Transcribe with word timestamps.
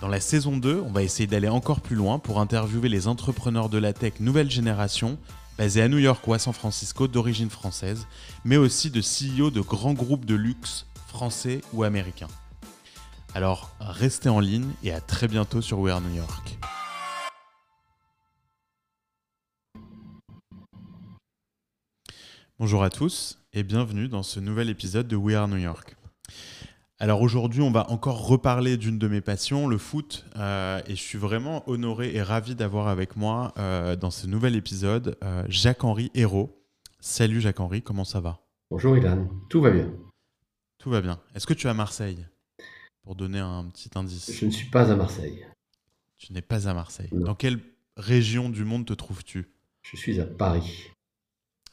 Dans 0.00 0.06
la 0.06 0.20
saison 0.20 0.56
2, 0.56 0.80
on 0.86 0.92
va 0.92 1.02
essayer 1.02 1.26
d'aller 1.26 1.48
encore 1.48 1.80
plus 1.80 1.96
loin 1.96 2.20
pour 2.20 2.38
interviewer 2.38 2.88
les 2.88 3.08
entrepreneurs 3.08 3.68
de 3.68 3.78
la 3.78 3.92
tech 3.92 4.20
nouvelle 4.20 4.48
génération, 4.48 5.18
basés 5.58 5.82
à 5.82 5.88
New 5.88 5.98
York 5.98 6.24
ou 6.28 6.34
à 6.34 6.38
San 6.38 6.52
Francisco 6.52 7.08
d'origine 7.08 7.50
française, 7.50 8.06
mais 8.44 8.56
aussi 8.56 8.92
de 8.92 9.00
CEO 9.00 9.50
de 9.50 9.60
grands 9.60 9.94
groupes 9.94 10.24
de 10.24 10.36
luxe 10.36 10.86
français 11.08 11.62
ou 11.72 11.82
américains. 11.82 12.28
Alors 13.34 13.74
restez 13.80 14.28
en 14.28 14.38
ligne 14.38 14.70
et 14.84 14.92
à 14.92 15.00
très 15.00 15.26
bientôt 15.26 15.60
sur 15.60 15.80
We 15.80 15.92
Are 15.92 16.00
New 16.00 16.14
York. 16.14 16.58
Bonjour 22.60 22.84
à 22.84 22.90
tous 22.90 23.40
et 23.52 23.64
bienvenue 23.64 24.06
dans 24.06 24.22
ce 24.22 24.38
nouvel 24.38 24.68
épisode 24.68 25.08
de 25.08 25.16
We 25.16 25.34
Are 25.34 25.48
New 25.48 25.58
York. 25.58 25.97
Alors 27.00 27.22
aujourd'hui, 27.22 27.62
on 27.62 27.70
va 27.70 27.88
encore 27.92 28.26
reparler 28.26 28.76
d'une 28.76 28.98
de 28.98 29.06
mes 29.06 29.20
passions, 29.20 29.68
le 29.68 29.78
foot, 29.78 30.26
euh, 30.34 30.80
et 30.88 30.96
je 30.96 31.00
suis 31.00 31.16
vraiment 31.16 31.62
honoré 31.70 32.12
et 32.12 32.22
ravi 32.22 32.56
d'avoir 32.56 32.88
avec 32.88 33.14
moi 33.14 33.54
euh, 33.56 33.94
dans 33.94 34.10
ce 34.10 34.26
nouvel 34.26 34.56
épisode 34.56 35.16
euh, 35.22 35.44
Jacques-Henri 35.48 36.10
Hérault. 36.14 36.60
Salut 36.98 37.40
Jacques-Henri, 37.40 37.82
comment 37.82 38.02
ça 38.02 38.18
va? 38.18 38.40
Bonjour 38.68 38.96
Ilan, 38.96 39.28
tout 39.48 39.60
va 39.60 39.70
bien. 39.70 39.92
Tout 40.78 40.90
va 40.90 41.00
bien. 41.00 41.20
Est-ce 41.36 41.46
que 41.46 41.54
tu 41.54 41.68
es 41.68 41.70
à 41.70 41.74
Marseille? 41.74 42.26
Pour 43.04 43.14
donner 43.14 43.38
un 43.38 43.64
petit 43.66 43.90
indice. 43.94 44.32
Je 44.32 44.46
ne 44.46 44.50
suis 44.50 44.68
pas 44.68 44.90
à 44.90 44.96
Marseille. 44.96 45.46
Tu 46.16 46.32
n'es 46.32 46.42
pas 46.42 46.68
à 46.68 46.74
Marseille. 46.74 47.10
Dans 47.12 47.36
quelle 47.36 47.60
région 47.96 48.50
du 48.50 48.64
monde 48.64 48.86
te 48.86 48.92
trouves-tu? 48.92 49.46
Je 49.82 49.96
suis 49.96 50.18
à 50.18 50.24
Paris. 50.24 50.88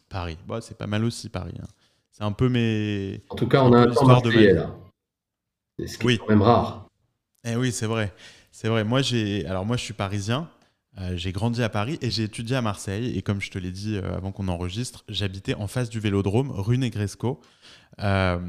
Paris. 0.07 0.37
Bon, 0.45 0.61
c'est 0.61 0.77
pas 0.77 0.85
mal 0.85 1.03
aussi, 1.03 1.29
Paris. 1.29 1.55
hein. 1.59 1.67
C'est 2.11 2.23
un 2.23 2.31
peu 2.31 2.47
mes. 2.47 3.23
En 3.29 3.35
tout 3.35 3.47
cas, 3.47 3.63
on 3.63 3.73
a 3.73 3.79
un 3.79 3.87
temps 3.87 4.21
de 4.21 4.29
là. 4.29 4.77
C'est 5.79 5.87
ce 5.87 5.97
qui 5.97 6.05
Oui. 6.05 6.13
est 6.15 6.17
quand 6.17 6.29
même 6.29 6.41
rare. 6.41 6.87
Eh 7.45 7.55
oui, 7.55 7.71
c'est 7.71 7.85
vrai. 7.85 8.13
C'est 8.51 8.67
vrai. 8.69 8.83
Moi, 8.83 9.01
j'ai. 9.01 9.45
Alors, 9.45 9.65
moi, 9.65 9.77
je 9.77 9.83
suis 9.83 9.93
parisien. 9.93 10.49
Euh, 10.97 11.17
j'ai 11.17 11.33
grandi 11.33 11.61
à 11.61 11.67
Paris 11.67 11.97
et 12.01 12.09
j'ai 12.09 12.23
étudié 12.23 12.55
à 12.55 12.61
Marseille. 12.61 13.17
Et 13.17 13.21
comme 13.21 13.41
je 13.41 13.51
te 13.51 13.59
l'ai 13.59 13.71
dit 13.71 13.97
euh, 13.97 14.15
avant 14.15 14.31
qu'on 14.31 14.47
enregistre, 14.47 15.03
j'habitais 15.09 15.53
en 15.53 15.67
face 15.67 15.89
du 15.89 15.99
Vélodrome, 15.99 16.51
rue 16.51 16.77
Negresco. 16.77 17.41
Euh, 17.99 18.39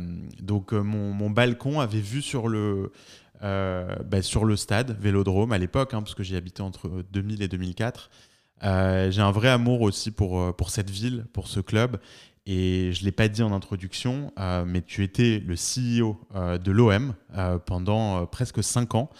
donc, 0.40 0.72
mon, 0.72 1.12
mon 1.12 1.28
balcon 1.30 1.80
avait 1.80 2.00
vu 2.00 2.22
sur 2.22 2.46
le, 2.48 2.92
bah, 3.42 4.22
sur 4.22 4.44
le 4.44 4.56
stade 4.56 4.96
Vélodrome 5.00 5.52
à 5.52 5.58
l'époque, 5.58 5.92
hein, 5.94 6.02
parce 6.02 6.14
que 6.14 6.22
j'y 6.22 6.36
habitais 6.36 6.62
entre 6.62 6.88
2000 7.12 7.42
et 7.42 7.48
2004. 7.48 8.10
Euh, 8.62 9.10
j'ai 9.10 9.20
un 9.20 9.32
vrai 9.32 9.48
amour 9.48 9.82
aussi 9.82 10.10
pour, 10.12 10.54
pour 10.56 10.70
cette 10.70 10.88
ville, 10.88 11.26
pour 11.32 11.48
ce 11.48 11.60
club. 11.60 11.98
Et 12.48 12.92
je 12.92 13.00
ne 13.00 13.06
l'ai 13.06 13.12
pas 13.12 13.26
dit 13.26 13.42
en 13.42 13.52
introduction, 13.52 14.32
euh, 14.38 14.64
mais 14.64 14.80
tu 14.80 15.02
étais 15.02 15.42
le 15.44 15.54
CEO 15.54 16.16
euh, 16.36 16.58
de 16.58 16.70
l'OM 16.70 17.14
euh, 17.36 17.58
pendant 17.58 18.24
presque 18.26 18.62
5 18.62 18.94
ans. 18.94 19.10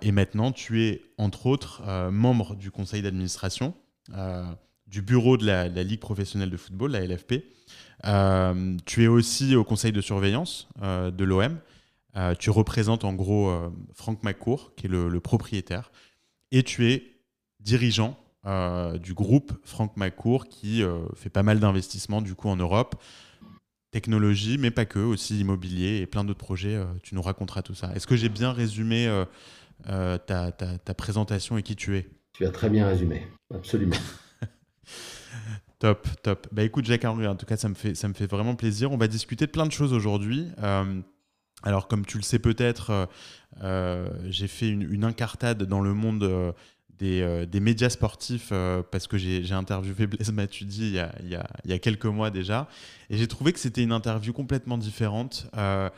Et 0.00 0.10
maintenant, 0.10 0.52
tu 0.52 0.84
es, 0.84 1.02
entre 1.18 1.44
autres, 1.44 1.82
membre 2.10 2.56
du 2.56 2.70
conseil 2.70 3.02
d'administration, 3.02 3.74
du 4.86 5.02
bureau 5.02 5.36
de 5.36 5.44
la, 5.44 5.68
Ligue 5.68 6.00
professionnelle 6.00 6.48
de 6.48 6.56
football, 6.56 6.92
la 6.92 7.06
LFP. 7.06 7.44
Tu 8.86 9.04
es 9.04 9.06
aussi 9.06 9.54
au 9.54 9.64
conseil 9.64 9.92
de 9.92 10.00
surveillance 10.00 10.70
de 10.82 11.24
l'OM. 11.24 11.58
Tu 12.38 12.48
représentes 12.48 13.04
en 13.04 13.12
gros 13.12 13.54
Franck 13.92 14.22
McCourt, 14.22 14.72
qui 14.76 14.86
est 14.86 14.88
le, 14.88 15.10
le 15.10 15.20
propriétaire. 15.20 15.92
Et 16.52 16.62
tu 16.62 16.90
es 16.90 17.20
dirigeant 17.60 18.18
euh, 18.46 18.98
du 18.98 19.12
groupe 19.14 19.52
Franck 19.64 19.96
McCourt, 19.96 20.46
qui 20.48 20.82
euh, 20.82 20.98
fait 21.14 21.30
pas 21.30 21.42
mal 21.42 21.60
d'investissements 21.60 22.22
du 22.22 22.34
coup 22.34 22.48
en 22.48 22.56
Europe. 22.56 22.94
Technologie, 23.90 24.58
mais 24.58 24.70
pas 24.70 24.84
que, 24.84 24.98
aussi 24.98 25.40
immobilier 25.40 25.98
et 25.98 26.06
plein 26.06 26.24
d'autres 26.24 26.38
projets. 26.44 26.74
euh, 26.76 26.84
tu 27.02 27.14
nous 27.14 27.22
raconteras 27.22 27.62
tout 27.62 27.74
ça. 27.74 27.92
Est-ce 27.94 28.06
que 28.06 28.16
j'ai 28.16 28.28
bien 28.28 28.52
résumé 28.52 29.08
ta, 29.84 30.18
ta- 30.52 30.52
ta 30.52 30.94
présentation 30.94 31.56
et 31.58 31.62
qui 31.62 31.76
tu 31.76 31.96
es? 31.96 32.08
Tu 32.32 32.44
as 32.44 32.50
très 32.50 32.68
bien 32.70 32.86
résumé, 32.86 33.26
absolument. 33.54 33.96
Top, 35.78 36.08
top. 36.22 36.48
Bah 36.52 36.62
écoute, 36.62 36.86
Jacques 36.86 37.04
Henry, 37.04 37.26
en 37.26 37.36
tout 37.36 37.44
cas, 37.44 37.58
ça 37.58 37.68
me 37.68 37.74
fait, 37.74 37.94
ça 37.94 38.08
me 38.08 38.14
fait 38.14 38.26
vraiment 38.26 38.54
plaisir. 38.54 38.92
On 38.92 38.96
va 38.96 39.08
discuter 39.08 39.44
de 39.46 39.50
plein 39.50 39.66
de 39.66 39.72
choses 39.72 39.92
aujourd'hui. 39.92 40.48
Euh, 40.62 41.00
alors, 41.62 41.86
comme 41.86 42.06
tu 42.06 42.16
le 42.16 42.22
sais 42.22 42.38
peut-être, 42.38 43.08
euh, 43.62 44.08
j'ai 44.24 44.48
fait 44.48 44.68
une, 44.70 44.82
une 44.90 45.04
incartade 45.04 45.64
dans 45.64 45.82
le 45.82 45.92
monde 45.92 46.22
euh, 46.22 46.52
des, 46.98 47.22
euh, 47.22 47.46
des 47.46 47.60
médias 47.60 47.90
sportifs 47.90 48.48
euh, 48.52 48.82
parce 48.90 49.06
que 49.06 49.18
j'ai 49.18 49.52
interviewé 49.52 50.06
Blaise 50.06 50.32
Matuidi 50.32 50.88
il 50.88 50.94
y, 50.94 50.98
a, 50.98 51.14
il, 51.22 51.28
y 51.28 51.34
a, 51.34 51.46
il 51.64 51.70
y 51.70 51.74
a 51.74 51.78
quelques 51.78 52.06
mois 52.06 52.30
déjà. 52.30 52.68
Et 53.10 53.16
j'ai 53.16 53.26
trouvé 53.26 53.52
que 53.52 53.58
c'était 53.58 53.82
une 53.82 53.92
interview 53.92 54.32
complètement 54.32 54.78
différente. 54.78 55.48
euh, 55.56 55.90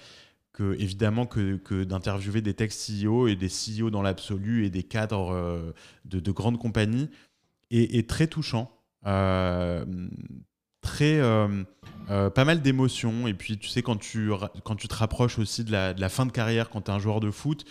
que, 0.55 0.75
évidemment 0.81 1.25
que, 1.25 1.57
que 1.57 1.85
d'interviewer 1.85 2.41
des 2.41 2.53
tech 2.53 2.73
CEO 2.73 3.29
et 3.29 3.37
des 3.37 3.49
CEO 3.49 3.91
dans 3.91 4.03
l'absolu 4.03 4.67
et 4.67 4.71
des 4.71 4.83
cadres 4.83 5.73
de, 6.05 6.19
de 6.19 6.31
grandes 6.33 6.59
compagnies 6.59 7.09
est 7.71 8.11
très 8.11 8.27
touchant. 8.27 8.69
Très 9.05 9.85
pas 11.21 12.45
mal 12.45 12.61
d'émotions 12.61 13.29
et 13.29 13.35
puis 13.35 13.57
tu 13.57 13.69
sais 13.69 13.83
quand 13.83 13.99
tu 13.99 14.33
quand 14.65 14.75
tu 14.75 14.89
te 14.89 14.95
rapproches 14.97 15.39
aussi 15.39 15.63
de 15.63 15.71
la, 15.71 15.95
de 15.95 16.01
la 16.01 16.09
fin 16.09 16.27
de 16.27 16.33
carrière 16.33 16.71
quand 16.71 16.81
tu 16.81 16.91
es 16.91 16.95
un 16.95 16.99
joueur 16.99 17.21
de 17.21 17.31
foot 17.31 17.65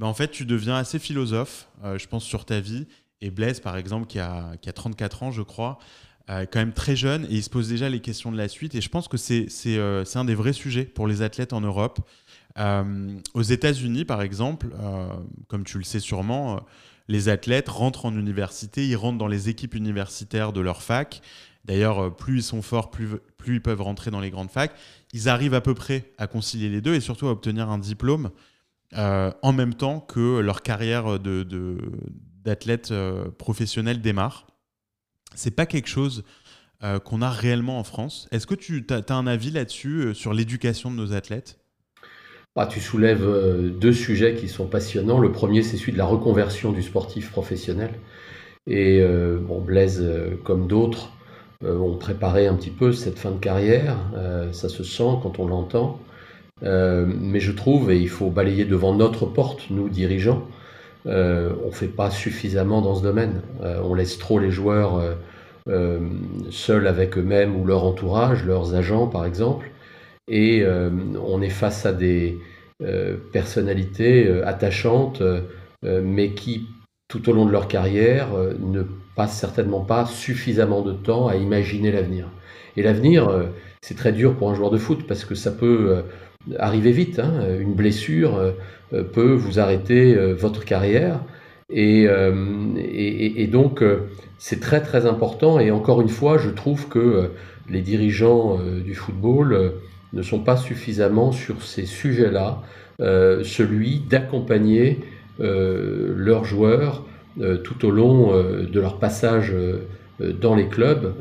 ben, 0.00 0.06
en 0.06 0.14
fait 0.14 0.30
tu 0.30 0.46
deviens 0.46 0.76
assez 0.76 0.98
philosophe 0.98 1.68
euh, 1.84 1.98
je 1.98 2.08
pense 2.08 2.24
sur 2.24 2.46
ta 2.46 2.58
vie 2.58 2.86
et 3.20 3.30
Blaise 3.30 3.60
par 3.60 3.76
exemple 3.76 4.06
qui 4.06 4.18
a, 4.18 4.56
qui 4.60 4.68
a 4.68 4.72
34 4.72 5.22
ans 5.22 5.30
je 5.30 5.42
crois 5.42 5.78
euh, 6.30 6.46
quand 6.50 6.58
même 6.58 6.72
très 6.72 6.96
jeune 6.96 7.24
et 7.26 7.34
il 7.34 7.42
se 7.42 7.50
pose 7.50 7.68
déjà 7.68 7.88
les 7.90 8.00
questions 8.00 8.32
de 8.32 8.36
la 8.38 8.48
suite 8.48 8.74
et 8.74 8.80
je 8.80 8.88
pense 8.88 9.08
que 9.08 9.18
c'est 9.18 9.48
euh, 9.66 10.04
un 10.14 10.24
des 10.24 10.34
vrais 10.34 10.54
sujets 10.54 10.84
pour 10.84 11.06
les 11.06 11.22
athlètes 11.22 11.52
en 11.52 11.60
Europe 11.60 12.00
Euh, 12.58 13.20
aux 13.34 13.42
États-Unis 13.42 14.04
par 14.04 14.22
exemple 14.22 14.70
comme 15.46 15.64
tu 15.64 15.78
le 15.78 15.84
sais 15.84 16.00
sûrement 16.00 16.60
les 17.06 17.28
athlètes 17.28 17.68
rentrent 17.68 18.06
en 18.06 18.14
université, 18.16 18.86
ils 18.86 18.96
rentrent 18.96 19.18
dans 19.18 19.28
les 19.28 19.48
équipes 19.48 19.74
universitaires 19.74 20.52
de 20.52 20.60
leur 20.60 20.80
fac. 20.82 21.22
D'ailleurs, 21.64 22.14
plus 22.16 22.38
ils 22.38 22.42
sont 22.42 22.62
forts, 22.62 22.90
plus, 22.90 23.08
plus 23.36 23.56
ils 23.56 23.62
peuvent 23.62 23.82
rentrer 23.82 24.10
dans 24.12 24.20
les 24.20 24.30
grandes 24.30 24.50
facs. 24.50 24.72
Ils 25.12 25.28
arrivent 25.28 25.54
à 25.54 25.60
peu 25.60 25.74
près 25.74 26.12
à 26.18 26.28
concilier 26.28 26.68
les 26.68 26.80
deux 26.80 26.94
et 26.94 27.00
surtout 27.00 27.26
à 27.26 27.32
obtenir 27.32 27.68
un 27.68 27.78
diplôme 27.78 28.30
euh, 28.96 29.30
en 29.42 29.52
même 29.52 29.74
temps 29.74 30.00
que 30.00 30.40
leur 30.40 30.62
carrière 30.62 31.18
de, 31.18 31.42
de- 31.42 31.78
d'athlète 32.44 32.90
euh, 32.90 33.30
professionnel 33.30 34.00
démarre. 34.00 34.46
C'est 35.34 35.54
pas 35.54 35.66
quelque 35.66 35.88
chose 35.88 36.24
euh, 36.82 36.98
qu'on 36.98 37.22
a 37.22 37.30
réellement 37.30 37.78
en 37.78 37.84
France. 37.84 38.28
Est-ce 38.32 38.46
que 38.46 38.54
tu 38.54 38.84
as, 38.90 39.14
un 39.14 39.26
avis 39.26 39.50
là-dessus, 39.50 40.14
sur 40.14 40.34
l'éducation 40.34 40.90
de 40.90 40.96
nos 40.96 41.12
athlètes? 41.12 41.58
Ah, 42.56 42.66
tu 42.66 42.80
soulèves 42.80 43.24
deux 43.78 43.92
sujets 43.92 44.34
qui 44.34 44.48
sont 44.48 44.66
passionnants. 44.66 45.20
Le 45.20 45.30
premier, 45.30 45.62
c'est 45.62 45.76
celui 45.76 45.92
de 45.92 45.98
la 45.98 46.04
reconversion 46.04 46.72
du 46.72 46.82
sportif 46.82 47.30
professionnel. 47.30 47.94
Et 48.66 49.00
bon, 49.46 49.60
Blaise, 49.60 50.04
comme 50.42 50.66
d'autres, 50.66 51.12
ont 51.64 51.96
préparé 51.96 52.48
un 52.48 52.56
petit 52.56 52.70
peu 52.70 52.92
cette 52.92 53.20
fin 53.20 53.30
de 53.30 53.38
carrière. 53.38 53.96
Ça 54.52 54.68
se 54.68 54.82
sent 54.82 55.18
quand 55.22 55.38
on 55.38 55.46
l'entend. 55.46 56.00
Euh, 56.62 57.06
mais 57.06 57.40
je 57.40 57.52
trouve, 57.52 57.90
et 57.90 57.98
il 57.98 58.08
faut 58.08 58.30
balayer 58.30 58.64
devant 58.64 58.94
notre 58.94 59.26
porte, 59.26 59.70
nous 59.70 59.88
dirigeants, 59.88 60.46
euh, 61.06 61.52
on 61.64 61.68
ne 61.68 61.72
fait 61.72 61.88
pas 61.88 62.10
suffisamment 62.10 62.82
dans 62.82 62.94
ce 62.94 63.02
domaine. 63.02 63.42
Euh, 63.62 63.80
on 63.82 63.94
laisse 63.94 64.18
trop 64.18 64.38
les 64.38 64.50
joueurs 64.50 65.02
seuls 66.50 66.88
avec 66.88 67.16
eux-mêmes 67.16 67.54
ou 67.54 67.64
leur 67.64 67.84
entourage, 67.84 68.44
leurs 68.44 68.74
agents 68.74 69.06
par 69.06 69.24
exemple. 69.24 69.70
Et 70.26 70.64
on 71.22 71.42
est 71.42 71.50
face 71.50 71.86
à 71.86 71.92
des 71.92 72.38
personnalités 73.32 74.42
attachantes, 74.42 75.22
mais 75.82 76.30
qui, 76.30 76.66
tout 77.08 77.28
au 77.28 77.32
long 77.32 77.46
de 77.46 77.52
leur 77.52 77.68
carrière, 77.68 78.28
ne 78.58 78.82
passent 79.14 79.38
certainement 79.38 79.80
pas 79.80 80.06
suffisamment 80.06 80.82
de 80.82 80.92
temps 80.92 81.28
à 81.28 81.36
imaginer 81.36 81.92
l'avenir. 81.92 82.26
Et 82.76 82.82
l'avenir, 82.82 83.30
c'est 83.80 83.96
très 83.96 84.12
dur 84.12 84.34
pour 84.34 84.50
un 84.50 84.54
joueur 84.54 84.70
de 84.70 84.78
foot 84.78 85.06
parce 85.06 85.24
que 85.24 85.36
ça 85.36 85.52
peut 85.52 86.02
arriver 86.58 86.92
vite. 86.92 87.18
Hein. 87.18 87.44
Une 87.60 87.74
blessure 87.74 88.54
peut 89.12 89.32
vous 89.32 89.58
arrêter 89.58 90.14
votre 90.34 90.64
carrière. 90.64 91.20
Et 91.70 92.08
donc, 93.50 93.84
c'est 94.38 94.60
très 94.60 94.80
très 94.80 95.06
important. 95.06 95.58
Et 95.60 95.70
encore 95.70 96.00
une 96.00 96.08
fois, 96.08 96.38
je 96.38 96.50
trouve 96.50 96.88
que 96.88 97.30
les 97.68 97.82
dirigeants 97.82 98.58
du 98.84 98.94
football 98.94 99.74
ne 100.12 100.22
sont 100.22 100.40
pas 100.40 100.56
suffisamment 100.56 101.30
sur 101.30 101.62
ces 101.62 101.86
sujets-là, 101.86 102.62
celui 102.98 104.00
d'accompagner 104.00 104.98
leurs 105.38 106.44
joueurs 106.44 107.04
tout 107.62 107.86
au 107.86 107.90
long 107.90 108.32
de 108.32 108.80
leur 108.80 108.98
passage 108.98 109.54
dans 110.18 110.54
les 110.54 110.68
clubs 110.68 111.14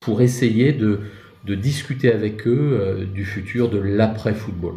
pour 0.00 0.22
essayer 0.22 0.72
de, 0.72 1.00
de 1.48 1.54
discuter 1.54 2.12
avec 2.12 2.46
eux 2.46 2.78
euh, 2.80 3.04
du 3.06 3.24
futur 3.24 3.70
de 3.70 3.78
l'après-football. 3.78 4.74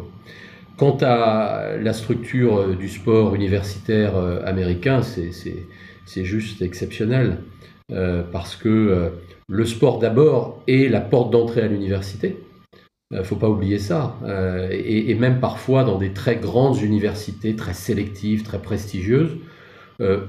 Quant 0.78 0.96
à 1.02 1.76
la 1.78 1.92
structure 1.92 2.56
euh, 2.56 2.74
du 2.74 2.88
sport 2.88 3.34
universitaire 3.34 4.16
euh, 4.16 4.40
américain, 4.44 5.02
c'est 5.02 6.24
juste 6.24 6.62
exceptionnel 6.62 7.38
parce 8.32 8.56
que 8.56 9.12
le 9.48 9.66
sport 9.66 9.98
d'abord 9.98 10.62
est 10.66 10.88
la 10.90 11.02
porte 11.02 11.30
d'entrée 11.30 11.60
à 11.60 11.66
l'université. 11.66 12.38
Il 13.10 13.18
ne 13.18 13.22
faut 13.22 13.36
pas 13.36 13.50
oublier 13.50 13.78
ça. 13.78 14.16
Et, 14.70 15.10
et, 15.10 15.14
même 15.14 15.40
parfois 15.40 15.84
dans 15.84 15.98
des 15.98 16.14
très 16.14 16.36
grandes 16.36 16.80
universités, 16.80 17.54
très 17.54 17.74
sélectives, 17.74 18.44
très 18.44 18.62
prestigieuses, 18.62 19.36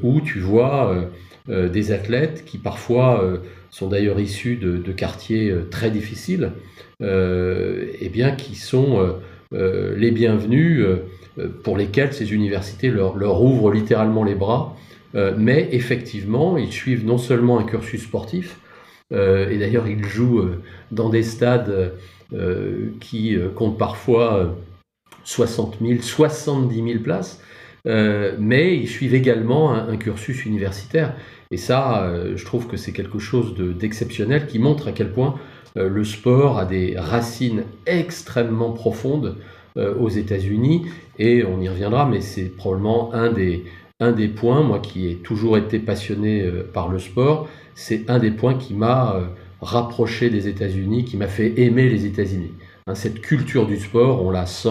où 0.01 0.19
tu 0.19 0.39
vois 0.39 1.07
des 1.48 1.92
athlètes 1.92 2.45
qui 2.45 2.57
parfois 2.57 3.42
sont 3.74 3.88
d'ailleurs 3.88 4.19
issus 4.19 4.56
de, 4.56 4.92
quartiers 4.92 5.50
euh, 5.50 5.68
très 5.68 5.90
difficiles, 5.90 6.51
euh, 7.01 7.88
et 8.00 8.10
bien 8.10 8.31
qui 8.36 8.56
sont 8.56 9.18
euh, 9.51 9.95
les 9.98 10.12
bienvenus 10.12 10.86
pour 11.63 11.75
lesquels 11.75 12.13
ces 12.13 12.34
universités 12.34 12.90
leur, 12.90 13.18
leur, 13.18 13.42
ouvrent 13.42 13.72
littéralement 13.72 14.24
les 14.24 14.36
bras. 14.36 14.75
mais 15.38 15.69
effectivement, 15.72 16.57
ils 16.57 16.72
suivent 16.72 17.06
non 17.06 17.18
seulement 17.18 17.60
un 17.60 17.63
cursus 17.63 18.04
sportif, 18.04 18.60
et 19.12 19.57
d'ailleurs 19.60 19.88
ils 19.88 20.06
jouent 20.06 20.50
dans 20.92 21.10
des 21.10 21.22
stades 21.22 21.94
qui 23.00 23.38
comptent 23.56 23.78
parfois 23.78 24.56
60 25.24 25.78
000, 25.81 26.01
70 26.01 26.75
000 26.75 27.04
places, 27.04 27.39
mais 27.85 28.77
ils 28.77 28.88
suivent 28.88 29.15
également 29.15 29.74
un 29.74 29.97
cursus 29.97 30.45
universitaire. 30.45 31.15
Et 31.53 31.57
ça, 31.57 32.06
euh, 32.06 32.35
je 32.35 32.45
trouve 32.45 32.65
que 32.65 32.77
c'est 32.77 32.94
quelque 32.94 33.19
chose 33.19 33.53
d'exceptionnel 33.56 34.47
qui 34.47 34.57
montre 34.57 34.88
à 34.88 34.91
quel 34.91 35.12
point 35.12 35.35
euh, 35.77 35.88
le 35.88 36.03
sport 36.03 36.57
a 36.57 36.65
des 36.65 36.95
racines 36.97 37.65
extrêmement 37.85 38.71
profondes 38.71 39.38
euh, 39.77 39.94
aux 39.94 40.09
États-Unis. 40.09 40.88
Et 41.19 41.45
on 41.45 41.62
y 41.62 41.69
reviendra, 41.69 42.07
mais 42.07 42.21
c'est 42.21 42.45
probablement 42.45 43.13
un 43.13 43.31
des, 43.31 43.65
un 44.00 44.13
des 44.13 44.29
points, 44.29 44.63
moi 44.63 44.79
qui 44.79 45.07
ai 45.09 45.18
toujours 45.18 45.56
été 45.56 45.77
passionné 45.77 46.44
par 46.74 46.89
le 46.89 46.97
sport, 46.97 47.47
c'est 47.75 48.09
un 48.09 48.18
des 48.18 48.31
points 48.31 48.56
qui 48.56 48.74
m'a 48.74 49.21
rapproché 49.62 50.31
des 50.31 50.47
États-Unis, 50.47 51.06
qui 51.06 51.18
m'a 51.18 51.27
fait 51.27 51.53
aimer 51.59 51.88
les 51.88 52.07
États-Unis. 52.07 52.53
Hein, 52.88 52.95
cette 52.95 53.21
culture 53.21 53.65
du 53.65 53.80
sport, 53.80 54.24
on 54.24 54.31
la 54.31 54.45
sent, 54.45 54.69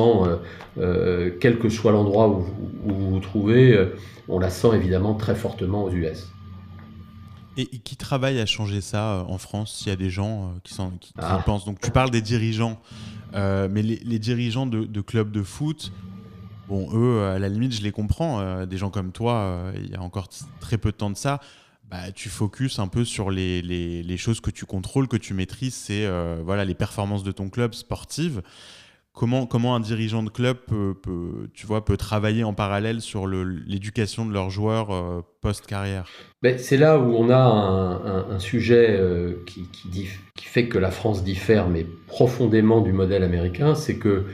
quel 1.40 1.58
que 1.58 1.68
soit 1.68 1.92
l'endroit 1.92 2.28
où, 2.28 2.46
où, 2.84 2.94
vous 2.94 3.10
vous 3.10 3.20
trouvez, 3.20 3.88
on 4.28 4.38
la 4.38 4.50
sent 4.50 4.68
évidemment 4.74 5.14
très 5.14 5.34
fortement 5.34 5.84
aux 5.84 5.90
US. 5.90 6.32
Et, 7.56 7.66
qui 7.66 7.96
travaille 7.96 8.40
à 8.40 8.46
changer 8.46 8.80
ça 8.80 9.16
euh, 9.16 9.24
en 9.28 9.36
France 9.36 9.74
S'il 9.74 9.88
y 9.88 9.92
a 9.92 9.96
des 9.96 10.08
gens 10.08 10.44
euh, 10.44 10.58
qui, 10.64 10.72
sont, 10.72 10.90
qui, 10.98 11.12
ah. 11.18 11.42
pensent? 11.44 11.66
Donc 11.66 11.80
tu 11.80 11.90
parles 11.90 12.10
des 12.10 12.22
dirigeants, 12.22 12.80
euh, 13.34 13.68
mais 13.70 13.82
les, 13.82 14.18
dirigeants 14.18 14.66
de, 14.66 15.00
clubs 15.02 15.30
de 15.30 15.42
foot, 15.42 15.92
bon, 16.68 16.88
eux, 16.94 17.24
à 17.26 17.38
la 17.38 17.48
limite, 17.48 17.74
je 17.74 17.82
les 17.82 17.92
comprends. 17.92 18.64
des 18.64 18.78
gens 18.78 18.90
comme 18.90 19.12
toi, 19.12 19.70
il 19.76 19.90
y 19.90 19.94
a 19.94 20.00
encore 20.00 20.28
très 20.60 20.78
peu 20.78 20.92
de 20.92 20.96
temps 20.96 21.10
de 21.10 21.16
ça, 21.16 21.40
bah, 21.92 22.10
tu 22.12 22.28
focuses 22.28 22.80
un 22.80 22.88
peu 22.88 23.04
sur 23.04 23.30
les, 23.30 23.62
les, 23.62 24.16
choses 24.16 24.40
que 24.40 24.50
tu 24.50 24.64
contrôles, 24.66 25.06
que 25.06 25.16
tu 25.16 25.34
maîtrises, 25.34 25.74
c'est 25.74 26.08
voilà, 26.42 26.64
les 26.64 26.74
performances 26.74 27.22
de 27.22 27.32
ton 27.32 27.50
club 27.50 27.74
sportive. 27.74 28.42
Comment, 29.14 29.44
comment 29.44 29.76
un 29.76 29.80
dirigeant 29.80 30.22
de 30.22 30.30
club 30.30 30.56
peut, 30.66 30.94
tu 31.52 31.66
vois, 31.66 31.84
peut 31.84 31.98
travailler 31.98 32.44
en 32.44 32.54
parallèle 32.54 33.02
sur 33.02 33.26
l'éducation 33.26 34.24
de 34.24 34.32
leurs 34.32 34.48
joueurs 34.48 34.90
euh, 34.90 35.20
post-carrière? 35.42 36.06
Ben, 36.40 36.56
C'est 36.58 36.78
là 36.78 36.98
où 36.98 37.14
on 37.14 37.28
a 37.28 37.36
un, 37.36 38.38
sujet 38.38 38.86
euh, 38.88 39.34
qui, 39.44 39.68
qui, 39.70 40.08
fait 40.46 40.66
que 40.66 40.78
la 40.78 40.90
France 40.90 41.24
diffère, 41.24 41.68
mais 41.68 41.84
profondément 42.06 42.80
du 42.80 42.94
modèle 42.94 43.22
américain, 43.22 43.74
c'est 43.74 43.96
que 43.96 44.24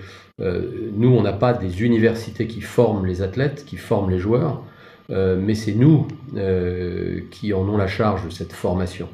euh, 0.41 0.91
nous, 0.93 1.09
on 1.09 1.23
n'a 1.23 1.33
pas 1.33 1.55
des 1.55 1.83
universités 1.83 2.47
qui 2.47 2.61
forment 2.61 3.05
les 3.05 3.21
athlètes, 3.21 3.65
qui 3.65 3.77
forment 3.77 4.11
les 4.11 4.21
joueurs, 4.21 4.63
mais 5.11 5.55
c'est 5.55 5.73
nous 5.73 6.07
qui 7.31 7.55
en 7.55 7.69
ont 7.69 7.77
la 7.77 7.87
charge 7.87 8.27
de 8.27 8.31
cette 8.31 8.53
formation, 8.53 9.09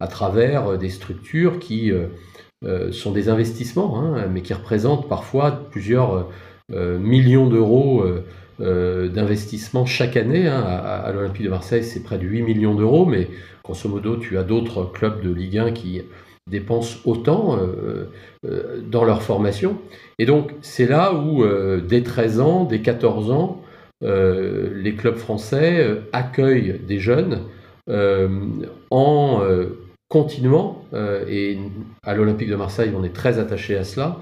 à 0.00 0.06
travers 0.06 0.78
des 0.78 0.88
structures 0.88 1.58
qui 1.58 1.92
euh, 2.64 2.92
sont 2.92 3.12
des 3.12 3.28
investissements, 3.28 4.00
hein, 4.00 4.26
mais 4.32 4.40
qui 4.40 4.54
représentent 4.54 5.06
parfois 5.08 5.52
plusieurs 5.70 6.28
euh, 6.72 6.98
millions 6.98 7.46
d'euros 7.46 8.02
euh, 8.60 9.08
d'investissement 9.08 9.84
chaque 9.84 10.16
année. 10.16 10.46
Hein. 10.46 10.62
À, 10.62 11.12
l'Olympique 11.12 11.44
de 11.44 11.50
Marseille, 11.50 11.84
c'est 11.84 12.02
près 12.02 12.16
de 12.16 12.24
8 12.24 12.42
millions 12.42 12.74
d'euros, 12.74 13.04
mais 13.04 13.28
grosso 13.64 13.88
modo, 13.88 14.16
tu 14.16 14.38
as 14.38 14.44
d'autres 14.44 14.84
clubs 14.84 15.20
de 15.22 15.30
Ligue 15.30 15.58
1 15.58 15.72
qui 15.72 16.02
dépensent 16.50 16.98
autant 17.06 17.58
dans 18.90 19.04
leur 19.04 19.22
formation. 19.22 19.78
Et 20.18 20.26
donc, 20.26 20.52
c'est 20.60 20.86
là 20.86 21.14
où, 21.14 21.42
dès 21.80 22.02
13 22.02 22.40
ans, 22.40 22.64
dès 22.64 22.80
14 22.80 23.30
ans, 23.30 23.63
les 24.02 24.94
clubs 24.96 25.16
français 25.16 26.02
accueillent 26.12 26.80
des 26.86 26.98
jeunes 26.98 27.40
en 28.90 29.42
continuant, 30.14 30.84
euh, 30.94 31.24
et 31.28 31.58
à 32.04 32.14
l'Olympique 32.14 32.48
de 32.48 32.54
Marseille, 32.54 32.92
on 32.96 33.02
est 33.02 33.12
très 33.12 33.40
attaché 33.40 33.76
à 33.76 33.82
cela, 33.82 34.18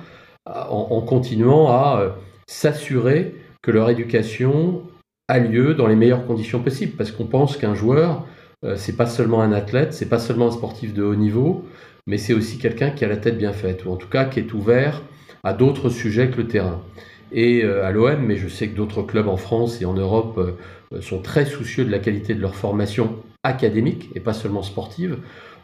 en, 0.47 1.01
continuant 1.03 1.69
à 1.69 2.01
euh, 2.01 2.09
s'assurer 2.47 3.35
que 3.63 3.71
leur 3.71 3.91
éducation 3.91 4.83
a 5.29 5.39
lieu 5.39 5.75
dans 5.75 5.87
les 5.87 5.95
meilleures 5.95 6.27
conditions 6.27 6.63
possibles, 6.63 6.93
parce 6.97 7.11
qu'on 7.11 7.27
pense 7.27 7.59
qu'un 7.59 7.75
joueur, 7.75 8.27
euh, 8.65 8.77
c'est 8.77 8.97
pas 8.97 9.05
seulement 9.07 9.43
un 9.43 9.53
athlète, 9.53 9.93
c'est 9.93 10.09
pas 10.09 10.19
seulement 10.19 10.49
un 10.49 10.53
sportif 10.53 10.95
de 10.95 11.03
haut 11.03 11.15
niveau, 11.15 11.67
mais 12.07 12.17
c'est 12.17 12.33
aussi 12.33 12.57
quelqu'un 12.57 12.91
qui 12.91 13.05
a 13.05 13.09
la 13.09 13.19
tête 13.19 13.37
bien 13.37 13.53
faite, 13.53 13.85
ou 13.85 13.91
en 13.91 13.97
tout 13.97 14.09
cas 14.09 14.25
qui 14.25 14.41
est 14.41 14.55
ouvert 14.55 15.03
à 15.45 15.53
d'autres 15.53 15.91
sujets 15.91 16.31
que 16.31 16.39
le 16.39 16.49
terrain. 16.49 16.81
Et 17.33 17.65
à 17.65 17.91
l'OM, 17.91 18.21
mais 18.21 18.37
je 18.37 18.49
sais 18.49 18.69
que 18.69 18.77
d'autres 18.77 19.03
clubs 19.03 19.29
en 19.29 19.37
France 19.37 19.81
et 19.81 19.85
en 19.85 19.95
Europe 19.95 20.59
sont 21.01 21.21
très 21.21 21.47
soucieux 21.47 21.85
de 21.85 21.91
la 21.91 21.99
qualité 21.99 22.35
de 22.35 22.41
leur 22.41 22.55
formation 22.55 23.17
académique 23.43 24.11
et 24.15 24.21
pas 24.21 24.33
seulement 24.33 24.63
sportive. 24.63 25.19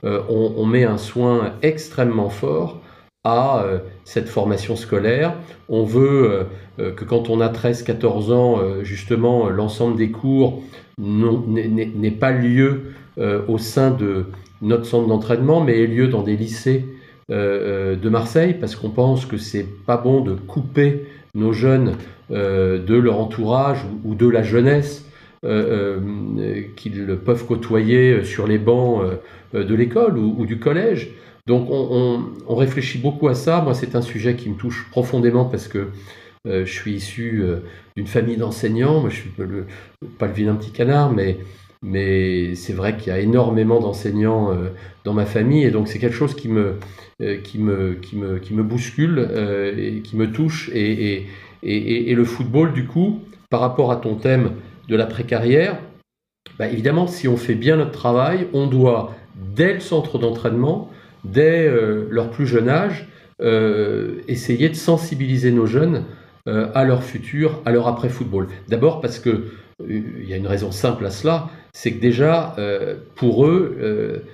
Euh, 0.05 0.23
on, 0.29 0.65
met 0.65 0.85
un 0.85 0.99
soin 0.99 1.55
extrêmement 1.63 2.29
fort 2.29 2.81
à 3.25 3.63
euh, 3.63 3.79
cette 4.05 4.29
formation 4.29 4.77
scolaire. 4.77 5.35
On 5.69 5.85
veut 5.85 6.47
euh, 6.79 6.93
que 6.93 7.05
quand 7.05 7.31
on 7.31 7.41
a 7.41 7.49
13-14 7.49 8.33
ans, 8.33 8.61
justement, 8.83 9.49
l'ensemble 9.49 9.97
des 9.97 10.11
cours 10.11 10.63
n'ait 10.99 12.11
pas 12.13 12.31
lieu 12.31 12.93
au 13.49 13.59
sein 13.59 13.91
de 13.91 14.27
notre 14.63 14.87
centre 14.87 15.09
d'entraînement, 15.09 15.61
mais 15.61 15.81
ait 15.81 15.89
lieu 15.89 16.07
dans 16.07 16.23
des 16.23 16.37
lycées 16.37 16.85
de 17.29 18.09
Marseille, 18.09 18.55
parce 18.55 18.77
qu'on 18.77 18.91
pense 18.91 19.27
que 19.27 19.37
c'est 19.37 19.67
pas 19.87 19.97
bon 19.97 20.21
de 20.21 20.35
couper 20.35 21.05
nos 21.39 21.53
jeunes 21.53 21.95
de 22.31 22.95
leur 22.95 23.19
entourage 23.19 23.79
ou 24.05 24.15
de 24.15 24.29
la 24.29 24.43
jeunesse 24.43 25.09
euh, 25.45 26.01
euh, 26.37 26.63
qu'ils 26.75 27.17
peuvent 27.25 27.47
côtoyer 27.47 28.25
sur 28.25 28.49
les 28.49 28.59
bancs 28.59 29.05
euh, 29.55 29.63
de 29.63 29.75
l'école 29.77 30.19
ou, 30.19 30.45
du 30.47 30.59
collège. 30.59 31.11
Donc 31.47 31.69
on, 31.71 32.55
réfléchit 32.57 32.99
beaucoup 32.99 33.29
à 33.29 33.35
ça. 33.35 33.61
Moi, 33.61 33.75
c'est 33.75 33.95
un 33.95 34.03
sujet 34.03 34.35
qui 34.35 34.51
me 34.51 34.57
touche 34.57 34.89
profondément 34.91 35.45
parce 35.45 35.69
que 35.69 35.89
je 36.45 36.65
suis 36.65 36.95
issu 36.95 37.45
d'une 37.97 38.07
famille 38.07 38.37
d'enseignants. 38.37 39.01
Moi, 39.01 39.11
je 39.11 39.17
suis 39.17 39.31
pas 39.31 39.45
le 40.27 40.33
vilain 40.33 40.57
petit 40.57 40.73
canard, 40.73 41.13
mais, 41.13 41.39
mais 41.83 42.55
c'est 42.55 42.73
vrai 42.73 42.97
qu'il 42.97 43.13
y 43.13 43.17
a 43.17 43.21
énormément 43.21 43.81
d'enseignants 43.81 44.57
dans 45.05 45.15
ma 45.15 45.27
famille. 45.27 45.65
Et 45.65 45.71
donc, 45.71 45.89
c'est 45.89 45.99
quelque 45.99 46.17
chose 46.17 46.35
qui 46.35 46.49
me, 46.49 46.77
qui 47.45 47.59
me, 47.59 47.95
qui 47.95 48.17
me, 48.17 48.39
qui 48.39 48.55
me 48.55 48.63
bouscule 48.63 49.29
et 49.77 50.01
qui 50.01 50.17
me 50.17 50.31
touche. 50.31 50.71
Et, 50.75 51.27
et, 51.63 52.11
et, 52.11 52.15
le 52.15 52.25
football, 52.25 52.73
du 52.73 52.87
coup, 52.87 53.21
par 53.51 53.61
rapport 53.61 53.93
à 53.93 53.97
ton 53.97 54.17
thème 54.17 54.53
de 54.89 54.97
l'après-carrière, 54.97 55.79
bah, 56.59 56.67
évidemment, 56.67 57.07
si 57.07 57.29
on 57.29 57.37
fait 57.37 57.55
bien 57.55 57.77
notre 57.77 57.93
travail, 57.93 58.49
on 58.53 58.67
doit, 58.67 59.15
dès 59.55 59.75
le 59.75 59.81
centre 59.81 60.19
d'entraînement, 60.19 60.91
dès 61.25 61.67
euh, 61.67 62.07
leur 62.11 62.31
plus 62.31 62.47
jeune 62.47 62.69
âge, 62.69 63.09
euh, 63.41 64.21
essayer 64.27 64.69
de 64.69 64.75
sensibiliser 64.75 65.53
nos 65.53 65.67
jeunes 65.67 66.05
euh, 66.49 66.69
à 66.75 66.85
leur 66.85 67.03
futur, 67.03 67.63
à 67.65 67.71
leur 67.71 67.87
après-football. 67.87 68.49
D'abord 68.69 69.01
parce 69.01 69.19
que 69.19 69.47
il 69.89 70.29
y 70.29 70.35
a 70.35 70.37
une 70.37 70.49
raison 70.49 70.73
simple 70.73 71.07
à 71.07 71.11
cela, 71.11 71.51
c'est 71.81 71.93
que 71.93 72.01
déjà, 72.01 72.57
pour 73.15 73.47
eux, 73.47 74.25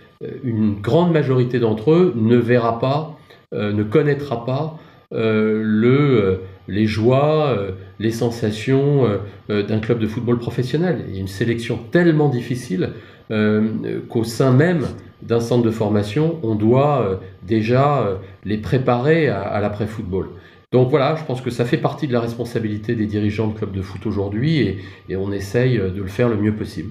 une 0.43 0.81
grande 0.81 1.13
majorité 1.13 1.59
d'entre 1.59 1.93
eux 1.93 2.15
ne 2.17 2.37
verra 2.37 2.79
pas, 2.79 3.19
ne 3.53 3.83
connaîtra 3.83 4.47
pas 4.47 4.79
le, 5.13 6.41
les 6.69 6.87
joies, 6.87 7.55
les 7.99 8.13
sensations 8.13 9.07
d'un 9.51 9.79
club 9.79 9.99
de 9.99 10.07
football 10.07 10.39
professionnel. 10.39 11.05
Il 11.09 11.17
y 11.17 11.19
a 11.19 11.21
une 11.21 11.29
sélection 11.29 11.79
tellement 11.91 12.31
difficile 12.31 12.93
qu'au 13.29 14.25
sein 14.25 14.51
même 14.51 14.87
d'un 15.21 15.41
centre 15.41 15.65
de 15.65 15.71
formation, 15.71 16.39
on 16.43 16.55
doit 16.55 17.21
déjà 17.47 18.21
les 18.47 18.57
préparer 18.57 19.29
à 19.29 19.61
l'après-football. 19.61 20.29
Donc 20.73 20.89
voilà, 20.89 21.15
je 21.15 21.25
pense 21.25 21.43
que 21.43 21.51
ça 21.51 21.67
fait 21.67 21.77
partie 21.77 22.09
de 22.09 22.15
la 22.15 22.21
responsabilité 22.21 22.95
des 22.95 23.07
dirigeants 23.07 23.49
de 23.49 23.53
clubs 23.59 23.71
de 23.71 23.83
foot 23.83 24.07
aujourd'hui 24.07 24.81
et, 25.09 25.15
on 25.15 25.31
essaye 25.31 25.77
de 25.77 26.01
le 26.01 26.09
faire 26.09 26.31
le 26.31 26.39
mieux 26.39 26.57
possible. 26.57 26.91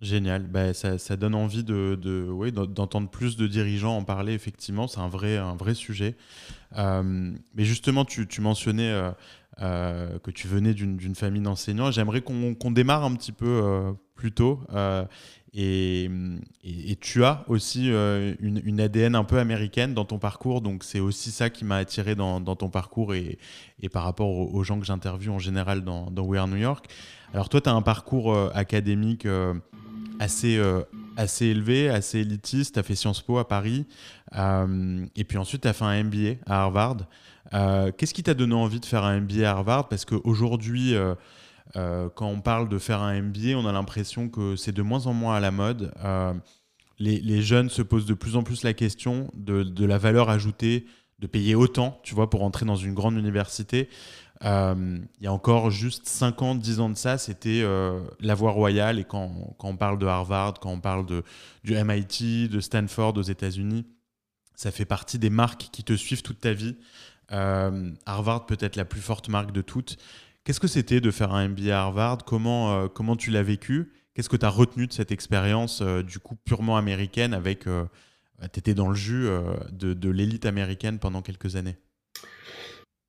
Génial, 0.00 0.46
bah, 0.46 0.74
ça, 0.74 1.16
donne 1.16 1.34
envie 1.34 1.64
de, 1.64 1.96
d'entendre 2.66 3.10
plus 3.10 3.36
de 3.36 3.48
dirigeants 3.48 3.96
en 3.96 4.04
parler, 4.04 4.32
effectivement, 4.32 4.86
c'est 4.86 5.00
un 5.00 5.08
vrai, 5.08 5.36
un 5.38 5.56
vrai 5.56 5.74
sujet. 5.74 6.16
Euh, 6.76 7.32
mais 7.54 7.64
justement, 7.64 8.04
tu, 8.04 8.26
mentionnais 8.40 8.90
euh, 8.90 9.10
euh, 9.60 10.18
que 10.20 10.30
tu 10.30 10.46
venais 10.46 10.72
d'une, 10.72 11.14
famille 11.16 11.42
d'enseignants, 11.42 11.90
j'aimerais 11.90 12.20
qu'on, 12.20 12.70
démarre 12.70 13.04
un 13.04 13.14
petit 13.14 13.32
peu 13.32 13.92
plus 14.14 14.30
tôt 14.30 14.60
et, 15.54 16.98
tu 17.00 17.24
as 17.24 17.44
aussi 17.48 17.90
euh, 17.90 18.34
une, 18.40 18.80
ADN 18.80 19.14
un 19.14 19.24
peu 19.24 19.38
américaine 19.38 19.94
dans 19.94 20.04
ton 20.04 20.18
parcours, 20.18 20.60
donc 20.60 20.84
c'est 20.84 21.00
aussi 21.00 21.30
ça 21.30 21.50
qui 21.50 21.64
m'a 21.64 21.76
attiré 21.76 22.14
dans, 22.14 22.40
ton 22.40 22.68
parcours 22.68 23.14
et, 23.14 23.38
par 23.92 24.04
rapport 24.04 24.28
aux, 24.28 24.62
gens 24.64 24.78
que 24.78 24.86
j'interviewe 24.86 25.32
en 25.32 25.38
général 25.38 25.82
dans, 25.82 26.10
We 26.16 26.38
Are 26.38 26.48
New 26.48 26.56
York. 26.56 26.86
Alors 27.32 27.48
toi, 27.48 27.60
tu 27.60 27.68
as 27.68 27.72
un 27.72 27.82
parcours 27.82 28.36
académique 28.54 29.26
assez, 30.18 30.60
assez 31.16 31.46
élevé, 31.46 31.88
assez 31.88 32.20
élitiste, 32.20 32.74
tu 32.74 32.80
as 32.80 32.82
fait 32.82 32.94
Sciences 32.94 33.22
Po 33.22 33.38
à 33.38 33.46
Paris, 33.48 33.86
et 34.34 35.24
puis 35.24 35.38
ensuite 35.38 35.62
tu 35.62 35.68
as 35.68 35.72
fait 35.72 35.84
un 35.84 36.04
MBA 36.04 36.36
à 36.46 36.62
Harvard. 36.62 36.98
Qu'est-ce 37.96 38.14
qui 38.14 38.22
t'a 38.22 38.34
donné 38.34 38.54
envie 38.54 38.80
de 38.80 38.86
faire 38.86 39.04
un 39.04 39.20
MBA 39.20 39.48
à 39.48 39.52
Harvard? 39.52 39.88
Parce 39.88 40.04
qu'aujourd'hui... 40.04 40.94
Euh, 41.76 42.08
quand 42.14 42.28
on 42.28 42.40
parle 42.40 42.68
de 42.68 42.78
faire 42.78 43.02
un 43.02 43.20
MBA, 43.20 43.56
on 43.56 43.66
a 43.66 43.72
l'impression 43.72 44.28
que 44.28 44.56
c'est 44.56 44.72
de 44.72 44.82
moins 44.82 45.06
en 45.06 45.12
moins 45.12 45.36
à 45.36 45.40
la 45.40 45.50
mode. 45.50 45.92
Euh, 46.04 46.32
les, 46.98 47.42
jeunes 47.42 47.68
se 47.68 47.82
posent 47.82 48.06
de 48.06 48.14
plus 48.14 48.36
en 48.36 48.42
plus 48.42 48.62
la 48.64 48.72
question 48.72 49.30
de, 49.34 49.84
la 49.84 49.98
valeur 49.98 50.30
ajoutée 50.30 50.86
de 51.20 51.26
payer 51.26 51.54
autant, 51.54 52.00
tu 52.02 52.14
vois, 52.14 52.30
pour 52.30 52.42
entrer 52.42 52.64
dans 52.64 52.76
une 52.76 52.94
grande 52.94 53.16
université. 53.16 53.88
Euh, 54.44 54.98
il 55.18 55.24
y 55.24 55.26
a 55.26 55.32
encore 55.32 55.70
juste 55.70 56.06
5 56.06 56.42
ans, 56.42 56.54
10 56.54 56.80
ans 56.80 56.90
de 56.90 56.96
ça, 56.96 57.18
c'était 57.18 57.64
la 58.20 58.34
voie 58.34 58.52
royale. 58.52 58.98
Et 58.98 59.04
quand, 59.04 59.30
on 59.58 59.76
parle 59.76 59.98
de 59.98 60.06
Harvard, 60.06 60.54
quand 60.60 60.70
on 60.70 60.80
parle 60.80 61.06
de, 61.06 61.22
du 61.64 61.74
MIT, 61.74 62.48
de 62.48 62.60
Stanford 62.60 63.16
aux 63.16 63.22
États-Unis, 63.22 63.86
ça 64.54 64.70
fait 64.70 64.84
partie 64.84 65.18
des 65.18 65.30
marques 65.30 65.68
qui 65.72 65.84
te 65.84 65.94
suivent 65.94 66.22
toute 66.22 66.40
ta 66.40 66.52
vie. 66.52 66.76
Harvard 67.30 68.46
peut 68.46 68.58
être 68.60 68.76
la 68.76 68.84
plus 68.84 69.00
forte 69.00 69.28
marque 69.28 69.52
de 69.52 69.60
toutes. 69.62 69.98
Qu'est-ce 70.48 70.60
que 70.60 70.66
c'était 70.66 71.02
de 71.02 71.10
faire 71.10 71.34
un 71.34 71.46
MBA 71.48 71.78
à 71.78 71.82
Harvard? 71.82 72.24
Comment, 72.24 72.72
euh, 72.72 72.88
comment 72.88 73.16
tu 73.16 73.30
l'as 73.30 73.42
vécu? 73.42 73.92
Qu'est-ce 74.14 74.30
que 74.30 74.36
tu 74.38 74.46
as 74.46 74.48
retenu 74.48 74.86
de 74.86 74.94
cette 74.94 75.12
expérience 75.12 75.82
euh, 75.82 76.02
du 76.02 76.20
coup 76.20 76.36
purement 76.36 76.78
américaine 76.78 77.34
avec 77.34 77.66
euh, 77.66 77.84
tu 78.50 78.58
étais 78.58 78.72
dans 78.72 78.88
le 78.88 78.94
jus 78.94 79.28
de, 79.72 80.08
l'élite 80.08 80.46
américaine 80.46 80.98
pendant 81.00 81.20
quelques 81.20 81.56
années? 81.56 81.76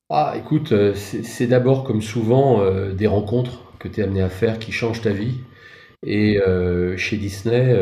Ah 0.10 0.34
écoute, 0.38 0.74
c'est 0.96 1.48
d'abord 1.48 1.84
comme 1.84 2.02
souvent 2.02 2.64
des 2.92 3.08
rencontres 3.08 3.64
que 3.78 3.88
tu 3.88 4.00
es 4.00 4.04
amené 4.04 4.22
à 4.22 4.30
faire 4.30 4.58
qui 4.58 4.72
changent 4.72 5.02
ta 5.02 5.12
vie. 5.12 5.38
Et 6.04 6.40
chez 6.98 7.18
Disney, 7.18 7.78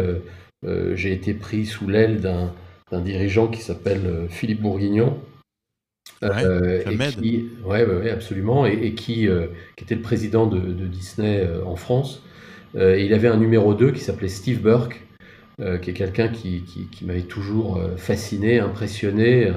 j'ai 0.64 1.14
été 1.14 1.34
pris 1.34 1.66
sous 1.66 1.88
l'aile 1.88 2.20
d'un 2.20 3.02
dirigeant 3.02 3.48
qui 3.48 3.62
s'appelle 3.62 4.28
Philippe 4.30 4.62
Bourguignon, 4.62 5.18
euh, 6.24 6.84
ouais, 7.66 8.10
absolument, 8.10 8.66
et, 8.66 8.94
qui, 8.94 9.28
euh, 9.28 9.48
qui, 9.76 9.84
était 9.84 9.96
le 9.96 10.02
président 10.02 10.48
de, 10.48 10.60
Disney 10.88 11.42
euh, 11.46 11.64
en 11.66 11.76
France. 11.76 12.24
et 12.76 13.04
il 13.06 13.14
avait 13.14 13.28
un 13.28 13.38
numéro 13.38 13.74
2 13.74 13.92
qui 13.92 14.00
s'appelait 14.00 14.28
Steve 14.28 14.62
Burke, 14.62 15.04
qui 15.82 15.90
est 15.90 15.94
quelqu'un 15.94 16.28
qui, 16.28 16.64
qui, 16.92 17.06
m'avait 17.06 17.22
toujours 17.22 17.82
fasciné, 17.98 18.60
impressionné. 18.60 19.52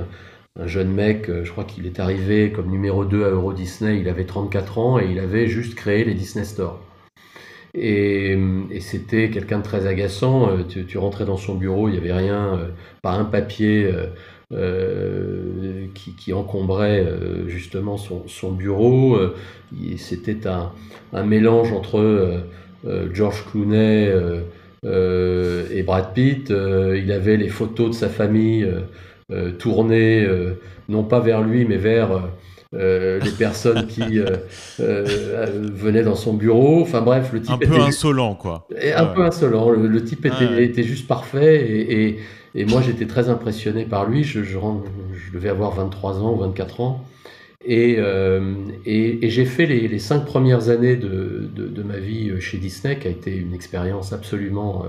Un 0.58 0.66
jeune 0.66 0.90
mec, 0.90 1.30
je 1.44 1.50
crois 1.50 1.64
qu'il 1.64 1.86
est 1.86 2.00
arrivé 2.00 2.52
comme 2.52 2.70
numéro 2.70 3.04
2 3.04 3.24
à 3.24 3.30
Euro 3.30 3.52
Disney, 3.52 4.00
il 4.00 4.08
avait 4.08 4.26
34 4.26 4.78
ans 4.78 4.98
et 4.98 5.06
il 5.10 5.18
avait 5.18 5.46
juste 5.46 5.74
créé 5.74 6.04
les 6.04 6.14
Disney 6.14 6.44
Store. 6.44 6.80
Et, 7.72 8.36
et 8.70 8.80
c'était 8.80 9.30
quelqu'un 9.30 9.58
de 9.58 9.62
très 9.62 9.86
agaçant. 9.86 10.64
Tu, 10.68 10.84
tu, 10.86 10.98
rentrais 10.98 11.24
dans 11.24 11.36
son 11.36 11.54
bureau, 11.54 11.88
il 11.88 11.92
n'y 11.92 11.98
avait 11.98 12.12
rien, 12.12 12.68
pas 13.00 13.12
un 13.12 13.24
papier 13.24 13.88
euh, 14.52 15.86
qui, 15.94 16.32
encombrait 16.32 17.04
euh, 17.06 17.46
justement 17.46 17.96
son, 17.96 18.50
bureau. 18.50 19.14
Euh, 19.14 19.36
c'était 19.96 20.48
un, 20.48 20.72
mélange 21.22 21.72
entre 21.72 22.42
George 23.12 23.44
Clooney 23.48 24.12
et 24.82 25.82
Brad 25.84 26.14
Pitt. 26.14 26.50
il 26.50 27.12
avait 27.12 27.36
les 27.36 27.48
photos 27.48 27.90
de 27.90 27.94
sa 27.94 28.08
famille 28.08 28.68
tournées 29.58 30.28
non 30.88 31.04
pas 31.04 31.20
vers 31.20 31.42
lui 31.42 31.64
mais 31.64 31.76
vers 31.76 32.22
les 32.72 33.32
personnes 33.38 33.86
qui 33.86 34.20
venaient 34.78 36.02
dans 36.02 36.14
son 36.14 36.34
bureau. 36.34 36.82
Enfin 36.82 37.00
bref, 37.00 37.30
le 37.32 37.40
type 37.40 37.52
un 37.52 37.58
peu 37.58 37.80
insolent 37.80 38.34
quoi. 38.34 38.66
Un 38.94 39.06
peu 39.06 39.22
insolent. 39.22 39.70
Le, 39.70 40.04
type 40.04 40.26
était, 40.26 40.64
était, 40.64 40.82
juste 40.82 41.06
parfait 41.06 41.64
et, 41.64 42.08
et, 42.08 42.18
et 42.54 42.64
moi, 42.64 42.82
j'étais 42.82 43.06
très 43.06 43.28
impressionné 43.28 43.84
par 43.84 44.08
lui. 44.08 44.24
Je, 44.24 44.42
je, 44.42 44.58
je, 44.58 45.32
devais 45.32 45.48
avoir 45.48 45.72
23 45.72 46.22
ans 46.22 46.34
ou 46.34 46.38
24 46.38 46.80
ans. 46.80 47.04
Et, 47.64 47.96
euh, 47.98 48.54
et, 48.86 49.24
et 49.26 49.30
j'ai 49.30 49.44
fait 49.44 49.66
les, 49.66 49.86
les, 49.86 49.98
cinq 49.98 50.24
premières 50.24 50.70
années 50.70 50.96
de, 50.96 51.48
de, 51.54 51.68
de, 51.68 51.82
ma 51.82 51.98
vie 51.98 52.40
chez 52.40 52.56
Disney, 52.56 52.98
qui 52.98 53.06
a 53.06 53.10
été 53.10 53.36
une 53.36 53.52
expérience 53.52 54.12
absolument 54.12 54.84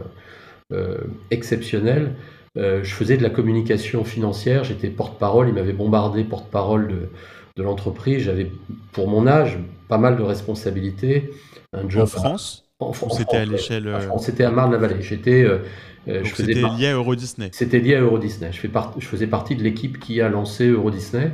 euh, 0.71 0.77
euh 0.77 0.97
exceptionnelle. 1.31 2.15
Euh, 2.57 2.83
je 2.83 2.93
faisais 2.93 3.15
de 3.17 3.23
la 3.23 3.29
communication 3.29 4.03
financière, 4.03 4.63
j'étais 4.63 4.89
porte-parole, 4.89 5.47
il 5.47 5.53
m'avait 5.53 5.73
bombardé 5.73 6.23
porte-parole 6.23 6.87
de, 6.89 7.09
de 7.55 7.63
l'entreprise. 7.63 8.23
J'avais, 8.23 8.51
pour 8.91 9.07
mon 9.07 9.25
âge, 9.25 9.57
pas 9.87 9.97
mal 9.97 10.17
de 10.17 10.23
responsabilités. 10.23 11.31
Un 11.73 11.89
job 11.89 12.03
en 12.03 12.05
France 12.07 12.65
en, 12.79 12.93
France 12.93 13.17
C'était 13.17 13.37
à 13.37 13.45
l'échelle. 13.45 13.87
Euh, 13.87 13.99
c'était 14.19 14.43
à 14.43 14.51
Marne-la-Vallée. 14.51 15.01
J'étais 15.01 15.43
euh, 15.43 15.59
c'était 16.35 16.53
lié 16.55 16.87
à 16.87 16.93
Euro 16.95 17.15
Disney. 17.15 17.49
C'était 17.53 17.79
lié 17.79 17.95
à 17.95 18.01
Euro 18.01 18.17
Disney. 18.17 18.51
Je, 18.51 18.59
fais 18.59 18.69
je 18.97 19.05
faisais 19.05 19.27
partie 19.27 19.55
de 19.55 19.63
l'équipe 19.63 19.99
qui 19.99 20.19
a 20.19 20.29
lancé 20.29 20.67
Euro 20.67 20.89
Disney. 20.91 21.31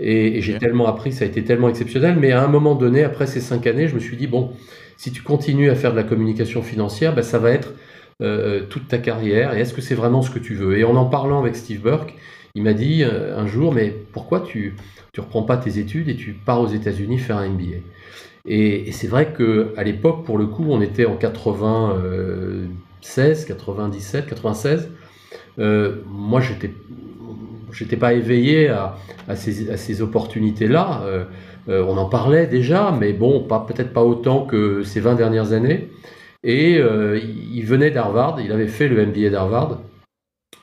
Et, 0.00 0.40
j'ai 0.40 0.58
tellement 0.58 0.86
appris, 0.86 1.12
ça 1.12 1.24
a 1.24 1.28
été 1.28 1.44
tellement 1.44 1.68
exceptionnel. 1.68 2.16
Mais 2.18 2.32
à 2.32 2.42
un 2.42 2.48
moment 2.48 2.74
donné, 2.74 3.04
après 3.04 3.26
ces 3.26 3.40
cinq 3.40 3.66
années, 3.66 3.88
je 3.88 3.94
me 3.94 4.00
suis 4.00 4.16
dit, 4.16 4.26
bon, 4.26 4.52
si 4.96 5.12
tu 5.12 5.22
continues 5.22 5.70
à 5.70 5.74
faire 5.74 5.90
de 5.90 5.96
la 5.96 6.04
communication 6.04 6.62
financière, 6.62 7.14
ben, 7.14 7.22
ça 7.22 7.38
va 7.38 7.50
être 7.50 7.74
euh, 8.22 8.62
toute 8.68 8.88
ta 8.88 8.98
carrière. 8.98 9.54
Et 9.54 9.60
est-ce 9.60 9.74
que 9.74 9.80
c'est 9.80 9.94
vraiment 9.94 10.22
ce 10.22 10.30
que 10.30 10.38
tu 10.38 10.54
veux? 10.54 10.78
Et 10.78 10.84
en 10.84 10.96
en 10.96 11.06
parlant 11.06 11.40
avec 11.40 11.56
Steve 11.56 11.80
Burke, 11.80 12.14
il 12.54 12.62
m'a 12.62 12.72
dit 12.72 13.02
euh, 13.02 13.38
un 13.38 13.46
jour, 13.46 13.72
mais 13.72 13.94
pourquoi 14.12 14.40
tu 14.40 14.74
ne 15.16 15.22
reprends 15.22 15.42
pas 15.42 15.56
tes 15.56 15.78
études 15.78 16.08
et 16.08 16.16
tu 16.16 16.32
pars 16.32 16.60
aux 16.60 16.68
États-Unis 16.68 17.18
faire 17.18 17.38
un 17.38 17.48
MBA 17.48 17.78
Et, 18.46 18.88
et 18.88 18.92
c'est 18.92 19.08
vrai 19.08 19.32
qu'à 19.36 19.82
l'époque, 19.82 20.24
pour 20.24 20.38
le 20.38 20.46
coup, 20.46 20.66
on 20.68 20.80
était 20.80 21.06
en 21.06 21.16
80, 21.16 21.96
16, 23.00 23.44
97, 23.46 24.26
96. 24.26 24.90
moi, 25.56 26.40
j'étais 26.40 26.70
j'étais 27.72 27.96
pas 27.96 28.14
éveillé 28.14 28.68
à, 28.68 28.96
à 29.28 29.36
ces, 29.36 29.76
ces 29.76 30.02
opportunités-là. 30.02 31.02
Euh, 31.68 31.84
on 31.86 31.96
en 31.98 32.06
parlait 32.06 32.46
déjà, 32.46 32.94
mais 32.98 33.12
bon, 33.12 33.40
pas 33.40 33.60
peut-être 33.60 33.92
pas 33.92 34.02
autant 34.02 34.46
que 34.46 34.82
ces 34.84 35.00
20 35.00 35.16
dernières 35.16 35.52
années. 35.52 35.90
Et 36.42 36.78
euh, 36.78 37.18
il 37.18 37.64
venait 37.64 37.90
d'Harvard, 37.90 38.40
il 38.40 38.52
avait 38.52 38.68
fait 38.68 38.88
le 38.88 39.04
MBA 39.04 39.30
d'Harvard. 39.30 39.80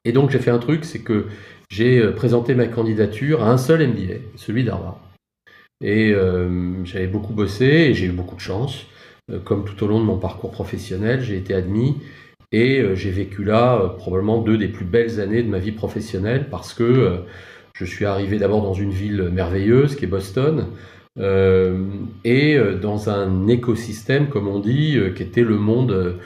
Et 0.03 0.12
donc 0.12 0.29
j'ai 0.29 0.39
fait 0.39 0.51
un 0.51 0.60
truc, 0.60 0.86
c'est 0.86 1.01
que 1.01 1.25
j'ai 1.70 2.12
présenté 2.12 2.55
ma 2.55 2.67
candidature 2.67 3.44
à 3.44 3.51
un 3.51 3.58
seul 3.58 3.88
MBA, 3.88 4.15
celui 4.36 4.63
d'Harvard. 4.63 5.01
Et 5.84 6.13
j'avais 6.84 7.08
beaucoup 7.08 7.34
bossé 7.34 7.65
et 7.65 7.94
j'ai 7.94 8.05
eu 8.05 8.12
beaucoup 8.12 8.36
de 8.36 8.41
chance. 8.41 8.86
comme 9.44 9.65
tout 9.65 9.84
au 9.84 9.88
long 9.88 10.00
de 10.00 10.05
mon 10.05 10.17
parcours 10.17 10.51
professionnel, 10.51 11.22
j'ai 11.22 11.38
été 11.38 11.53
admis 11.53 11.98
et 12.55 12.79
euh, 12.79 12.96
j'ai 12.96 13.12
vécu 13.12 13.44
là 13.44 13.75
euh, 13.82 13.88
probablement 13.89 14.41
deux 14.41 14.58
des 14.58 14.70
plus 14.70 14.86
belles 14.86 15.20
années 15.20 15.44
de 15.44 15.50
ma 15.50 15.60
vie 15.60 15.74
professionnelle 15.74 16.48
parce 16.50 16.74
que 16.74 16.84
euh, 16.84 17.17
je 17.74 17.84
suis 17.84 18.05
arrivé 18.05 18.38
d'abord 18.38 18.62
dans 18.62 18.74
une 18.74 18.91
ville 18.91 19.24
merveilleuse 19.24 19.98
qui 19.98 20.05
est 20.05 20.08
Boston 20.08 20.67
et 21.17 22.60
dans 22.81 23.10
un 23.10 23.48
écosystème, 23.48 24.27
comme 24.27 24.48
on 24.48 24.60
dit, 24.60 25.00
qui 25.15 25.24
était 25.24 25.43
le 25.43 25.55
monde 25.57 26.17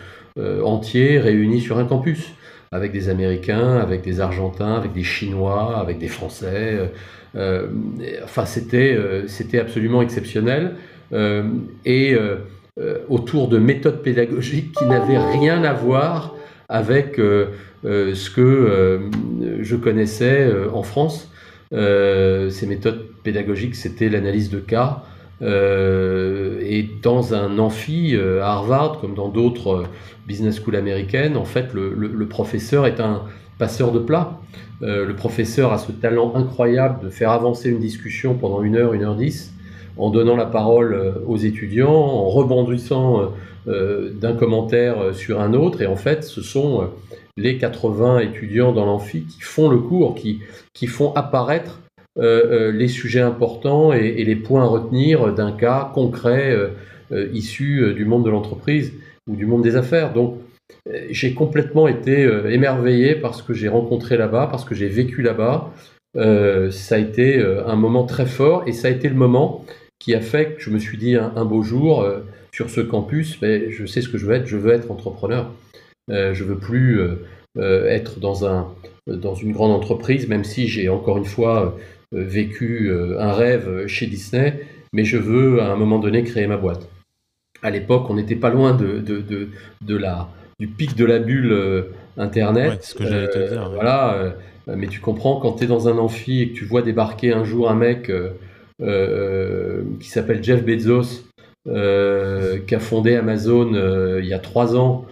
entier 0.63 1.19
réuni 1.19 1.61
sur 1.61 1.77
un 1.77 1.85
campus 1.85 2.33
avec 2.71 2.91
des 2.91 3.09
Américains, 3.09 3.77
avec 3.77 4.01
des 4.01 4.19
Argentins, 4.19 4.73
avec 4.75 4.93
des 4.93 5.03
Chinois, 5.03 5.77
avec 5.77 5.99
des 5.99 6.07
Français. 6.07 6.91
enfin, 8.23 8.45
c'était 8.45 8.97
c'était 9.27 9.59
absolument 9.59 10.01
exceptionnel. 10.01 10.75
et 11.85 12.17
autour 13.09 13.47
de 13.47 13.59
méthodes 13.59 14.01
pédagogiques 14.01 14.71
qui 14.71 14.85
n'avaient 14.85 15.19
rien 15.19 15.63
à 15.63 15.73
voir 15.73 16.35
avec 16.67 17.17
ce 17.17 18.29
que 18.29 18.99
je 19.61 19.75
connaissais 19.75 20.51
en 20.73 20.83
France. 20.83 21.31
ces 21.71 22.65
méthodes 22.67 23.08
pédagogiques, 23.23 23.75
c'était 23.75 24.09
l'analyse 24.09 24.49
de 24.49 24.59
cas, 24.59 25.03
euh, 25.41 26.59
et 26.61 26.85
dans 27.01 27.33
un 27.33 27.59
amphi 27.59 28.15
euh, 28.15 28.43
à 28.43 28.53
Harvard, 28.53 28.99
comme 28.99 29.15
dans 29.15 29.29
d'autres 29.29 29.69
euh, 29.69 29.83
business 30.27 30.59
schools 30.59 30.75
américaines, 30.75 31.37
en 31.37 31.45
fait, 31.45 31.73
le, 31.73 32.25
professeur 32.27 32.85
est 32.85 32.99
un 32.99 33.23
passeur 33.57 33.91
de 33.91 33.99
plat. 33.99 34.37
le 34.81 35.11
professeur 35.13 35.73
a 35.73 35.77
ce 35.77 35.91
talent 35.91 36.33
incroyable 36.35 37.03
de 37.03 37.09
faire 37.09 37.31
avancer 37.31 37.69
une 37.69 37.79
discussion 37.79 38.35
pendant 38.35 38.61
une 38.61 38.75
heure, 38.75 38.93
une 38.93 39.03
heure 39.03 39.15
dix, 39.15 39.53
en 39.97 40.11
donnant 40.11 40.37
la 40.37 40.45
parole 40.45 40.95
aux 41.27 41.35
étudiants, 41.35 41.91
en 41.91 42.29
rebondissant 42.29 43.33
d'un 43.65 44.33
commentaire 44.33 45.13
sur 45.13 45.41
un 45.41 45.53
autre. 45.53 45.81
Et 45.81 45.87
en 45.87 45.97
fait, 45.97 46.23
ce 46.23 46.41
sont 46.41 46.89
les 47.35 47.57
80 47.57 48.19
étudiants 48.19 48.71
dans 48.71 48.85
l'amphi 48.85 49.23
qui 49.23 49.41
font 49.41 49.67
le 49.67 49.79
cours, 49.79 50.15
qui, 50.15 50.39
qui 50.73 50.87
font 50.87 51.11
apparaître 51.15 51.81
les 52.17 52.87
sujets 52.87 53.21
importants 53.21 53.93
et, 53.93 54.23
les 54.23 54.35
points 54.35 54.63
à 54.63 54.67
retenir 54.67 55.33
d'un 55.33 55.51
cas 55.51 55.91
concret 55.93 56.55
euh, 57.11 57.27
issu 57.33 57.93
du 57.93 58.05
monde 58.05 58.25
de 58.25 58.29
l'entreprise 58.29 58.93
ou 59.27 59.35
du 59.35 59.45
monde 59.45 59.63
des 59.63 59.75
affaires. 59.75 60.13
Donc, 60.13 60.37
j'ai 61.09 61.33
complètement 61.33 61.87
été 61.87 62.29
émerveillé 62.49 63.15
par 63.15 63.33
ce 63.35 63.43
que 63.43 63.53
j'ai 63.53 63.67
rencontré 63.67 64.17
là-bas, 64.17 64.47
parce 64.51 64.65
que 64.65 64.75
j'ai 64.75 64.87
vécu 64.87 65.21
là-bas. 65.21 65.71
ça 66.15 66.95
a 66.95 66.97
été 66.97 67.41
un 67.41 67.75
moment 67.75 68.05
très 68.05 68.25
fort 68.25 68.63
et 68.67 68.71
ça 68.71 68.87
a 68.87 68.91
été 68.91 69.09
le 69.09 69.15
moment 69.15 69.65
qui 69.99 70.13
a 70.13 70.21
fait 70.21 70.53
que 70.53 70.61
je 70.61 70.69
me 70.69 70.79
suis 70.79 70.97
dit 70.97 71.15
un, 71.15 71.45
beau 71.45 71.63
jour 71.63 72.07
sur 72.53 72.69
ce 72.69 72.81
campus, 72.81 73.39
mais 73.41 73.71
je 73.71 73.85
sais 73.85 74.01
ce 74.01 74.09
que 74.09 74.17
je 74.17 74.25
veux 74.25 74.35
être, 74.35 74.47
je 74.47 74.57
veux 74.57 74.71
être 74.73 74.91
entrepreneur. 74.91 75.51
je 76.09 76.43
veux 76.43 76.57
plus 76.57 77.01
être 77.57 78.19
dans, 78.19 78.45
un, 78.45 78.67
dans 79.07 79.35
une 79.35 79.51
grande 79.51 79.71
entreprise, 79.71 80.27
même 80.27 80.43
si 80.43 80.67
j'ai 80.67 80.89
encore 80.89 81.17
une 81.17 81.25
fois 81.25 81.65
euh, 81.65 81.69
vécu 82.11 82.89
euh, 82.89 83.19
un 83.19 83.33
rêve 83.33 83.87
chez 83.87 84.07
Disney, 84.07 84.61
mais 84.93 85.03
je 85.03 85.17
veux 85.17 85.61
à 85.61 85.71
un 85.71 85.75
moment 85.75 85.99
donné 85.99 86.23
créer 86.23 86.47
ma 86.47 86.57
boîte. 86.57 86.89
À 87.61 87.69
l'époque, 87.69 88.09
on 88.09 88.15
n'était 88.15 88.35
pas 88.35 88.49
loin 88.49 88.73
de, 88.73 88.99
de, 88.99 89.49
de, 89.81 89.97
la, 89.97 90.29
du 90.59 90.67
pic 90.67 90.95
de 90.95 91.05
la 91.05 91.19
bulle 91.19 91.51
euh, 91.51 91.81
Internet. 92.17 92.83
ce 92.83 92.95
que 92.95 93.05
j'allais 93.05 93.29
te 93.29 93.49
dire. 93.49 93.69
Voilà, 93.73 94.33
mais 94.67 94.87
tu 94.87 94.99
comprends, 94.99 95.39
quand 95.39 95.53
tu 95.53 95.63
es 95.63 95.67
dans 95.67 95.87
un 95.87 95.97
amphi 95.97 96.41
et 96.41 96.49
que 96.49 96.55
tu 96.55 96.65
vois 96.65 96.81
débarquer 96.81 97.33
un 97.33 97.43
jour 97.43 97.69
un 97.69 97.75
mec 97.75 98.11
qui 98.79 100.09
s'appelle 100.09 100.43
Jeff 100.43 100.65
Bezos, 100.65 101.23
qui 101.65 102.75
a 102.75 102.79
fondé 102.79 103.15
Amazon 103.15 103.71
il 104.19 104.25
y 104.25 104.33
a 104.33 104.39
trois 104.39 104.75
ans, 104.75 105.05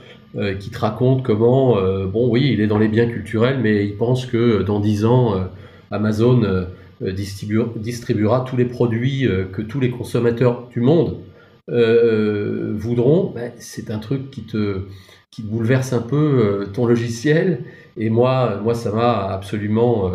qui 0.59 0.69
te 0.69 0.77
raconte 0.77 1.23
comment, 1.23 1.77
bon 2.07 2.29
oui, 2.29 2.49
il 2.51 2.61
est 2.61 2.67
dans 2.67 2.77
les 2.77 2.89
biens 2.89 3.07
culturels, 3.07 3.59
mais 3.61 3.85
il 3.85 3.95
pense 3.95 4.25
que 4.25 4.63
dans 4.63 4.81
dix 4.81 5.05
ans, 5.05 5.49
Amazon 5.91 6.67
euh, 7.03 7.11
distribuera 7.11 8.43
tous 8.47 8.57
les 8.57 8.65
produits 8.65 9.27
euh, 9.27 9.45
que 9.45 9.61
tous 9.61 9.79
les 9.79 9.91
consommateurs 9.91 10.67
du 10.69 10.81
monde 10.81 11.17
euh, 11.69 12.73
voudront, 12.75 13.35
c'est 13.59 13.91
un 13.91 13.99
truc 13.99 14.31
qui 14.31 14.41
te, 14.41 14.81
qui 15.29 15.43
bouleverse 15.43 15.93
un 15.93 16.01
peu 16.01 16.67
ton 16.73 16.87
logiciel. 16.87 17.65
Et 17.97 18.09
moi, 18.09 18.59
moi 18.63 18.73
ça 18.73 18.91
m'a 18.91 19.31
absolument 19.31 20.11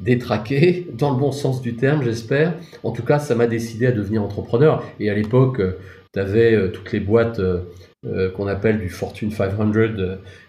détraqué, 0.00 0.86
dans 0.98 1.10
le 1.10 1.18
bon 1.18 1.32
sens 1.32 1.60
du 1.60 1.74
terme, 1.74 2.04
j'espère. 2.04 2.54
En 2.84 2.92
tout 2.92 3.02
cas, 3.02 3.18
ça 3.18 3.34
m'a 3.34 3.46
décidé 3.46 3.86
à 3.86 3.92
devenir 3.92 4.22
entrepreneur. 4.22 4.84
Et 5.00 5.10
à 5.10 5.14
l'époque, 5.14 5.60
tu 6.12 6.20
avais 6.20 6.70
toutes 6.72 6.92
les 6.92 7.00
boîtes 7.00 7.40
qu'on 8.36 8.46
appelle 8.46 8.78
du 8.78 8.90
Fortune 8.90 9.30
500 9.30 9.72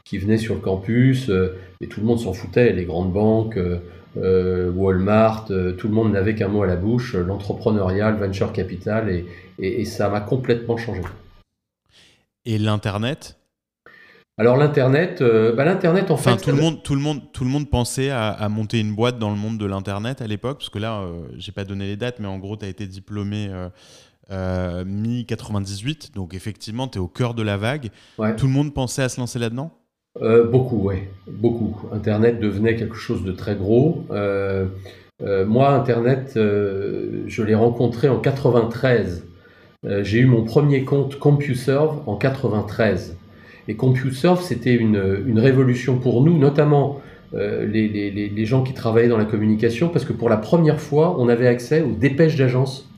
qui 0.03 0.17
venaient 0.17 0.37
sur 0.37 0.55
le 0.55 0.61
campus, 0.61 1.31
et 1.79 1.87
tout 1.87 2.01
le 2.01 2.05
monde 2.05 2.19
s'en 2.19 2.33
foutait, 2.33 2.73
les 2.73 2.85
grandes 2.85 3.13
banques, 3.13 3.57
euh, 4.17 4.71
Walmart, 4.71 5.47
euh, 5.49 5.71
tout 5.73 5.87
le 5.87 5.93
monde 5.93 6.11
n'avait 6.11 6.35
qu'un 6.35 6.47
mot 6.47 6.63
à 6.63 6.67
la 6.67 6.75
bouche, 6.75 7.15
euh, 7.15 7.23
l'entrepreneuriat, 7.23 8.11
venture 8.11 8.53
capital, 8.53 9.09
et, 9.09 9.25
et, 9.57 9.85
ça 9.85 10.09
m'a 10.09 10.21
complètement 10.21 10.77
changé. 10.77 11.01
Et 12.45 12.59
l'Internet? 12.59 13.39
Alors 14.37 14.57
l'internet, 14.57 15.21
bah, 15.21 15.63
l'internet 15.63 16.09
en 16.09 16.17
fait, 16.17 16.37
tout 16.37 16.49
le 16.49 16.55
monde, 16.55 16.81
tout 16.81 16.95
le 16.95 17.01
monde, 17.01 17.21
tout 17.33 17.43
le 17.43 17.51
monde 17.51 17.69
pensait 17.69 18.09
à, 18.09 18.49
monter 18.49 18.79
une 18.79 18.95
boîte 18.95 19.19
dans 19.19 19.29
le 19.29 19.35
monde 19.35 19.59
de 19.59 19.65
l'internet 19.67 20.23
à 20.23 20.27
l'époque, 20.27 20.57
parce 20.57 20.71
que 20.71 20.79
là, 20.79 21.03
j'ai 21.37 21.51
pas 21.51 21.65
donné 21.65 21.85
les 21.85 21.97
dates, 21.97 22.17
mais 22.19 22.25
en 22.25 22.39
gros, 22.39 22.57
tu 22.57 22.65
as 22.65 22.67
été 22.67 22.87
diplômé 22.87 23.51
mi 24.31 25.27
98, 25.27 26.15
donc 26.15 26.33
effectivement, 26.33 26.87
tu 26.87 26.97
es 26.97 27.01
au 27.01 27.07
cœur 27.07 27.35
de 27.35 27.43
la 27.43 27.57
vague. 27.57 27.91
Tout 28.17 28.47
le 28.47 28.51
monde 28.51 28.73
pensait 28.73 29.03
à 29.03 29.09
se 29.09 29.19
lancer 29.19 29.37
là-dedans? 29.37 29.71
Euh, 30.21 30.45
beaucoup, 30.45 30.89
oui, 30.89 30.95
beaucoup. 31.27 31.75
Internet 31.91 32.39
devenait 32.39 32.75
quelque 32.75 32.95
chose 32.95 33.23
de 33.23 33.31
très 33.31 33.55
gros. 33.55 34.05
Euh, 34.11 34.65
euh, 35.23 35.45
moi, 35.45 35.69
Internet, 35.69 36.33
je 36.35 37.43
l'ai 37.43 37.55
rencontré 37.55 38.09
en 38.09 38.19
93. 38.19 39.25
J'ai 40.01 40.19
eu 40.19 40.25
mon 40.25 40.43
premier 40.43 40.83
compte 40.83 41.19
CompuServe 41.19 41.99
en 42.07 42.15
93. 42.15 43.17
Et 43.67 43.75
CompuServe, 43.75 44.41
c'était 44.41 44.73
une, 44.73 45.39
révolution 45.39 45.97
pour 45.97 46.23
nous, 46.23 46.37
notamment 46.37 47.01
les, 47.33 48.45
gens 48.45 48.63
qui 48.63 48.73
travaillaient 48.73 49.09
dans 49.09 49.17
la 49.17 49.25
communication, 49.25 49.89
parce 49.89 50.05
que 50.05 50.13
pour 50.13 50.29
la 50.29 50.37
première 50.37 50.79
fois, 50.79 51.17
on 51.19 51.27
avait 51.27 51.47
accès 51.47 51.81
aux 51.81 51.91
dépêches 51.91 52.37
d'agence. 52.37 52.89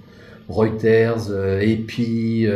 Reuters, 0.48 1.32
EPI, 1.62 2.48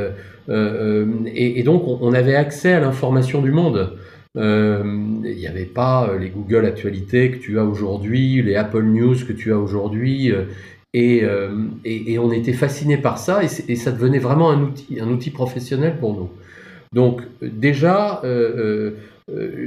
et, 0.48 1.64
donc 1.64 1.84
on 1.88 2.14
avait 2.14 2.36
accès 2.36 2.74
à 2.74 2.80
l'information 2.80 3.42
du 3.42 3.52
monde. 3.52 3.98
Euh, 4.38 4.84
il 5.24 5.36
n'y 5.36 5.48
avait 5.48 5.66
pas 5.66 6.08
euh, 6.08 6.20
les 6.20 6.30
Google 6.30 6.66
Actualités 6.66 7.32
que 7.32 7.38
tu 7.38 7.58
as 7.58 7.66
aujourd'hui, 7.66 8.42
les 8.44 8.56
Apple 8.56 8.84
News 8.84 9.16
que 9.28 9.34
tu 9.34 9.52
as 9.52 9.58
aujourd'hui. 9.58 10.32
Euh, 10.32 10.46
et, 10.94 12.20
on 12.20 12.32
était 12.32 12.54
fasciné 12.54 12.98
par 12.98 13.18
ça 13.18 13.42
et, 13.44 13.76
ça 13.76 13.92
devenait 13.92 14.20
vraiment 14.20 14.50
un 14.52 14.62
outil, 14.62 15.00
un 15.00 15.08
outil 15.10 15.30
professionnel 15.30 15.98
pour 16.00 16.16
nous. 16.16 16.30
Donc 16.94 17.22
déjà, 17.42 18.24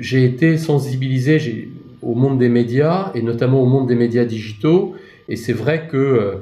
j'ai 0.00 0.24
été 0.24 0.58
sensibilisé 0.58 1.70
au 2.02 2.16
monde 2.16 2.40
des 2.40 2.48
médias 2.48 3.12
et 3.14 3.22
notamment 3.22 3.62
au 3.62 3.66
monde 3.66 3.86
des 3.86 3.94
médias 3.94 4.24
digitaux. 4.24 4.96
Et 5.28 5.36
c'est 5.36 5.52
vrai 5.52 5.86
que 5.88 6.38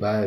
bah, 0.00 0.26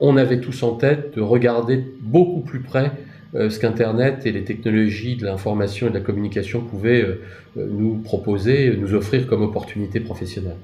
on 0.00 0.16
avait 0.16 0.40
tous 0.40 0.62
en 0.62 0.76
tête 0.76 1.14
de 1.14 1.20
regarder 1.20 1.84
beaucoup 2.00 2.40
plus 2.40 2.60
près 2.60 2.90
ce 3.34 3.58
qu'Internet 3.58 4.26
et 4.26 4.32
les 4.32 4.44
technologies 4.44 5.16
de 5.16 5.24
l'information 5.24 5.88
et 5.88 5.90
de 5.90 5.94
la 5.94 6.00
communication 6.00 6.60
pouvaient 6.60 7.02
euh, 7.02 7.22
euh, 7.56 7.66
nous 7.68 7.96
proposer, 7.96 8.76
nous 8.76 8.94
offrir 8.94 9.26
comme 9.26 9.42
opportunité 9.42 10.00
professionnelle. 10.00 10.56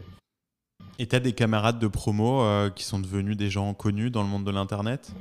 Et 0.99 1.07
tu 1.07 1.17
as 1.17 1.21
des 1.21 1.33
camarades 1.33 1.79
de 1.79 1.89
promo 1.89 2.45
qui 2.77 2.85
sont 2.85 2.99
devenus 2.99 3.35
des 3.35 3.49
gens 3.49 3.73
connus 3.73 4.11
dans 4.11 4.23
le 4.23 4.29
monde 4.29 4.45
de 4.45 4.51
l'Internet? 4.51 5.15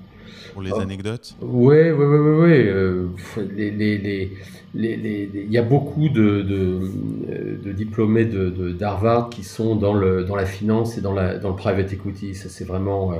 Pour 0.53 0.61
les 0.61 0.73
anecdotes? 0.73 1.35
Oui, 1.41 1.91
oui, 1.91 2.05
oui. 2.05 2.69
oui, 3.95 4.29
Il 4.75 5.51
y 5.51 5.57
a 5.57 5.61
beaucoup 5.61 6.09
de, 6.09 6.41
de, 7.63 7.71
diplômés 7.71 8.25
d'Harvard 8.25 9.29
qui 9.29 9.43
sont 9.43 9.75
dans, 9.75 9.93
le, 9.93 10.25
dans 10.25 10.35
la 10.35 10.45
finance 10.45 10.97
et 10.97 11.01
dans, 11.01 11.13
la, 11.13 11.37
dans 11.37 11.49
le 11.49 11.55
private 11.55 11.93
equity. 11.93 12.35
Ça, 12.35 12.49
c'est 12.49 12.65
vraiment 12.65 13.13
euh, 13.13 13.17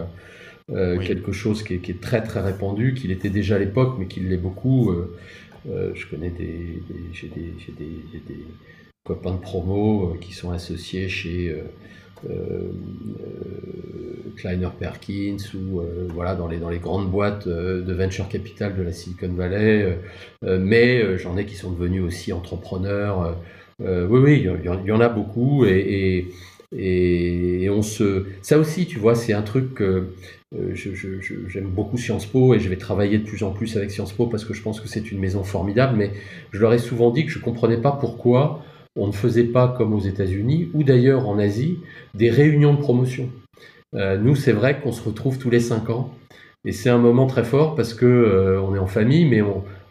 quelque 0.72 1.32
chose 1.32 1.64
qui 1.64 1.74
est, 1.74 2.02
très 2.02 2.22
très 2.22 2.42
répandu, 2.42 2.94
qu'il 2.94 3.12
était 3.12 3.30
déjà 3.30 3.56
à 3.56 3.60
l'époque, 3.60 3.96
mais 4.00 4.06
qu'il 4.06 4.30
l'est 4.30 4.38
beaucoup. 4.38 4.92
Euh, 4.92 5.16
euh, 5.70 5.92
je 5.94 6.08
connais 6.08 6.30
des, 6.30 6.82
j'ai 7.14 7.28
des, 7.28 7.54
des, 7.78 8.46
copains 9.04 9.34
de 9.34 9.40
promo 9.40 10.16
qui 10.22 10.34
sont 10.34 10.52
associés 10.52 11.10
chez 11.10 11.56
Kleiner 14.38 14.70
Perkins 14.78 15.38
ou 15.56 15.82
voilà 16.14 16.36
dans 16.36 16.48
les 16.48 16.58
dans 16.58 16.70
les 16.70 16.78
grandes 16.78 17.10
boîtes 17.10 17.48
de 17.48 17.94
venture 17.94 18.30
capital 18.30 18.78
de 18.78 18.84
la 18.84 18.92
Silicon 18.92 19.34
Valley. 19.34 19.98
mais 20.44 21.18
j'en 21.18 21.38
ai 21.38 21.46
qui 21.46 21.56
sont 21.56 21.72
devenus 21.72 22.04
aussi 22.04 22.32
entrepreneurs. 22.32 23.36
oui, 23.80 24.20
oui, 24.20 24.48
il 24.64 24.88
y, 24.88 24.92
en 24.92 25.00
a 25.00 25.10
beaucoup 25.10 25.66
et, 25.66 26.28
et, 26.72 27.64
et, 27.64 27.70
on 27.70 27.82
se. 27.82 28.26
Ça 28.42 28.58
aussi, 28.58 28.86
tu 28.86 29.00
vois, 29.00 29.16
c'est 29.16 29.34
un 29.34 29.42
truc 29.42 29.74
que 29.76 29.84
euh, 29.84 30.02
j'aime 30.52 31.70
beaucoup 31.70 31.98
Sciences 31.98 32.26
Po 32.26 32.56
et 32.56 32.60
je 32.60 32.70
vais 32.70 32.78
travailler 32.78 33.20
de 33.20 33.24
plus 33.24 33.44
en 33.44 33.52
plus 33.52 33.78
avec 33.78 33.92
Sciences 33.92 34.14
Po 34.14 34.26
parce 34.26 34.46
que 34.46 34.54
je 34.54 34.62
pense 34.62 34.82
que 34.82 34.88
c'est 34.88 35.12
une 35.12 35.20
maison 35.20 35.44
formidable, 35.44 35.96
mais 35.96 36.12
je 36.52 36.60
leur 36.60 36.74
ai 36.74 36.80
souvent 36.80 37.12
dit 37.12 37.26
que 37.26 37.32
je 37.32 37.40
ne 37.40 37.44
comprenais 37.44 37.78
pas 37.78 37.92
pourquoi 37.92 38.64
on 38.96 39.08
ne 39.08 39.12
faisait 39.12 39.44
pas 39.44 39.68
comme 39.68 39.94
aux 39.94 40.00
États-Unis 40.00 40.70
ou 40.74 40.84
d'ailleurs 40.84 41.28
en 41.28 41.38
Asie 41.38 41.78
des 42.16 42.30
réunions 42.30 42.74
de 42.74 42.80
promotion. 42.80 43.30
Euh, 43.96 44.18
nous, 44.18 44.36
c'est 44.36 44.52
vrai 44.52 44.80
qu'on 44.80 44.92
se 44.92 45.04
retrouve 45.04 45.38
tous 45.38 45.50
les 45.50 45.60
cinq 45.60 45.90
ans 45.90 46.14
et 46.66 46.72
c'est 46.72 46.90
un 46.90 46.98
moment 46.98 47.28
très 47.28 47.44
fort 47.44 47.76
parce 47.76 47.94
que 47.94 48.06
euh, 48.06 48.62
on 48.62 48.76
est 48.76 48.80
en 48.80 48.88
famille, 48.88 49.26
mais 49.26 49.42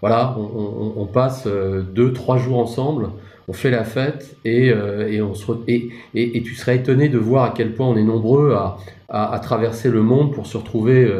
voilà, 0.01 0.37
on, 0.39 0.93
on 0.97 1.07
passe 1.07 1.47
deux, 1.47 2.13
trois 2.13 2.37
jours 2.39 2.59
ensemble 2.59 3.11
on 3.49 3.53
fait 3.53 3.71
la 3.71 3.85
fête 3.85 4.37
et, 4.45 4.67
et 4.69 5.23
on 5.23 5.35
se 5.35 5.51
et, 5.67 5.91
et, 6.15 6.43
tu 6.43 6.55
serais 6.55 6.77
étonné 6.77 7.09
de 7.09 7.19
voir 7.19 7.45
à 7.45 7.55
quel 7.57 7.75
point 7.75 7.87
on 7.87 7.97
est 7.97 8.05
nombreux 8.05 8.53
à, 8.53 8.79
à, 9.09 9.39
traverser 9.41 9.89
le 9.91 10.03
monde 10.03 10.35
pour 10.35 10.47
se 10.47 10.59
retrouver 10.59 11.11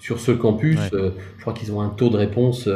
sur 0.00 0.18
ce 0.18 0.32
campus. 0.32 0.78
je 0.92 1.40
crois 1.40 1.52
qu'ils 1.52 1.72
ont 1.72 1.80
un 1.80 1.88
taux 1.88 2.08
de 2.08 2.16
réponse 2.16 2.68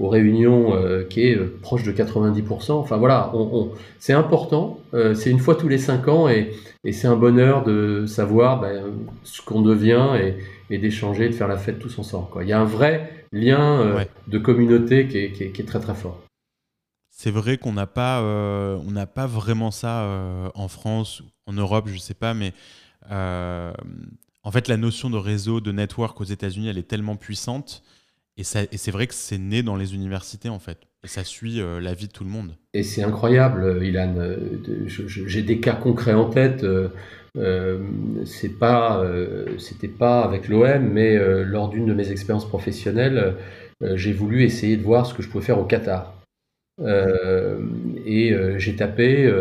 aux 0.00 0.08
réunions 0.08 0.72
qui 1.08 1.28
est 1.28 1.36
proche 1.36 1.84
de 1.84 1.92
90%. 1.92 2.72
Enfin 2.72 2.96
voilà, 2.96 3.30
on, 3.34 3.70
c'est 4.00 4.12
important. 4.12 4.80
c'est 5.14 5.30
une 5.30 5.38
fois 5.38 5.54
tous 5.54 5.68
les 5.68 5.78
cinq 5.78 6.08
ans 6.08 6.28
et, 6.28 6.52
c'est 6.92 7.08
un 7.08 7.16
bonheur 7.16 7.64
de 7.64 8.04
savoir 8.06 8.60
ben, 8.60 8.82
ce 9.24 9.42
qu'on 9.42 9.60
devient 9.60 10.10
et, 10.20 10.34
et 10.70 10.78
d'échanger, 10.78 11.28
de 11.28 11.34
faire 11.34 11.48
la 11.48 11.56
fête 11.56 11.78
tous 11.78 11.98
ensemble. 11.98 12.28
Quoi. 12.30 12.42
Il 12.42 12.48
y 12.48 12.52
a 12.52 12.60
un 12.60 12.64
vrai 12.64 13.24
lien 13.32 13.80
euh, 13.80 14.04
de 14.26 14.38
communauté 14.38 15.06
qui 15.06 15.18
est, 15.18 15.32
qui, 15.32 15.44
est, 15.44 15.66
très 15.66 15.80
très 15.80 15.94
fort. 15.94 16.20
C'est 17.18 17.30
vrai 17.30 17.56
qu'on 17.56 17.72
n'a 17.72 17.86
pas, 17.86 18.20
euh, 18.20 19.06
pas 19.06 19.26
vraiment 19.26 19.70
ça 19.70 20.02
euh, 20.02 20.50
en 20.54 20.68
France, 20.68 21.22
en 21.46 21.54
Europe, 21.54 21.88
je 21.88 21.94
ne 21.94 21.98
sais 21.98 22.14
pas, 22.14 22.34
mais 22.34 22.52
en 23.10 24.50
fait 24.50 24.68
la 24.68 24.76
notion 24.76 25.08
de 25.08 25.16
réseau, 25.16 25.60
de 25.60 25.72
network 25.72 26.20
aux 26.20 26.24
États-Unis, 26.24 26.68
elle 26.68 26.78
est 26.78 26.88
tellement 26.88 27.16
puissante. 27.16 27.82
Et, 28.36 28.44
c'est 28.44 28.90
vrai 28.90 29.06
que 29.06 29.14
c'est 29.14 29.38
né 29.38 29.62
dans 29.62 29.76
les 29.76 29.94
universités 29.94 30.50
en 30.50 30.58
fait. 30.58 30.78
Et 31.04 31.08
ça 31.08 31.24
suit 31.24 31.62
la 31.80 31.94
vie 31.94 32.06
de 32.06 32.12
tout 32.12 32.24
le 32.24 32.30
monde. 32.30 32.56
Et 32.74 32.82
c'est 32.82 33.02
incroyable, 33.02 33.82
Ilan. 33.82 34.14
J'ai 34.86 35.42
des 35.42 35.58
cas 35.60 35.74
concrets 35.74 36.14
en 36.14 36.28
tête. 36.28 36.66
Euh, 37.38 37.78
c'est 38.24 38.58
pas, 38.58 39.00
euh, 39.00 39.58
c'était 39.58 39.88
pas 39.88 40.22
avec 40.22 40.48
l'OM, 40.48 40.82
mais 40.90 41.16
euh, 41.16 41.44
lors 41.44 41.68
d'une 41.68 41.86
de 41.86 41.92
mes 41.92 42.10
expériences 42.10 42.48
professionnelles, 42.48 43.34
j'ai 43.94 44.14
voulu 44.14 44.42
essayer 44.42 44.78
de 44.78 44.82
voir 44.82 45.04
ce 45.04 45.12
que 45.12 45.22
je 45.22 45.28
pouvais 45.28 45.44
faire 45.44 45.58
au 45.58 45.64
Qatar. 45.64 46.15
Et 46.84 48.34
j'ai 48.58 48.76
tapé 48.76 49.32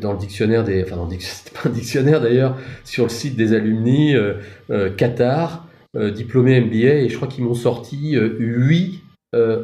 dans 0.00 0.12
le 0.12 0.18
dictionnaire 0.18 0.64
des, 0.64 0.82
enfin, 0.82 0.96
pas 1.54 1.68
un 1.68 1.72
dictionnaire 1.72 2.20
d'ailleurs, 2.20 2.56
sur 2.84 3.04
le 3.04 3.10
site 3.10 3.36
des 3.36 3.54
alumni 3.54 4.14
Qatar, 4.96 5.66
diplômé 5.94 6.60
MBA, 6.60 7.02
et 7.02 7.08
je 7.08 7.16
crois 7.16 7.28
qu'ils 7.28 7.44
m'ont 7.44 7.54
sorti 7.54 8.16
huit 8.38 9.02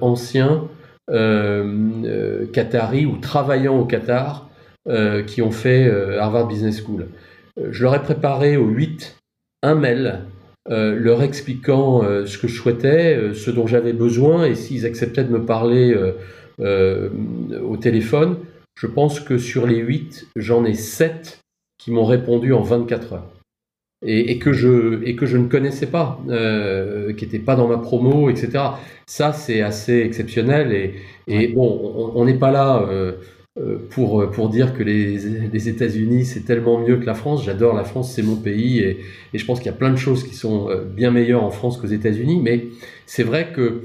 anciens 0.00 0.68
qataris 2.52 3.06
ou 3.06 3.16
travaillant 3.18 3.78
au 3.78 3.85
Qatar 3.85 4.50
euh, 4.88 5.22
qui 5.22 5.42
ont 5.42 5.50
fait 5.50 5.87
euh, 5.87 6.18
Harvard 6.18 6.48
Business 6.48 6.83
School. 6.83 7.09
Euh, 7.59 7.68
je 7.70 7.83
leur 7.83 7.94
ai 7.94 8.02
préparé 8.02 8.56
au 8.56 8.66
8 8.66 9.14
un 9.62 9.74
mail 9.74 10.20
leur 10.68 11.22
expliquant 11.22 12.02
ce 12.26 12.38
que 12.38 12.46
je 12.46 12.54
souhaitais, 12.54 13.35
ce 13.35 13.50
dont 13.50 13.66
j'avais 13.66 13.92
besoin, 13.92 14.44
et 14.44 14.54
s'ils 14.54 14.87
acceptaient 14.87 15.24
de 15.24 15.33
me 15.33 15.44
parler 15.44 15.96
au 16.61 17.77
téléphone, 17.77 18.37
je 18.75 18.87
pense 18.87 19.20
que 19.20 19.38
sur 19.38 19.66
les 19.66 19.79
8, 19.79 20.29
j'en 20.37 20.64
ai 20.64 20.75
7 20.75 21.40
qui 21.79 21.90
m'ont 21.90 22.05
répondu 22.05 22.53
en 22.53 22.62
24 22.62 23.12
heures. 23.14 23.29
Et, 24.03 24.38
que, 24.38 24.55
je, 24.55 25.03
et 25.05 25.14
que 25.14 25.27
je 25.27 25.37
ne 25.37 25.46
connaissais 25.46 25.87
pas, 25.87 26.18
qui 26.25 27.25
n'étaient 27.25 27.38
pas 27.38 27.55
dans 27.55 27.68
ma 27.68 27.77
promo, 27.77 28.31
etc. 28.31 28.64
Ça, 29.07 29.35
c'est 29.35 29.61
assez 29.61 30.01
exceptionnel. 30.01 30.73
Et, 30.73 30.94
et 31.27 31.49
bon, 31.49 32.12
on 32.14 32.25
n'est 32.25 32.38
pas 32.38 32.51
là 32.51 32.88
euh, 33.59 33.79
pour, 33.90 34.23
euh, 34.23 34.31
pour 34.31 34.49
dire 34.49 34.75
que 34.77 34.85
les, 34.85 35.18
les 35.53 35.68
États-Unis, 35.68 36.25
c'est 36.25 36.42
tellement 36.42 36.79
mieux 36.79 36.99
que 36.99 37.05
la 37.05 37.14
France. 37.14 37.44
J'adore 37.44 37.75
la 37.75 37.83
France, 37.83 38.12
c'est 38.14 38.23
mon 38.23 38.37
pays, 38.37 38.79
et, 38.79 39.01
et 39.35 39.38
je 39.38 39.44
pense 39.44 39.59
qu'il 39.59 39.66
y 39.66 39.75
a 39.75 39.77
plein 39.77 39.90
de 39.90 39.96
choses 39.96 40.23
qui 40.23 40.37
sont 40.37 40.70
euh, 40.70 40.85
bien 40.85 41.11
meilleures 41.11 41.42
en 41.42 41.51
France 41.51 41.77
qu'aux 41.77 41.88
États-Unis, 41.88 42.40
mais 42.42 42.66
c'est 43.07 43.25
vrai 43.25 43.53
que 43.53 43.83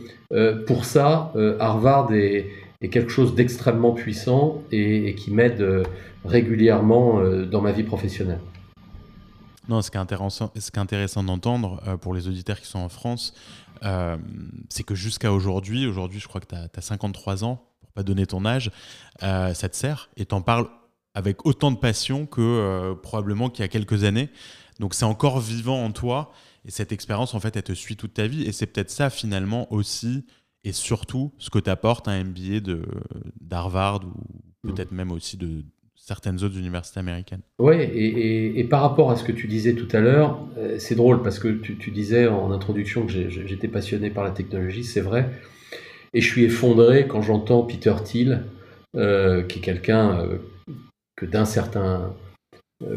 pour 0.67 0.85
ça, 0.85 1.31
Harvard 1.59 2.13
est, 2.13 2.47
est, 2.81 2.89
quelque 2.89 3.09
chose 3.09 3.35
d'extrêmement 3.35 3.93
puissant 3.93 4.61
et, 4.71 5.15
qui 5.15 5.31
m'aide 5.31 5.83
régulièrement 6.23 7.21
dans 7.45 7.61
ma 7.61 7.71
vie 7.71 7.83
professionnelle. 7.83 8.41
Non, 9.67 9.81
ce 9.81 9.89
qui 9.89 9.97
est 9.97 9.99
intéressant, 9.99 10.51
ce 10.55 10.71
qui 10.71 10.77
est 10.77 10.81
intéressant 10.81 11.23
d'entendre 11.23 11.97
pour 12.01 12.13
les 12.13 12.27
auditeurs 12.27 12.59
qui 12.59 12.67
sont 12.67 12.79
en 12.79 12.89
France, 12.89 13.33
c'est 14.69 14.83
que 14.83 14.95
jusqu'à 14.95 15.31
aujourd'hui, 15.31 15.87
aujourd'hui 15.87 16.19
je 16.19 16.27
crois 16.27 16.41
que 16.41 16.47
tu 16.47 16.55
as, 16.55 16.67
as, 16.75 16.81
53 16.81 17.43
ans, 17.43 17.61
pas 17.95 18.03
donner 18.03 18.27
ton 18.27 18.45
âge, 18.45 18.71
euh, 19.23 19.53
ça 19.55 19.69
te 19.69 19.75
sert 19.75 20.09
et 20.17 20.25
t'en 20.25 20.41
parles 20.41 20.67
avec 21.15 21.45
autant 21.45 21.71
de 21.71 21.77
passion 21.77 22.27
que 22.27 22.41
euh, 22.41 22.93
probablement 22.93 23.49
qu'il 23.49 23.63
y 23.63 23.65
a 23.65 23.69
quelques 23.69 24.03
années. 24.03 24.29
Donc 24.79 24.93
c'est 24.93 25.05
encore 25.05 25.39
vivant 25.39 25.83
en 25.83 25.91
toi 25.91 26.31
et 26.65 26.71
cette 26.71 26.91
expérience 26.91 27.33
en 27.33 27.39
fait 27.39 27.55
elle 27.55 27.63
te 27.63 27.73
suit 27.73 27.95
toute 27.95 28.13
ta 28.13 28.27
vie 28.27 28.43
et 28.43 28.51
c'est 28.51 28.67
peut-être 28.67 28.91
ça 28.91 29.09
finalement 29.09 29.71
aussi 29.71 30.25
et 30.65 30.73
surtout 30.73 31.31
ce 31.37 31.49
que 31.49 31.59
t'apporte 31.59 32.07
un 32.07 32.23
MBA 32.23 32.59
de 32.59 32.81
d'Harvard 33.39 34.01
ou 34.03 34.67
peut-être 34.67 34.91
même 34.91 35.11
aussi 35.11 35.37
de 35.37 35.63
certaines 35.95 36.43
autres 36.43 36.57
universités 36.57 36.99
américaines. 36.99 37.41
Oui, 37.57 37.75
et, 37.81 38.63
par 38.65 38.81
rapport 38.81 39.09
à 39.11 39.15
ce 39.15 39.23
que 39.23 39.31
tu 39.31 39.47
disais 39.47 39.73
tout 39.73 39.87
à 39.95 39.99
l'heure, 39.99 40.39
euh, 40.57 40.75
c'est 40.77 40.95
drôle 40.95 41.23
parce 41.23 41.39
que 41.39 41.47
tu, 41.47 41.77
tu, 41.77 41.91
disais 41.91 42.27
en 42.27 42.51
introduction 42.51 43.05
que 43.05 43.11
j'étais 43.11 43.67
passionné 43.67 44.09
par 44.09 44.23
la 44.23 44.31
technologie, 44.31 44.83
c'est 44.83 45.01
vrai. 45.01 45.29
Et 46.13 46.21
je 46.21 46.27
suis 46.27 46.43
effondré 46.43 47.07
quand 47.07 47.21
j'entends 47.21 47.63
Peter 47.63 47.93
Thiel, 48.03 48.43
euh, 48.95 49.43
qui 49.43 49.59
est 49.59 49.61
quelqu'un 49.61 50.19
euh, 50.19 50.37
que 51.15 51.25
d'un 51.25 51.45
certain 51.45 52.13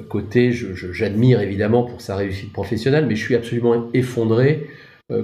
côté, 0.08 0.50
j'admire 0.52 1.40
évidemment 1.40 1.84
pour 1.84 2.00
sa 2.00 2.16
réussite 2.16 2.52
professionnelle, 2.52 3.06
mais 3.06 3.14
je 3.14 3.24
suis 3.24 3.36
absolument 3.36 3.88
effondré 3.94 4.66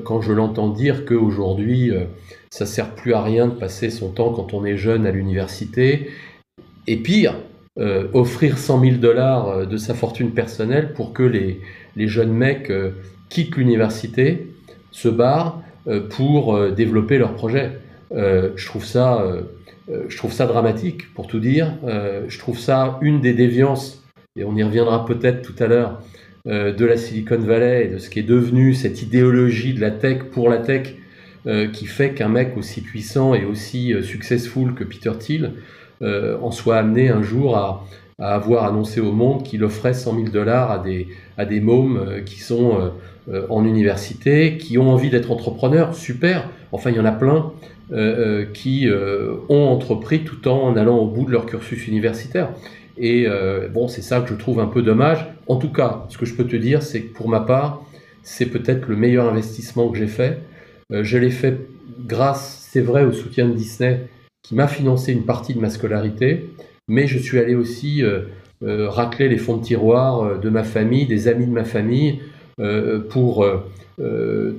quand 0.05 0.23
je 0.23 0.33
l'entends 0.33 0.69
dire 0.69 1.05
qu'aujourd'hui, 1.05 1.93
ça 2.51 2.65
sert 2.65 2.95
plus 2.95 3.13
à 3.13 3.23
rien 3.23 3.49
de 3.49 3.53
passer 3.53 3.91
son 3.91 4.09
temps 4.09 4.33
quand 4.33 4.55
on 4.55 4.65
est 4.65 4.77
jeune 4.77 5.07
à 5.07 5.11
l'université. 5.11 6.09
Et 6.87 6.97
pire, 6.97 7.37
offrir 8.15 8.57
100 8.57 8.81
000 8.81 8.97
dollars 8.97 9.67
de 9.67 9.77
sa 9.77 9.95
fortune 9.95 10.31
personnelle 10.31 10.95
pour 10.95 11.13
que 11.13 11.23
les, 11.23 11.61
les 11.97 12.09
jeunes 12.09 12.33
mecs 12.33 12.73
quittent 13.29 13.57
l'université, 13.57 14.47
se 14.91 15.09
barrent 15.09 15.61
pour 16.11 16.71
développer 16.71 17.19
leur 17.19 17.35
projet. 17.35 17.73
Euh, 18.13 18.51
je 18.57 18.67
trouve 18.67 18.85
ça, 18.85 19.21
euh, 19.21 19.43
euh, 19.91 20.05
je 20.09 20.17
trouve 20.17 20.33
ça 20.33 20.47
dramatique, 20.47 21.13
pour 21.15 21.27
tout 21.27 21.41
dire. 21.41 21.75
je 22.29 22.39
trouve 22.39 22.59
ça 22.59 22.99
une 23.03 23.21
des 23.21 23.35
déviances, 23.35 24.03
et 24.37 24.45
on 24.45 24.57
y 24.57 24.63
reviendra 24.63 25.05
peut-être 25.05 25.43
tout 25.43 25.63
à 25.63 25.67
l'heure, 25.67 26.01
de 26.47 26.85
la 26.85 26.97
Silicon 26.97 27.39
Valley 27.39 27.87
et 27.87 27.89
de 27.89 27.99
ce 27.99 28.11
qui 28.11 28.19
est 28.19 28.25
devenu 28.25 28.75
cette 28.75 29.01
idéologie 29.01 29.73
de 29.73 29.81
la 29.81 29.91
tech 29.91 30.25
pour 30.31 30.51
la 30.51 30.59
tech, 30.59 30.95
qui 31.73 31.87
fait 31.87 32.13
qu'un 32.13 32.29
mec 32.29 32.57
aussi 32.57 32.83
puissant 32.83 33.35
et 33.35 33.45
aussi 33.45 33.95
successful 34.03 34.75
que 34.75 34.85
Peter 34.85 35.13
Thiel 35.19 35.53
en 36.03 36.51
soit 36.51 36.77
amené 36.77 37.09
un 37.09 37.23
jour 37.23 37.57
à, 37.57 37.87
avoir 38.19 38.65
annoncé 38.65 39.01
au 39.01 39.13
monde 39.13 39.43
qu'il 39.43 39.65
offrait 39.65 39.95
100 39.95 40.17
000 40.17 40.29
dollars 40.29 40.71
à 40.71 40.79
des, 40.79 41.09
à 41.39 41.47
des 41.47 41.61
mômes 41.61 42.23
qui 42.27 42.41
sont 42.41 42.93
en 43.49 43.65
université, 43.65 44.59
qui 44.59 44.77
ont 44.77 44.91
envie 44.91 45.09
d'être 45.09 45.31
entrepreneurs, 45.31 45.95
super, 45.95 46.51
enfin 46.73 46.91
il 46.91 46.97
y 46.97 47.01
en 47.01 47.07
a 47.07 47.13
plein, 47.13 47.53
euh, 47.93 47.97
euh, 47.97 48.45
qui 48.51 48.89
euh, 48.89 49.35
ont 49.51 49.67
entrepris 49.67 50.25
tout 50.25 50.49
en 50.49 50.75
allant 50.75 50.97
au 50.97 51.07
bout 51.07 51.27
de 51.27 51.33
leur 51.33 51.45
cursus 51.45 51.87
universitaire. 51.87 52.49
Et 52.97 53.27
bon, 53.73 53.89
c'est 53.89 54.03
ça 54.03 54.21
que 54.21 54.29
je 54.29 54.35
trouve 54.35 54.61
un 54.61 54.67
peu 54.67 54.81
dommage. 54.81 55.27
En 55.47 55.57
tout 55.57 55.71
cas, 55.71 56.07
ce 56.09 56.19
que 56.19 56.27
je 56.27 56.35
peux 56.35 56.47
te 56.47 56.57
dire, 56.57 56.83
c'est 56.83 57.03
que 57.03 57.15
pour 57.15 57.29
ma 57.29 57.41
part, 57.41 57.83
c'est 58.23 58.47
peut-être 58.47 58.89
le 58.89 58.97
meilleur 58.97 59.29
investissement 59.29 59.91
que 59.91 59.99
j'ai 59.99 60.07
fait. 60.07 60.41
je 60.91 61.19
l'ai 61.19 61.31
fait 61.31 61.59
grâce, 62.07 62.69
c'est 62.71 62.81
vrai, 62.81 63.05
au 63.05 63.13
soutien 63.13 63.49
de 63.49 63.55
Disney 63.55 64.09
qui 64.43 64.55
m'a 64.55 64.69
financé 64.69 65.13
une 65.13 65.25
partie 65.25 65.55
de 65.55 65.61
ma 65.61 65.71
scolarité, 65.71 66.51
mais 66.89 67.07
je 67.07 67.19
suis 67.19 67.39
allé 67.39 67.55
aussi 67.55 68.03
racler 68.63 69.29
les 69.29 69.39
fonds 69.39 69.59
de 69.59 69.63
tiroir 69.63 70.39
de 70.39 70.51
ma 70.51 70.65
famille, 70.65 71.07
des 71.07 71.29
amis 71.29 71.47
de 71.47 71.53
ma 71.53 71.65
famille, 71.65 72.21
pour 73.11 73.47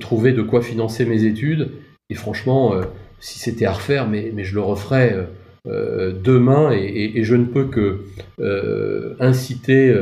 trouver 0.00 0.32
de 0.32 0.42
quoi 0.42 0.62
financer 0.62 1.04
mes 1.04 1.24
études. 1.24 1.70
Et 2.10 2.14
franchement, 2.14 2.80
si 3.20 3.38
c'était 3.38 3.66
à 3.66 3.72
refaire, 3.72 4.08
mais, 4.08 4.32
je 4.44 4.54
le 4.54 4.60
referais 4.60 5.14
euh, 5.14 5.24
euh, 5.68 6.12
demain 6.12 6.72
et, 6.72 7.22
je 7.24 7.34
ne 7.34 7.44
peux 7.44 7.64
que 7.64 8.00
euh, 8.40 9.14
inciter 9.20 9.94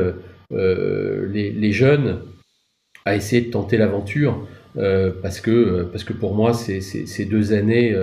les, 0.51 1.71
jeunes 1.71 2.19
à 3.05 3.15
essayer 3.15 3.41
de 3.41 3.51
tenter 3.51 3.77
l'aventure 3.77 4.47
parce, 5.21 5.41
que, 5.41 5.83
parce 5.83 6.03
que 6.03 6.13
pour 6.13 6.35
moi, 6.35 6.53
c'est 6.53 6.81
ces 6.81 7.25
deux 7.25 7.53
années 7.53 7.95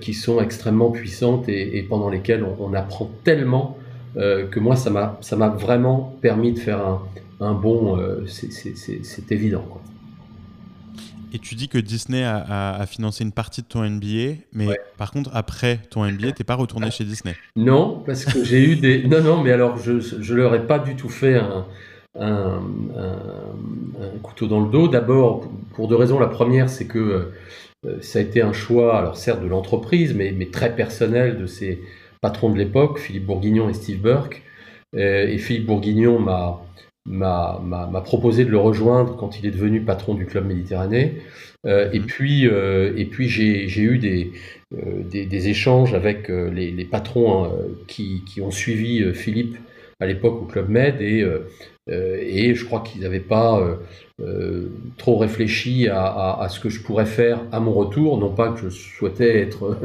qui 0.00 0.14
sont 0.14 0.40
extrêmement 0.40 0.90
puissantes 0.90 1.48
et, 1.48 1.82
pendant 1.88 2.10
lesquelles 2.10 2.44
on, 2.58 2.74
apprend 2.74 3.10
tellement 3.24 3.78
que 4.14 4.60
moi, 4.60 4.76
ça 4.76 4.90
m'a 4.90 5.48
vraiment 5.48 6.16
permis 6.22 6.52
de 6.52 6.58
faire 6.58 7.00
un, 7.40 7.54
bond, 7.54 7.98
c'est 8.26 9.32
évident. 9.32 9.66
Et 11.32 11.38
tu 11.38 11.54
dis 11.54 11.68
que 11.68 11.78
Disney 11.78 12.24
a, 12.24 12.84
financé 12.86 13.24
une 13.24 13.32
partie 13.32 13.62
de 13.62 13.66
ton 13.66 13.82
NBA, 13.82 14.42
mais 14.52 14.68
par 14.96 15.10
contre, 15.10 15.30
après 15.34 15.80
ton 15.90 16.04
NBA, 16.04 16.32
t'es 16.32 16.44
pas 16.44 16.54
retourné 16.54 16.90
chez 16.90 17.04
Disney 17.04 17.34
Non, 17.56 18.02
parce 18.06 18.24
que 18.24 18.44
j'ai 18.44 18.62
eu 18.62 18.76
des. 18.76 19.04
Non, 19.04 19.22
non, 19.22 19.42
mais 19.42 19.52
alors 19.52 19.76
je, 19.76 20.00
je 20.00 20.34
leur 20.34 20.54
ai 20.54 20.66
pas 20.66 20.78
du 20.78 20.96
tout 20.96 21.08
fait 21.08 21.36
un, 21.36 21.66
un, 22.18 22.60
couteau 24.22 24.46
dans 24.46 24.60
le 24.60 24.70
dos. 24.70 24.88
D'abord, 24.88 25.48
pour 25.74 25.88
deux 25.88 25.96
raisons. 25.96 26.18
La 26.18 26.28
première, 26.28 26.68
c'est 26.68 26.86
que 26.86 27.32
euh, 27.84 27.98
ça 28.00 28.20
a 28.20 28.22
été 28.22 28.40
un 28.40 28.52
choix, 28.52 28.98
alors 28.98 29.16
certes 29.16 29.42
de 29.42 29.48
l'entreprise, 29.48 30.14
mais, 30.14 30.32
mais 30.32 30.46
très 30.46 30.74
personnel 30.74 31.38
de 31.38 31.46
ces 31.46 31.82
patrons 32.20 32.50
de 32.50 32.58
l'époque, 32.58 32.98
Philippe 32.98 33.26
Bourguignon 33.26 33.68
et 33.68 33.74
Steve 33.74 34.00
Burke. 34.00 34.42
et 34.94 35.38
Philippe 35.38 35.66
Bourguignon 35.66 36.18
m'a 36.18 36.60
m'a 37.06 38.02
proposé 38.04 38.44
de 38.44 38.50
le 38.50 38.58
rejoindre 38.58 39.16
quand 39.16 39.38
il 39.38 39.46
est 39.46 39.50
devenu 39.50 39.80
patron 39.82 40.14
du 40.14 40.26
club 40.26 40.46
Méditerranée. 40.46 41.22
Euh, 41.66 41.90
et 41.92 41.98
mhm. 41.98 42.06
puis, 42.06 42.48
euh, 42.48 42.92
et 42.96 43.06
puis 43.06 43.28
j'ai 43.28 43.80
eu 43.80 43.98
des, 43.98 44.32
euh, 44.74 45.02
des, 45.10 45.26
des, 45.26 45.48
échanges 45.48 45.94
avec 45.94 46.28
les, 46.28 46.70
les 46.70 46.84
patrons 46.84 47.44
hein, 47.44 47.50
qui, 47.86 48.22
qui, 48.26 48.40
ont 48.40 48.50
suivi 48.50 49.12
Philippe 49.14 49.56
à 49.98 50.06
l'époque 50.06 50.42
au 50.42 50.44
Club 50.44 50.68
Med 50.68 51.00
et, 51.00 51.26
et 51.88 52.54
je 52.54 52.64
crois 52.64 52.80
qu'ils 52.80 53.00
n'avaient 53.02 53.20
pas 53.20 53.78
trop 54.98 55.16
réfléchi 55.16 55.88
à, 55.88 56.04
à, 56.04 56.42
à, 56.42 56.48
ce 56.48 56.60
que 56.60 56.68
je 56.68 56.82
pourrais 56.82 57.06
faire 57.06 57.40
à 57.50 57.60
mon 57.60 57.72
retour. 57.72 58.18
Non 58.18 58.30
pas 58.30 58.52
que 58.52 58.60
je 58.60 58.68
souhaitais 58.68 59.38
être 59.38 59.78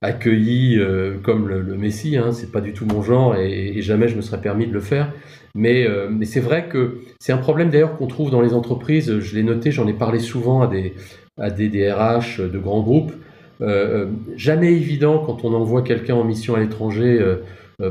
accueilli 0.00 0.80
comme 1.24 1.48
le, 1.48 1.60
le 1.60 1.74
Messie, 1.74 2.16
hein, 2.16 2.32
c'est 2.32 2.52
pas 2.52 2.60
du 2.60 2.72
tout 2.72 2.86
mon 2.86 3.02
genre 3.02 3.36
et, 3.36 3.76
et, 3.76 3.82
jamais 3.82 4.06
je 4.06 4.14
me 4.14 4.22
serais 4.22 4.40
permis 4.40 4.68
de 4.68 4.72
le 4.72 4.80
faire. 4.80 5.12
Mais, 5.54 5.86
euh, 5.86 6.08
mais 6.10 6.24
c'est 6.24 6.40
vrai 6.40 6.66
que 6.68 7.00
c'est 7.18 7.32
un 7.32 7.38
problème 7.38 7.70
d'ailleurs 7.70 7.96
qu'on 7.96 8.06
trouve 8.06 8.30
dans 8.30 8.40
les 8.40 8.54
entreprises. 8.54 9.18
Je 9.20 9.34
l'ai 9.34 9.42
noté, 9.42 9.70
j'en 9.70 9.86
ai 9.86 9.92
parlé 9.92 10.18
souvent 10.18 10.62
à 10.62 10.66
des, 10.66 10.94
à 11.38 11.50
des 11.50 11.68
DRH 11.68 12.40
de 12.40 12.58
grands 12.58 12.82
groupes. 12.82 13.12
Euh, 13.60 14.04
euh, 14.04 14.06
jamais 14.36 14.72
évident 14.72 15.18
quand 15.18 15.44
on 15.44 15.52
envoie 15.52 15.82
quelqu'un 15.82 16.14
en 16.14 16.24
mission 16.24 16.54
à 16.54 16.60
l'étranger 16.60 17.20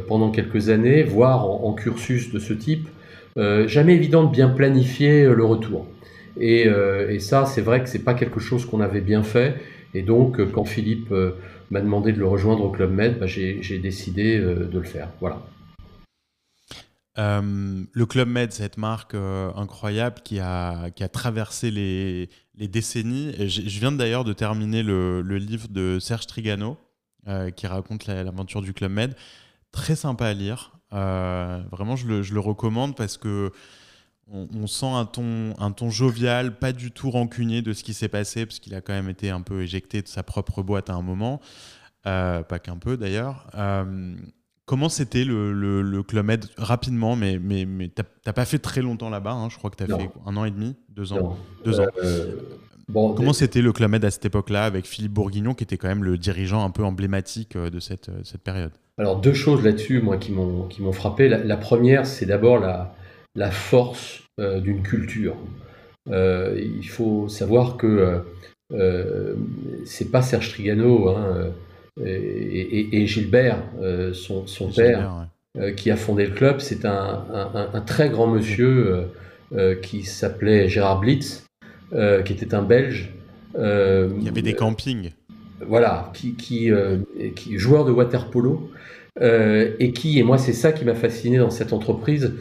pendant 0.08 0.32
quelques 0.32 0.70
années, 0.70 1.04
voire 1.04 1.46
en, 1.50 1.74
cursus 1.74 2.32
de 2.32 2.40
ce 2.40 2.54
type, 2.54 2.88
jamais 3.36 3.94
évident 3.94 4.24
de 4.24 4.32
bien 4.32 4.48
planifier 4.48 5.26
le 5.26 5.44
retour. 5.44 5.86
Et, 6.40 6.68
et 7.10 7.20
ça, 7.20 7.46
c'est 7.46 7.62
vrai 7.62 7.84
que 7.84 7.90
c'est 7.90 8.04
pas 8.06 8.14
quelque 8.14 8.40
chose 8.40 8.66
qu'on 8.66 8.80
avait 8.80 9.02
bien 9.02 9.22
fait. 9.22 9.56
Et 9.94 10.02
donc, 10.02 10.40
quand 10.52 10.64
Philippe 10.64 11.14
m'a 11.72 11.82
demandé 11.82 12.14
de 12.14 12.20
le 12.20 12.28
rejoindre 12.28 12.64
au 12.64 12.70
Club 12.70 12.94
Med, 12.94 13.20
bah, 13.20 13.28
j'ai 13.28 13.80
décidé 13.80 14.40
de 14.40 14.78
le 14.80 14.86
faire. 14.86 15.10
Voilà. 15.20 15.42
Euh, 17.18 17.84
le 17.92 18.06
Club 18.06 18.30
Med, 18.30 18.54
cette 18.54 18.78
marque 18.78 19.16
euh, 19.16 19.52
incroyable 19.56 20.22
qui 20.24 20.40
a, 20.40 20.90
qui 20.92 21.04
a 21.04 21.10
traversé 21.10 21.70
les, 21.70 22.30
les 22.56 22.68
décennies. 22.70 23.34
je, 23.50 23.80
viens 23.80 23.92
d'ailleurs 23.92 24.24
de 24.24 24.32
terminer 24.32 24.82
le, 24.82 25.22
le, 25.22 25.38
livre 25.38 25.68
de 25.68 26.00
Serge 26.00 26.26
Trigano 26.26 26.78
euh, 27.28 27.52
qui 27.52 27.68
raconte 27.68 28.06
l'aventure 28.06 28.62
du 28.62 28.74
Club 28.74 28.92
Med. 28.92 29.16
Très 29.74 29.96
sympa 29.96 30.28
à 30.28 30.34
lire. 30.34 30.72
vraiment, 30.92 31.96
je 31.98 32.08
le, 32.08 32.24
je 32.24 32.34
le, 32.34 32.40
recommande 32.40 32.96
parce 32.96 33.18
que 33.18 33.52
on, 34.28 34.66
sent 34.66 34.86
un 34.86 35.06
ton, 35.06 35.54
un 35.60 35.72
ton 35.74 35.90
jovial, 35.90 36.58
pas 36.58 36.72
du 36.72 36.92
tout 36.92 37.12
rancunier 37.12 37.62
de 37.62 37.74
ce 37.74 37.84
qui 37.84 37.94
s'est 37.94 38.08
passé, 38.08 38.46
parce 38.46 38.60
qu'il 38.60 38.74
a 38.74 38.80
quand 38.80 38.94
même 38.94 39.10
été 39.10 39.30
un 39.30 39.42
peu 39.42 39.62
éjecté 39.62 40.02
de 40.02 40.08
sa 40.08 40.24
propre 40.24 40.64
boîte 40.64 40.90
à 40.90 40.94
un 40.94 41.02
moment. 41.02 41.42
pas 42.04 42.60
qu'un 42.64 42.78
peu 42.78 42.96
d'ailleurs. 42.96 43.50
Comment 44.66 44.90
c'était 44.90 45.26
le, 45.26 45.52
le, 45.82 46.04
Club 46.04 46.26
Med 46.26 46.46
rapidement, 46.58 47.16
mais, 47.16 47.40
mais, 47.40 47.66
mais 47.66 47.90
t'as 47.90 48.34
pas 48.34 48.46
fait 48.46 48.60
très 48.60 48.82
longtemps 48.82 49.10
là-bas, 49.10 49.34
hein, 49.34 49.50
je 49.50 49.58
crois 49.58 49.70
que 49.70 49.76
tu 49.76 49.84
as 49.84 49.98
fait 49.98 50.10
un 50.26 50.38
an 50.38 50.46
et 50.46 50.52
demi, 50.52 50.76
deux 50.90 51.14
ans. 51.14 51.38
Deux 51.66 51.80
ans. 51.80 51.88
Euh, 52.04 52.36
bon, 52.88 53.14
Comment 53.14 53.34
c'était 53.34 53.62
le 53.62 53.74
Club 53.74 53.92
Med 53.92 54.06
à 54.06 54.12
cette 54.12 54.26
époque-là 54.26 54.66
avec 54.66 54.86
Philippe 54.86 55.14
Bourguignon 55.14 55.56
qui 55.56 55.64
était 55.64 55.78
quand 55.78 55.88
même 55.88 56.04
le 56.04 56.18
dirigeant 56.18 56.64
un 56.64 56.70
peu 56.70 56.84
emblématique 56.84 57.56
euh, 57.56 57.70
de 57.70 57.80
cette, 57.80 58.10
euh, 58.10 58.22
cette 58.24 58.44
période? 58.44 58.72
Alors 58.98 59.20
deux 59.20 59.34
choses 59.34 59.64
là-dessus, 59.64 60.02
moi, 60.02 60.18
qui 60.18 60.32
m'ont 60.32 60.92
frappé. 60.94 61.28
La, 61.28 61.58
première, 61.58 62.06
c'est 62.06 62.28
d'abord 62.28 62.60
la, 62.60 62.96
la 63.36 63.50
force 63.50 64.22
d'une 64.38 64.84
culture. 64.84 65.36
il 66.08 66.88
faut 66.88 67.28
savoir 67.28 67.78
que 67.78 68.24
c'est 69.86 70.12
pas 70.12 70.22
Serge 70.22 70.50
Trigano. 70.50 71.10
Hein, 71.10 71.52
et, 72.00 73.06
Gilbert, 73.08 73.64
euh, 73.82 74.14
son, 74.14 74.46
père, 74.76 75.28
euh, 75.58 75.72
qui 75.72 75.92
a 75.92 75.98
fondé 75.98 76.26
le 76.26 76.32
club, 76.32 76.60
c'est 76.60 76.86
un, 76.86 77.26
très 77.86 78.10
grand 78.10 78.28
monsieur 78.28 79.08
euh, 79.54 79.76
qui 79.76 80.04
s'appelait 80.04 80.70
Gérard 80.70 81.00
Blitz, 81.00 81.46
qui 81.92 82.34
était 82.34 82.54
un 82.54 82.62
Belge. 82.62 83.14
Il 83.56 84.24
y 84.24 84.30
avait 84.30 84.42
des 84.42 84.54
campings. 84.54 85.12
Voilà, 85.68 86.12
qui, 86.14 86.34
qui, 86.36 86.72
qui 87.36 87.58
joueur 87.58 87.86
de 87.86 87.92
water 87.92 88.30
polo. 88.30 88.72
et 89.22 89.92
qui, 89.94 90.20
et 90.20 90.24
moi 90.24 90.38
c'est 90.38 90.54
ça 90.54 90.72
qui 90.72 90.86
m'a 90.86 90.96
fasciné 90.96 91.38
dans 91.38 91.50
cette 91.50 91.74
entreprise, 91.74 92.34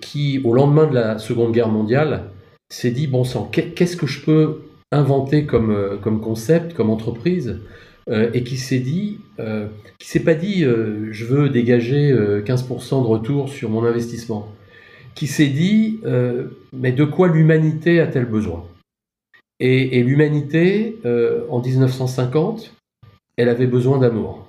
qui 0.00 0.40
au 0.44 0.54
lendemain 0.54 0.86
de 0.86 0.94
la 0.94 1.18
Seconde 1.18 1.52
Guerre 1.52 1.68
mondiale 1.68 2.24
s'est 2.70 2.92
dit, 2.92 3.06
bon 3.06 3.24
sang, 3.24 3.50
qu'est-ce 3.52 3.96
que 3.96 4.06
je 4.06 4.24
peux 4.24 4.62
inventer 4.92 5.44
comme, 5.44 5.98
comme 6.00 6.20
concept, 6.20 6.74
comme 6.74 6.90
entreprise? 6.90 7.58
Euh, 8.10 8.30
et 8.34 8.44
qui 8.44 8.58
s'est 8.58 8.80
dit, 8.80 9.20
euh, 9.38 9.66
qui 9.98 10.08
s'est 10.08 10.20
pas 10.20 10.34
dit 10.34 10.62
euh, 10.62 11.08
je 11.10 11.24
veux 11.24 11.48
dégager 11.48 12.12
15% 12.12 13.02
de 13.02 13.06
retour 13.06 13.48
sur 13.48 13.70
mon 13.70 13.84
investissement, 13.84 14.52
qui 15.14 15.26
s'est 15.26 15.48
dit 15.48 16.00
mais 16.72 16.92
de 16.92 17.04
quoi 17.04 17.28
l'humanité 17.28 18.00
a-t-elle 18.00 18.26
besoin? 18.26 18.64
Et, 19.60 20.02
l'humanité, 20.02 20.98
en 21.48 21.60
1950, 21.60 22.74
elle 23.36 23.48
avait 23.48 23.68
besoin 23.68 23.98
d'amour, 23.98 24.48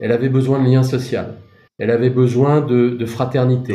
elle 0.00 0.12
avait 0.12 0.28
besoin 0.28 0.62
de 0.62 0.70
lien 0.70 0.82
social, 0.82 1.34
elle 1.78 1.90
avait 1.90 2.10
besoin 2.10 2.60
de, 2.62 3.04
fraternité, 3.04 3.74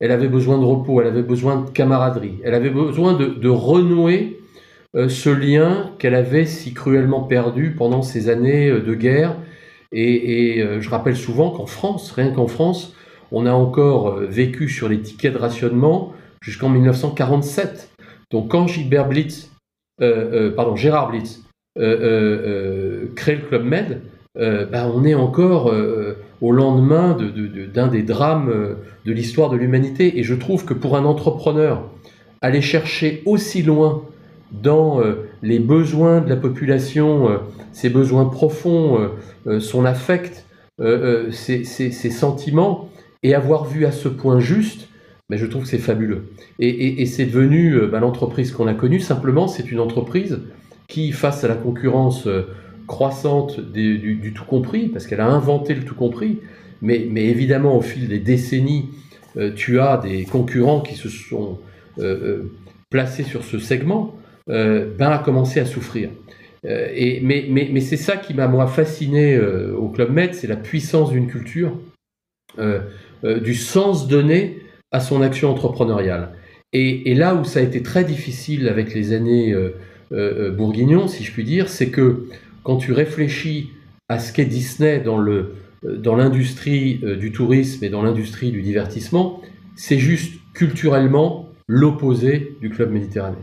Elle, 0.00 0.10
avait 0.10 0.28
besoin 0.28 0.58
de 0.58 0.64
repos, 0.64 1.00
elle 1.00 1.06
avait 1.06 1.22
besoin 1.22 1.60
de 1.60 1.70
camaraderie, 1.70 2.40
elle 2.42 2.54
avait 2.54 2.70
besoin 2.70 3.12
de, 3.12 3.26
de 3.26 3.48
renouer 3.48 4.41
ce 4.94 5.30
lien 5.30 5.90
qu'elle 5.98 6.14
avait 6.14 6.44
si 6.44 6.74
cruellement 6.74 7.22
perdu 7.22 7.74
pendant 7.76 8.02
ces 8.02 8.28
années 8.28 8.68
euh, 8.68 8.80
de 8.80 8.94
guerre. 8.94 9.36
Et, 9.90 10.62
euh, 10.62 10.80
je 10.80 10.88
rappelle 10.90 11.16
souvent 11.16 11.50
qu'en 11.50 11.66
France, 11.66 12.12
rien 12.12 12.30
qu'en 12.30 12.46
France, 12.46 12.94
on 13.30 13.46
a 13.46 13.52
encore 13.52 14.16
vécu 14.20 14.68
sur 14.68 14.88
les 14.88 15.00
tickets 15.00 15.32
de 15.32 15.38
rationnement 15.38 16.12
jusqu'en 16.42 16.68
1947. 16.68 17.90
Donc 18.30 18.50
quand 18.50 18.66
Gilbert 18.66 19.08
Blitz, 19.08 19.50
pardon, 19.98 20.76
Gérard 20.76 21.10
Blitz 21.10 21.40
crée 21.76 23.36
le 23.36 23.42
Club 23.48 23.64
Med, 23.64 24.02
ben, 24.34 24.92
on 24.94 25.04
est 25.04 25.14
encore 25.14 25.72
au 26.42 26.52
lendemain 26.52 27.16
d'un 27.72 27.88
des 27.88 28.02
drames 28.02 28.76
de 29.06 29.12
l'histoire 29.12 29.48
de 29.48 29.56
l'humanité. 29.56 30.18
Et 30.18 30.24
je 30.24 30.34
trouve 30.34 30.66
que 30.66 30.74
pour 30.74 30.96
un 30.96 31.06
entrepreneur, 31.06 31.88
aller 32.42 32.60
chercher 32.60 33.22
aussi 33.24 33.62
loin 33.62 34.02
dans 34.52 35.00
euh, 35.00 35.28
les 35.42 35.58
besoins 35.58 36.20
de 36.20 36.28
la 36.28 36.36
population, 36.36 37.28
euh, 37.28 37.38
ses 37.72 37.88
besoins 37.88 38.26
profonds, 38.26 39.10
euh, 39.46 39.60
son 39.60 39.84
affect, 39.84 40.46
ses, 40.78 42.10
sentiments, 42.10 42.88
et 43.22 43.34
avoir 43.34 43.64
vu 43.64 43.86
à 43.86 43.92
ce 43.92 44.08
point 44.08 44.40
juste, 44.40 44.88
mais 45.30 45.38
je 45.38 45.46
trouve 45.46 45.62
que 45.62 45.68
c'est 45.68 45.78
fabuleux. 45.78 46.32
Et, 46.58 47.06
c'est 47.06 47.24
devenu 47.24 47.86
bah, 47.86 48.00
l'entreprise 48.00 48.52
qu'on 48.52 48.66
a 48.66 48.74
connue. 48.74 49.00
Simplement, 49.00 49.46
c'est 49.48 49.70
une 49.70 49.78
entreprise 49.78 50.40
qui, 50.88 51.12
face 51.12 51.44
à 51.44 51.48
la 51.48 51.54
concurrence 51.54 52.28
croissante 52.88 53.60
du, 53.60 54.32
tout 54.34 54.44
compris, 54.44 54.88
parce 54.88 55.06
qu'elle 55.06 55.20
a 55.20 55.28
inventé 55.28 55.74
le 55.74 55.84
tout 55.84 55.94
compris, 55.94 56.40
mais, 56.80 57.06
évidemment, 57.14 57.76
au 57.76 57.82
fil 57.82 58.08
des 58.08 58.18
décennies, 58.18 58.88
tu 59.54 59.78
as 59.78 59.98
des 59.98 60.24
concurrents 60.24 60.80
qui 60.80 60.96
se 60.96 61.08
sont 61.08 61.58
placés 62.90 63.22
sur 63.22 63.44
ce 63.44 63.58
segment 63.58 64.16
euh, 64.16 64.21
ben, 64.48 65.10
a 65.10 65.18
commencé 65.18 65.60
à 65.60 65.66
souffrir. 65.66 66.10
Euh, 66.64 66.88
et, 66.94 67.20
mais 67.20 67.46
mais, 67.50 67.80
c'est 67.80 67.96
ça 67.96 68.16
qui 68.16 68.34
m'a 68.34 68.46
moi 68.46 68.66
fasciné 68.66 69.34
euh, 69.34 69.74
au 69.74 69.88
Club 69.88 70.12
Med, 70.12 70.34
c'est 70.34 70.46
la 70.46 70.56
puissance 70.56 71.10
d'une 71.10 71.26
culture, 71.26 71.76
du 73.24 73.54
sens 73.54 74.08
donné 74.08 74.58
à 74.90 75.00
son 75.00 75.22
action 75.22 75.50
entrepreneuriale. 75.50 76.30
Et, 76.74 77.14
là 77.14 77.34
où 77.34 77.44
ça 77.44 77.60
a 77.60 77.62
été 77.62 77.82
très 77.82 78.04
difficile 78.04 78.68
avec 78.68 78.94
les 78.94 79.12
années 79.12 79.54
bourguignon, 80.10 81.08
si 81.08 81.24
je 81.24 81.32
puis 81.32 81.44
dire, 81.44 81.68
c'est 81.68 81.88
que 81.88 82.26
quand 82.62 82.76
tu 82.76 82.92
réfléchis 82.92 83.70
à 84.08 84.18
ce 84.18 84.32
qu'est 84.32 84.44
Disney 84.44 85.00
dans 85.00 85.24
dans 85.82 86.14
l'industrie 86.14 87.00
du 87.18 87.32
tourisme 87.32 87.82
et 87.84 87.88
dans 87.88 88.02
l'industrie 88.02 88.50
du 88.50 88.60
divertissement, 88.60 89.40
c'est 89.74 89.98
juste 89.98 90.34
culturellement 90.52 91.48
l'opposé 91.66 92.56
du 92.60 92.68
club 92.68 92.92
méditerranéen. 92.92 93.38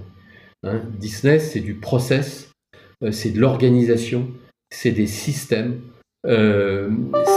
Hein. 0.64 0.82
Disney, 1.00 1.40
c'est 1.40 1.60
du 1.60 1.76
process, 1.76 2.52
euh, 3.04 3.12
c'est 3.12 3.32
de 3.32 3.40
l'organisation, 3.40 4.28
c'est 4.72 4.92
des 4.92 5.08
systèmes. 5.08 5.80
Euh, 6.28 6.90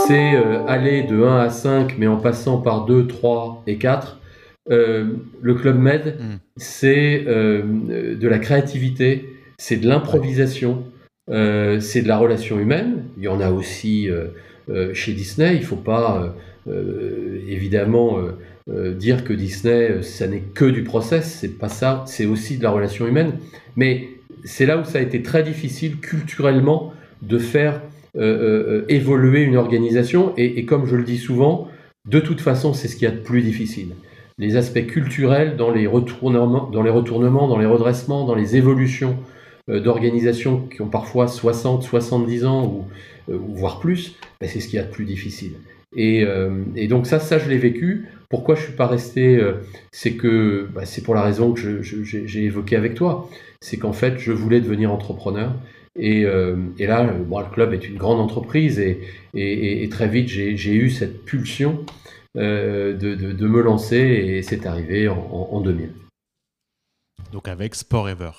c'est 0.07 0.35
euh, 0.35 0.65
aller 0.67 1.03
de 1.03 1.23
1 1.23 1.37
à 1.37 1.49
5, 1.49 1.95
mais 1.97 2.07
en 2.07 2.17
passant 2.17 2.57
par 2.59 2.85
2, 2.85 3.07
3 3.07 3.63
et 3.65 3.77
4. 3.77 4.19
le 4.69 5.53
Club 5.53 5.79
Med, 5.79 6.17
mm. 6.19 6.35
c'est 6.57 7.19
de 7.25 8.27
la 8.27 8.39
créativité, 8.39 9.29
c'est 9.57 9.77
de 9.77 9.87
l'improvisation, 9.87 10.83
c'est 11.29 12.01
de 12.01 12.07
la 12.07 12.17
relation 12.17 12.59
humaine. 12.59 13.05
Il 13.17 13.23
y 13.23 13.27
en 13.29 13.39
a 13.39 13.51
aussi 13.51 14.09
chez 14.93 15.13
Disney. 15.13 15.55
Il 15.55 15.61
ne 15.61 15.65
faut 15.65 15.75
pas 15.75 16.35
évidemment 17.47 18.17
euh, 18.69 18.93
dire 18.93 19.25
que 19.25 19.33
Disney, 19.33 19.91
euh, 19.91 20.01
ça 20.01 20.25
n'est 20.25 20.39
que 20.39 20.63
du 20.63 20.83
process, 20.83 21.37
c'est 21.41 21.57
pas 21.57 21.67
ça, 21.67 22.05
c'est 22.07 22.25
aussi 22.25 22.57
de 22.57 22.63
la 22.63 22.71
relation 22.71 23.05
humaine. 23.05 23.33
Mais 23.75 24.07
c'est 24.45 24.65
là 24.65 24.77
où 24.77 24.85
ça 24.85 24.99
a 24.99 25.01
été 25.01 25.21
très 25.21 25.43
difficile 25.43 25.97
culturellement 25.97 26.93
de 27.21 27.37
faire 27.37 27.81
évoluer 28.89 29.41
une 29.41 29.57
organisation. 29.57 30.33
Et, 30.37 30.65
comme 30.65 30.85
je 30.85 30.95
le 30.95 31.03
dis 31.03 31.17
souvent, 31.17 31.67
de 32.07 32.19
toute 32.19 32.41
façon, 32.41 32.71
c'est 32.71 32.87
ce 32.87 32.95
qu'il 32.95 33.07
y 33.07 33.11
a 33.11 33.15
de 33.15 33.19
plus 33.19 33.41
difficile. 33.41 33.95
Les 34.37 34.55
aspects 34.55 34.85
culturels 34.85 35.57
dans 35.57 35.71
les 35.71 35.87
retournements, 35.87 36.69
dans 36.69 36.83
les, 36.83 36.91
retournements, 36.91 37.47
dans 37.47 37.57
les 37.57 37.65
redressements, 37.65 38.23
dans 38.25 38.35
les 38.35 38.55
évolutions 38.55 39.17
d'organisations 39.67 40.59
qui 40.67 40.83
ont 40.83 40.89
parfois 40.89 41.27
60, 41.27 41.81
70 41.81 42.45
ans 42.45 42.85
ou, 43.27 43.33
voire 43.55 43.79
plus, 43.79 44.15
ben, 44.39 44.47
c'est 44.47 44.59
ce 44.59 44.67
qu'il 44.67 44.77
y 44.77 44.79
a 44.79 44.85
de 44.85 44.91
plus 44.91 45.05
difficile. 45.05 45.53
Et, 45.95 46.23
et, 46.75 46.87
donc 46.87 47.07
ça, 47.07 47.19
ça 47.19 47.39
je 47.39 47.49
l'ai 47.49 47.57
vécu. 47.57 48.05
Pourquoi 48.33 48.55
je 48.55 48.63
suis 48.63 48.73
pas 48.73 48.87
resté 48.87 49.37
euh, 49.37 49.63
C'est 49.91 50.15
que 50.15 50.67
bah, 50.73 50.87
c'est 50.87 51.03
pour 51.03 51.13
la 51.13 51.21
raison 51.21 51.53
que 51.53 51.83
j'ai 51.83 52.43
évoquée 52.43 52.75
avec 52.75 52.95
toi. 52.95 53.29
C'est 53.61 53.77
qu'en 53.77 53.93
fait, 53.93 54.17
je 54.17 54.31
voulais 54.31 54.59
devenir 54.59 54.91
entrepreneur. 54.91 55.53
Et, 55.95 56.25
euh, 56.25 56.55
là, 56.79 57.03
le 57.03 57.51
club 57.51 57.75
est 57.75 57.87
une 57.87 57.95
grande 57.95 58.19
entreprise 58.19 58.79
et, 58.79 59.87
très 59.91 60.07
vite, 60.07 60.29
j'ai 60.29 60.73
eu 60.73 60.89
cette 60.89 61.25
pulsion 61.25 61.85
euh, 62.35 62.97
de, 62.97 63.47
me 63.47 63.61
lancer 63.61 63.97
et 63.99 64.41
c'est 64.41 64.65
arrivé 64.65 65.07
en, 65.07 65.61
2000. 65.61 65.91
Donc 67.31 67.47
avec 67.47 67.75
Sport 67.75 68.09
Ever 68.09 68.31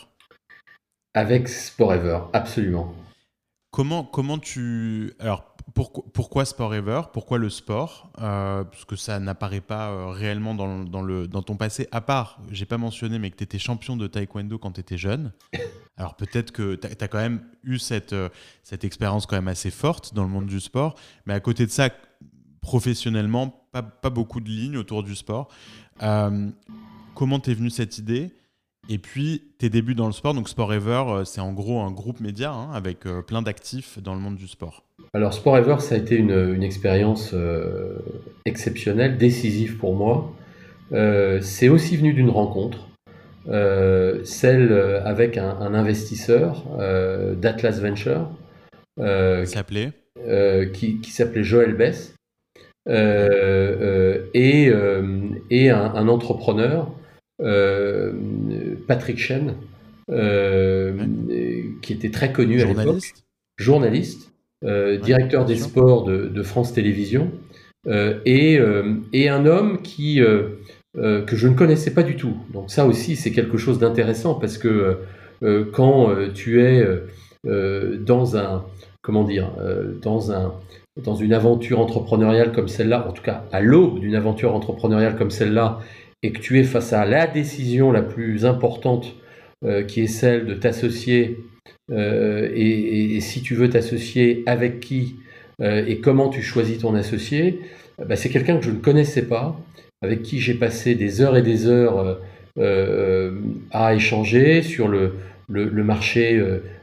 Avec 1.14 1.46
Sport 1.46 1.94
Ever, 1.94 2.18
absolument. 2.33 2.96
Comment, 3.70 4.02
comment 4.02 4.38
tu... 4.38 5.12
Alors, 5.20 5.53
pourquoi, 5.74 6.44
Sport 6.44 6.72
Ever 6.72 7.02
Pourquoi 7.12 7.37
le 7.38 7.50
sport 7.50 8.12
euh, 8.20 8.62
Parce 8.62 8.84
que 8.84 8.94
ça 8.94 9.18
n'apparaît 9.18 9.60
pas 9.60 9.90
euh, 9.90 10.06
réellement 10.10 10.54
dans, 10.54 11.42
ton 11.42 11.56
passé, 11.56 11.88
à 11.90 12.00
part, 12.00 12.40
j'ai 12.50 12.64
pas 12.64 12.78
mentionné, 12.78 13.18
mais 13.18 13.30
que 13.30 13.37
tu 13.37 13.44
étais 13.44 13.58
champion 13.58 13.96
de 13.96 14.06
taekwondo 14.06 14.56
quand 14.58 14.72
tu 14.72 14.80
étais 14.80 14.96
jeune. 14.96 15.32
Alors 15.96 16.14
peut-être 16.14 16.52
que 16.52 16.76
tu 16.76 16.87
as, 16.87 17.08
quand 17.08 17.18
même 17.18 17.42
eu 17.64 17.78
cette, 17.78 18.12
euh, 18.12 18.28
cette 18.62 18.84
expérience 18.84 19.26
quand 19.26 19.37
même 19.37 19.48
assez 19.48 19.72
forte 19.72 20.14
dans 20.14 20.22
le 20.22 20.28
monde 20.28 20.46
du 20.46 20.60
sport, 20.60 20.94
mais 21.26 21.34
à 21.34 21.40
côté 21.40 21.66
de 21.66 21.70
ça, 21.72 21.90
professionnellement, 22.60 23.66
pas, 23.72 24.10
beaucoup 24.10 24.40
de 24.40 24.48
lignes 24.48 24.76
autour 24.76 25.02
du 25.02 25.16
sport. 25.16 25.48
comment 25.98 27.40
t'es 27.40 27.54
venu 27.54 27.70
cette 27.70 27.98
idée? 27.98 28.32
Et 28.88 28.98
puis, 28.98 29.42
tes 29.58 29.70
débuts 29.70 29.94
dans 29.94 30.06
le 30.06 30.12
sport, 30.12 30.34
donc 30.34 30.48
Sport 30.48 30.72
Ever, 30.74 31.22
c'est 31.24 31.40
en 31.40 31.52
gros 31.52 31.80
un 31.80 31.90
groupe 31.90 32.20
média 32.20 32.52
hein, 32.52 32.70
avec 32.72 33.00
plein 33.26 33.42
d'actifs 33.42 33.98
dans 34.02 34.14
le 34.14 34.20
monde 34.20 34.36
du 34.36 34.48
sport. 34.48 34.84
Alors 35.14 35.32
Sport 35.32 35.58
Ever, 35.58 35.76
ça 35.78 35.94
a 35.94 35.98
été 35.98 36.16
une, 36.16 36.62
expérience 36.64 37.30
euh, 37.34 37.98
exceptionnelle, 38.46 39.16
décisive 39.16 39.76
pour 39.76 39.94
moi. 39.94 40.32
Euh, 40.92 41.40
c'est 41.40 41.68
aussi 41.68 41.96
venu 41.96 42.12
d'une 42.12 42.30
rencontre, 42.30 42.88
euh, 43.48 44.24
celle 44.24 44.72
avec 45.04 45.38
un, 45.38 45.74
investisseur 45.74 46.64
d'Atlas 47.36 47.80
Venture. 47.80 48.28
s'appelait 48.98 49.92
qui, 50.72 51.10
s'appelait 51.10 51.44
Joël 51.44 51.74
Bess. 51.74 52.16
et, 52.88 54.72
et 55.50 55.70
un, 55.70 56.08
entrepreneur, 56.08 56.90
Patrick 58.86 59.18
Chen, 59.18 59.54
qui 60.08 61.92
était 61.92 62.10
très 62.10 62.32
connu 62.32 62.62
à 62.62 62.66
l'époque. 62.66 63.02
Journaliste 63.56 64.34
euh, 64.64 64.96
directeur 64.96 65.44
des 65.44 65.56
sports 65.56 66.04
de, 66.04 66.42
France 66.42 66.72
Télévisions, 66.72 67.30
euh, 67.86 68.18
et, 68.24 68.58
euh, 68.58 68.94
et, 69.12 69.28
un 69.28 69.44
homme 69.44 69.82
qui, 69.82 70.22
que 70.94 71.36
je 71.36 71.48
ne 71.48 71.54
connaissais 71.54 71.92
pas 71.92 72.02
du 72.02 72.16
tout. 72.16 72.34
Donc 72.54 72.70
ça 72.70 72.86
aussi, 72.86 73.16
c'est 73.16 73.30
quelque 73.30 73.58
chose 73.58 73.78
d'intéressant 73.78 74.34
parce 74.34 74.56
que 74.56 74.98
quand 75.72 76.14
tu 76.32 76.62
es 76.62 76.86
dans 77.44 78.38
un, 78.38 78.64
comment 79.02 79.24
dire, 79.24 79.50
dans 80.00 80.32
un, 80.32 80.54
dans 81.02 81.14
une 81.14 81.34
aventure 81.34 81.80
entrepreneuriale 81.80 82.52
comme 82.52 82.68
celle-là, 82.68 83.06
en 83.06 83.12
tout 83.12 83.22
cas 83.22 83.44
à 83.52 83.60
l'aube 83.60 84.00
d'une 84.00 84.14
aventure 84.14 84.54
entrepreneuriale 84.54 85.16
comme 85.16 85.30
celle-là, 85.30 85.80
et 86.24 86.32
que 86.32 86.40
tu 86.40 86.58
es 86.58 86.64
face 86.64 86.92
à 86.92 87.04
la 87.04 87.28
décision 87.28 87.92
la 87.92 88.02
plus 88.02 88.44
importante 88.44 89.14
qui 89.88 90.02
est 90.02 90.08
celle 90.08 90.44
de 90.46 90.54
t'associer 90.54 91.38
euh, 91.90 92.50
et, 92.54 93.20
si 93.20 93.42
tu 93.42 93.54
veux 93.54 93.68
t'associer 93.68 94.42
avec 94.46 94.80
qui 94.80 95.16
euh, 95.60 95.84
et 95.87 95.98
comment 95.98 96.28
tu 96.30 96.42
choisis 96.42 96.78
ton 96.78 96.94
associé, 96.94 97.60
bah, 98.04 98.16
c'est 98.16 98.28
quelqu'un 98.28 98.58
que 98.58 98.64
je 98.64 98.70
ne 98.70 98.78
connaissais 98.78 99.22
pas, 99.22 99.60
avec 100.02 100.22
qui 100.22 100.40
j'ai 100.40 100.54
passé 100.54 100.94
des 100.94 101.20
heures 101.20 101.37
et 101.37 101.42
des 101.42 101.66
heures 101.66 102.18
euh, 102.58 103.40
à 103.70 103.94
échanger 103.94 104.62
sur 104.62 104.88
le, 104.88 105.14
le, 105.48 105.84
marché 105.84 106.42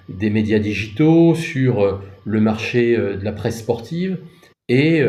des 0.10 0.30
médias 0.30 0.60
digitaux, 0.60 1.36
sur 1.36 2.02
le 2.26 2.40
marché 2.40 2.96
de 2.96 3.24
la 3.24 3.32
presse 3.32 3.60
sportive. 3.60 4.18
Et 4.70 5.04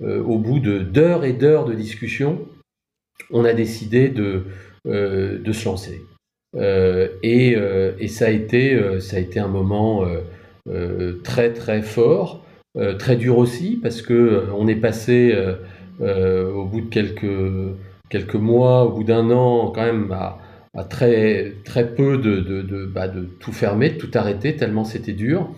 au 0.00 0.38
bout 0.38 0.60
d'heures 0.60 1.24
et 1.24 1.32
d'heures 1.32 1.64
de 1.64 1.74
discussion, 1.74 2.38
on 3.30 3.44
a 3.44 3.52
décidé 3.52 4.08
de, 4.08 4.44
de 4.84 5.52
se 5.52 5.64
lancer. 5.66 6.00
Euh, 6.56 7.08
et, 7.22 7.54
euh, 7.56 7.92
et, 7.98 8.08
ça, 8.08 8.26
a 8.26 8.30
été, 8.30 8.74
euh, 8.74 9.00
ça 9.00 9.16
a 9.16 9.20
été 9.20 9.38
un 9.38 9.48
moment 9.48 10.04
très 11.24 11.52
très 11.52 11.82
fort, 11.82 12.44
très 12.98 13.16
dur 13.16 13.38
aussi, 13.38 13.78
parce 13.82 14.02
que 14.02 14.46
on 14.56 14.68
est 14.68 14.76
passé 14.76 15.34
au 16.00 16.64
bout 16.64 16.82
de 16.82 16.88
quelques, 16.88 17.26
quelques 18.08 18.34
mois, 18.34 18.84
au 18.84 18.90
bout 18.90 19.04
d'un 19.04 19.30
an, 19.30 19.72
quand 19.74 19.84
même 19.84 20.12
à, 20.12 20.38
à, 20.74 20.84
très, 20.84 21.54
très 21.64 21.94
peu 21.94 22.18
de, 22.18 22.36
de, 22.40 22.62
de, 22.62 22.86
bah, 22.86 23.08
de, 23.08 23.22
tout 23.40 23.52
fermer, 23.52 23.90
de 23.90 23.98
tout 23.98 24.10
arrêter, 24.14 24.56
tellement 24.56 24.84
c'était 24.84 25.12
dur. 25.12 25.50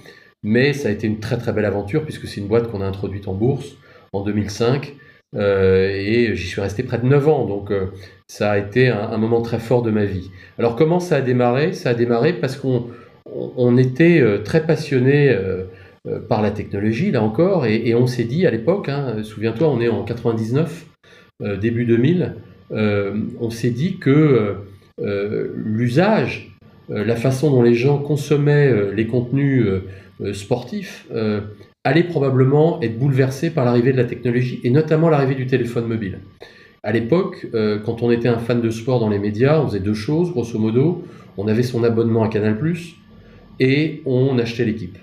Mais 0.42 0.72
ça 0.72 0.88
a 0.88 0.92
été 0.92 1.06
une 1.06 1.20
très 1.20 1.38
très 1.38 1.52
belle 1.52 1.66
aventure, 1.66 2.04
puisque 2.04 2.26
c'est 2.26 2.40
une 2.40 2.48
boîte 2.48 2.70
qu'on 2.70 2.80
a 2.80 2.86
introduite 2.86 3.28
en 3.28 3.34
bourse 3.34 3.76
en 4.12 4.22
2005. 4.22 4.94
Euh, 5.34 5.88
et 5.88 6.34
j'y 6.36 6.46
suis 6.46 6.60
resté 6.60 6.82
près 6.82 6.98
de 6.98 7.06
9 7.06 7.28
ans, 7.28 7.46
donc 7.46 7.70
euh, 7.70 7.86
ça 8.26 8.50
a 8.50 8.58
été 8.58 8.88
un, 8.88 9.16
moment 9.16 9.40
très 9.40 9.58
fort 9.58 9.82
de 9.82 9.90
ma 9.90 10.04
vie. 10.04 10.30
Alors 10.58 10.76
comment 10.76 11.00
ça 11.00 11.16
a 11.16 11.20
démarré? 11.20 11.72
Ça 11.72 11.90
a 11.90 11.94
démarré 11.94 12.34
parce 12.34 12.56
qu'on 12.56 12.88
on, 13.34 13.78
était 13.78 14.20
euh, 14.20 14.38
très 14.38 14.66
passionné 14.66 15.34
par 16.28 16.42
la 16.42 16.50
technologie, 16.50 17.12
là 17.12 17.22
encore, 17.22 17.64
et, 17.64 17.94
on 17.94 18.06
s'est 18.06 18.24
dit 18.24 18.46
à 18.46 18.50
l'époque, 18.50 18.88
hein, 18.88 19.22
souviens-toi, 19.22 19.68
on 19.68 19.80
est 19.80 19.88
en 19.88 20.02
99, 20.02 20.86
début 21.60 21.84
2000, 21.84 22.34
on 22.70 23.50
s'est 23.50 23.70
dit 23.70 23.98
que 23.98 24.56
l'usage, 24.98 26.56
la 26.88 27.14
façon 27.14 27.52
dont 27.52 27.62
les 27.62 27.74
gens 27.74 27.98
consommaient 27.98 28.92
les 28.92 29.06
contenus 29.06 29.64
sportifs, 30.32 31.06
allait 31.84 32.04
probablement 32.04 32.80
être 32.80 32.98
bouleversé 32.98 33.50
par 33.50 33.64
l'arrivée 33.64 33.92
de 33.92 33.96
la 33.96 34.04
technologie 34.04 34.60
et 34.62 34.70
notamment 34.70 35.08
l'arrivée 35.08 35.34
du 35.34 35.46
téléphone 35.46 35.86
mobile. 35.86 36.20
À 36.84 36.92
l'époque, 36.92 37.46
euh, 37.54 37.78
quand 37.78 38.02
on 38.02 38.10
était 38.10 38.28
un 38.28 38.38
fan 38.38 38.60
de 38.60 38.70
sport 38.70 39.00
dans 39.00 39.08
les 39.08 39.18
médias, 39.18 39.60
on 39.60 39.68
faisait 39.68 39.80
deux 39.80 39.94
choses, 39.94 40.32
grosso 40.32 40.58
modo. 40.58 41.04
On 41.36 41.46
avait 41.48 41.62
son 41.62 41.84
abonnement 41.84 42.24
à 42.24 42.28
Canal+, 42.28 42.56
et 43.60 44.02
on 44.04 44.38
achetait 44.38 44.64
l'équipe. 44.64 44.98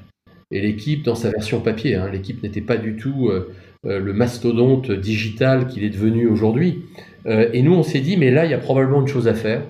Et 0.51 0.61
l'équipe 0.61 1.03
dans 1.03 1.15
sa 1.15 1.29
version 1.29 1.61
papier, 1.61 1.95
hein, 1.95 2.09
l'équipe 2.11 2.43
n'était 2.43 2.61
pas 2.61 2.77
du 2.77 2.95
tout 2.95 3.29
euh, 3.29 3.51
euh, 3.85 3.99
le 3.99 4.13
mastodonte 4.13 4.91
digital 4.91 5.67
qu'il 5.67 5.83
est 5.83 5.89
devenu 5.89 6.27
aujourd'hui. 6.27 6.83
et 7.25 7.61
nous, 7.61 7.73
on 7.73 7.83
s'est 7.83 7.99
dit, 7.99 8.17
mais 8.17 8.31
là, 8.31 8.45
il 8.45 8.51
y 8.51 8.53
a 8.53 8.57
probablement 8.57 9.01
une 9.01 9.07
chose 9.07 9.27
à 9.27 9.33
faire, 9.33 9.61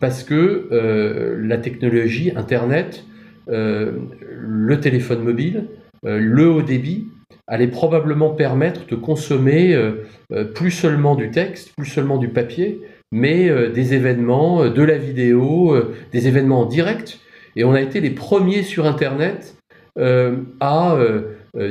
parce 0.00 0.22
que 0.22 0.68
la 1.40 1.56
technologie, 1.56 2.32
Internet, 2.34 3.04
le 3.46 4.80
téléphone 4.80 5.22
mobile, 5.22 5.66
le 6.02 6.48
haut 6.48 6.62
débit 6.62 7.08
allait 7.46 7.66
probablement 7.66 8.30
permettre 8.30 8.86
de 8.86 8.94
consommer 8.94 9.74
euh, 9.74 10.06
euh, 10.32 10.44
plus 10.44 10.70
seulement 10.70 11.16
du 11.16 11.30
texte, 11.30 11.72
plus 11.76 11.86
seulement 11.86 12.16
du 12.16 12.28
papier, 12.28 12.80
mais 13.12 13.50
des 13.70 13.94
événements, 13.94 14.68
de 14.68 14.82
la 14.84 14.96
vidéo, 14.96 15.76
des 16.12 16.28
événements 16.28 16.60
en 16.60 16.66
direct. 16.66 17.18
Et 17.56 17.64
on 17.64 17.72
a 17.72 17.80
été 17.80 18.00
les 18.00 18.10
premiers 18.10 18.62
sur 18.62 18.86
Internet 18.86 19.56
à 20.60 20.96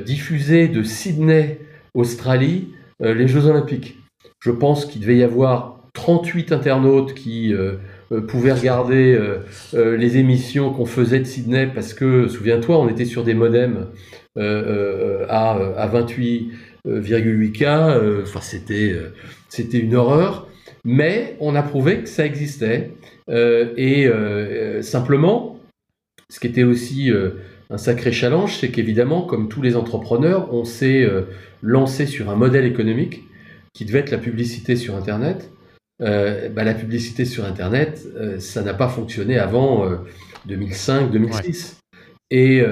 diffuser 0.05 0.67
de 0.67 0.83
Sydney, 0.83 1.59
Australie, 1.93 2.73
les 2.99 3.29
Jeux 3.29 3.45
Olympiques. 3.45 3.95
Je 4.41 4.51
pense 4.51 4.85
qu'il 4.85 4.99
devait 4.99 5.15
y 5.15 5.23
avoir 5.23 5.79
38 5.93 6.51
internautes 6.51 7.13
qui 7.13 7.53
pouvaient 8.27 8.53
regarder 8.53 9.19
les 9.73 10.17
émissions 10.17 10.73
qu'on 10.73 10.85
faisait 10.85 11.19
de 11.19 11.25
Sydney 11.25 11.69
parce 11.73 11.93
que, 11.93 12.27
souviens-toi, 12.27 12.79
on 12.79 12.89
était 12.89 13.05
sur 13.05 13.23
des 13.23 13.33
modems 13.33 13.87
euh, 14.37 15.21
euh, 15.21 15.25
à, 15.27 15.51
à 15.51 15.87
28,8K. 15.87 18.21
Enfin, 18.21 18.41
c'était 18.41 18.95
c'était 19.49 19.79
une 19.79 19.95
horreur. 19.95 20.47
Mais 20.85 21.35
on 21.39 21.55
a 21.55 21.63
prouvé 21.63 22.03
que 22.03 22.09
ça 22.09 22.25
existait. 22.25 22.91
et 23.27 24.09
simplement, 24.81 25.59
ce 26.29 26.39
qui 26.39 26.47
était 26.47 26.63
aussi 26.63 27.11
un 27.69 27.77
sacré 27.77 28.11
challenge, 28.11 28.57
c'est 28.57 28.69
qu'évidemment, 28.69 29.23
comme 29.23 29.49
tous 29.49 29.61
les 29.61 29.75
entrepreneurs, 29.75 30.53
on 30.53 30.63
s'est 30.63 31.07
lancé 31.61 32.05
sur 32.05 32.29
un 32.29 32.35
modèle 32.35 32.65
économique 32.65 33.23
qui 33.73 33.85
devait 33.85 33.99
être 33.99 34.11
la 34.11 34.17
publicité 34.17 34.75
sur 34.75 34.95
Internet. 34.95 35.51
Bah, 35.99 36.63
la 36.63 36.73
publicité 36.73 37.25
sur 37.25 37.45
Internet, 37.45 38.07
ça 38.39 38.61
n'a 38.61 38.73
pas 38.73 38.87
fonctionné 38.87 39.37
avant 39.37 39.85
2005-2006. 40.47 41.75
Et, 42.31 42.63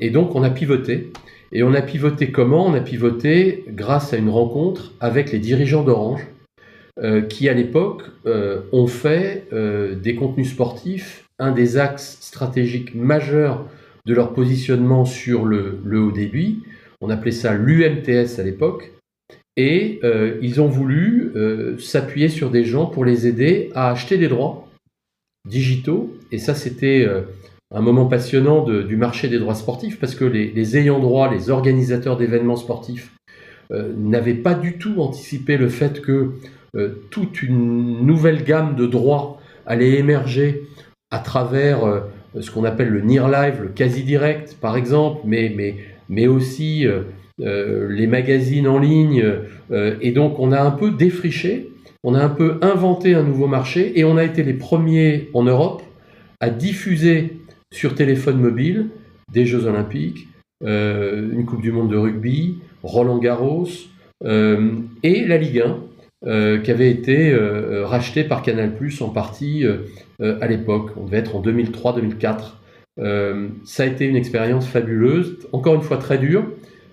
et, 0.00 0.10
donc, 0.10 0.34
on 0.34 0.42
a 0.42 0.50
pivoté. 0.50 1.12
Et 1.52 1.62
on 1.62 1.74
a 1.74 1.82
pivoté 1.82 2.30
comment? 2.30 2.66
On 2.66 2.74
a 2.74 2.80
pivoté 2.80 3.64
grâce 3.68 4.14
à 4.14 4.16
une 4.16 4.30
rencontre 4.30 4.92
avec 5.00 5.32
les 5.32 5.38
dirigeants 5.38 5.82
d'Orange, 5.82 6.26
euh, 7.02 7.22
qui 7.22 7.48
à 7.48 7.54
l'époque 7.54 8.02
euh, 8.26 8.60
ont 8.72 8.86
fait 8.86 9.46
euh, 9.54 9.94
des 9.94 10.16
contenus 10.16 10.50
sportifs 10.50 11.24
un 11.38 11.50
des 11.50 11.78
axes 11.78 12.18
stratégiques 12.20 12.94
majeurs 12.94 13.64
de 14.04 14.12
leur 14.12 14.34
positionnement 14.34 15.06
sur 15.06 15.46
le, 15.46 15.80
haut 15.94 16.12
débit. 16.12 16.62
On 17.00 17.08
appelait 17.08 17.32
ça 17.32 17.54
l'UMTS 17.54 18.38
à 18.38 18.42
l'époque. 18.42 18.92
Et 19.56 20.00
ils 20.40 20.60
ont 20.60 20.68
voulu 20.68 21.32
s'appuyer 21.78 22.28
sur 22.28 22.50
des 22.50 22.64
gens 22.64 22.86
pour 22.86 23.04
les 23.04 23.26
aider 23.26 23.70
à 23.74 23.90
acheter 23.90 24.16
des 24.16 24.28
droits 24.28 24.68
digitaux. 25.46 26.16
Et 26.32 26.38
ça, 26.38 26.54
c'était 26.54 27.06
un 27.74 27.80
moment 27.82 28.06
passionnant 28.06 28.64
du 28.64 28.96
marché 28.96 29.28
des 29.28 29.38
droits 29.38 29.54
sportifs 29.54 29.98
parce 29.98 30.14
que 30.14 30.24
les, 30.24 30.76
ayants 30.78 31.00
droit, 31.00 31.30
les 31.30 31.50
organisateurs 31.50 32.16
d'événements 32.16 32.56
sportifs 32.56 33.12
n'avaient 33.70 34.34
pas 34.34 34.54
du 34.54 34.78
tout 34.78 35.02
anticipé 35.02 35.58
le 35.58 35.68
fait 35.68 36.00
que 36.00 36.30
euh, 36.76 37.02
toute 37.10 37.42
une 37.42 38.06
nouvelle 38.06 38.44
gamme 38.44 38.76
de 38.76 38.86
droits 38.86 39.40
allait 39.66 39.98
émerger 39.98 40.68
à 41.10 41.18
travers 41.18 41.84
euh, 41.84 42.00
ce 42.38 42.50
qu'on 42.52 42.62
appelle 42.62 42.90
le 42.90 43.00
near 43.00 43.28
live, 43.28 43.62
le 43.62 43.68
quasi 43.68 44.04
direct 44.04 44.56
par 44.60 44.76
exemple, 44.76 45.22
mais, 45.24 45.76
mais 46.10 46.26
aussi 46.26 46.86
euh, 46.86 47.88
les 47.88 48.06
magazines 48.06 48.68
en 48.68 48.78
ligne. 48.78 49.24
et 49.72 50.12
donc 50.12 50.38
on 50.38 50.52
a 50.52 50.60
un 50.60 50.72
peu 50.72 50.90
défriché, 50.90 51.70
on 52.04 52.14
a 52.14 52.22
un 52.22 52.28
peu 52.28 52.58
inventé 52.60 53.14
un 53.14 53.22
nouveau 53.22 53.46
marché 53.46 53.98
et 53.98 54.04
on 54.04 54.18
a 54.18 54.24
été 54.24 54.42
les 54.42 54.52
premiers 54.52 55.30
en 55.32 55.44
Europe 55.44 55.82
à 56.40 56.50
diffuser 56.50 57.38
sur 57.72 57.94
téléphone 57.94 58.38
mobile 58.38 58.88
des 59.32 59.46
Jeux 59.46 59.64
olympiques, 59.64 60.28
une 60.60 61.46
Coupe 61.46 61.62
du 61.62 61.72
Monde 61.72 61.90
de 61.90 61.96
rugby, 61.96 62.58
Roland 62.82 63.16
Garros 63.16 63.68
et 64.22 65.24
la 65.24 65.38
Ligue 65.38 65.60
1 65.60 65.78
euh, 66.26 66.58
qui 66.58 66.70
avait 66.70 66.90
été 66.90 67.32
euh, 67.32 67.86
racheté 67.86 68.24
par 68.24 68.42
Canal 68.42 68.74
en 69.00 69.08
partie 69.08 69.64
euh, 69.64 70.38
à 70.42 70.46
l'époque. 70.48 70.90
On 70.98 71.06
devait 71.06 71.16
être 71.16 71.34
en 71.34 71.40
2003-2004. 71.40 72.56
Ça 72.96 73.82
a 73.82 73.86
été 73.86 74.04
une 74.04 74.16
expérience 74.16 74.66
fabuleuse, 74.66 75.38
encore 75.52 75.74
une 75.74 75.82
fois 75.82 75.98
très 75.98 76.18
dure. 76.18 76.44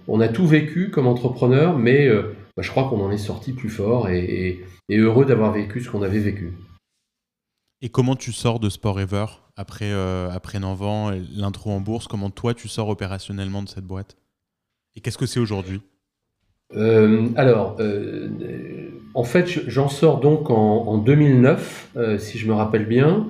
On 0.07 0.21
a 0.21 0.27
tout 0.27 0.47
vécu 0.47 0.89
comme 0.89 1.07
entrepreneur, 1.07 1.77
mais 1.77 2.09
bah, 2.55 2.61
je 2.61 2.69
crois 2.71 2.87
qu'on 2.89 3.01
en 3.01 3.11
est 3.11 3.17
sorti 3.17 3.53
plus 3.53 3.69
fort 3.69 4.09
et, 4.09 4.63
heureux 4.89 5.25
d'avoir 5.25 5.51
vécu 5.51 5.81
ce 5.81 5.89
qu'on 5.89 6.01
avait 6.01 6.19
vécu. 6.19 6.53
Et 7.81 7.89
comment 7.89 8.15
tu 8.15 8.31
sors 8.31 8.59
de 8.59 8.69
Sport 8.69 9.01
Ever 9.01 9.25
après, 9.57 9.91
après 9.91 10.59
Nanvan, 10.59 11.11
l'intro 11.35 11.71
en 11.71 11.81
bourse? 11.81 12.07
Comment 12.07 12.29
toi 12.29 12.53
tu 12.53 12.67
sors 12.67 12.87
opérationnellement 12.87 13.63
de 13.63 13.69
cette 13.69 13.85
boîte? 13.85 14.15
Et 14.95 15.01
qu'est-ce 15.01 15.17
que 15.17 15.25
c'est 15.25 15.41
aujourd'hui? 15.41 15.81
Alors, 16.73 17.77
en 19.17 19.23
fait, 19.23 19.47
j'en 19.67 19.89
sors 19.89 20.19
donc 20.19 20.51
en, 20.51 20.99
2009, 20.99 21.89
euh, 21.97 22.17
si 22.19 22.37
je 22.37 22.47
me 22.47 22.53
rappelle 22.53 22.85
bien. 22.85 23.27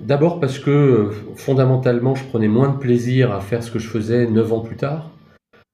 D'abord 0.00 0.40
parce 0.40 0.58
que 0.58 1.10
fondamentalement, 1.36 2.14
je 2.14 2.24
prenais 2.24 2.48
moins 2.48 2.70
de 2.70 2.78
plaisir 2.78 3.32
à 3.32 3.40
faire 3.40 3.62
ce 3.62 3.70
que 3.70 3.78
je 3.78 3.88
faisais 3.88 4.26
neuf 4.26 4.52
ans 4.52 4.60
plus 4.60 4.76
tard. 4.76 5.10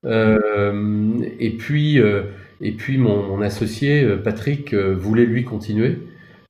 Euh, 0.04 1.12
et 1.38 1.50
puis, 1.50 2.00
euh, 2.00 2.22
et 2.60 2.72
puis 2.72 2.98
mon, 2.98 3.40
associé 3.40 4.04
Patrick 4.24 4.74
voulait 4.74 5.26
lui 5.26 5.44
continuer. 5.44 5.98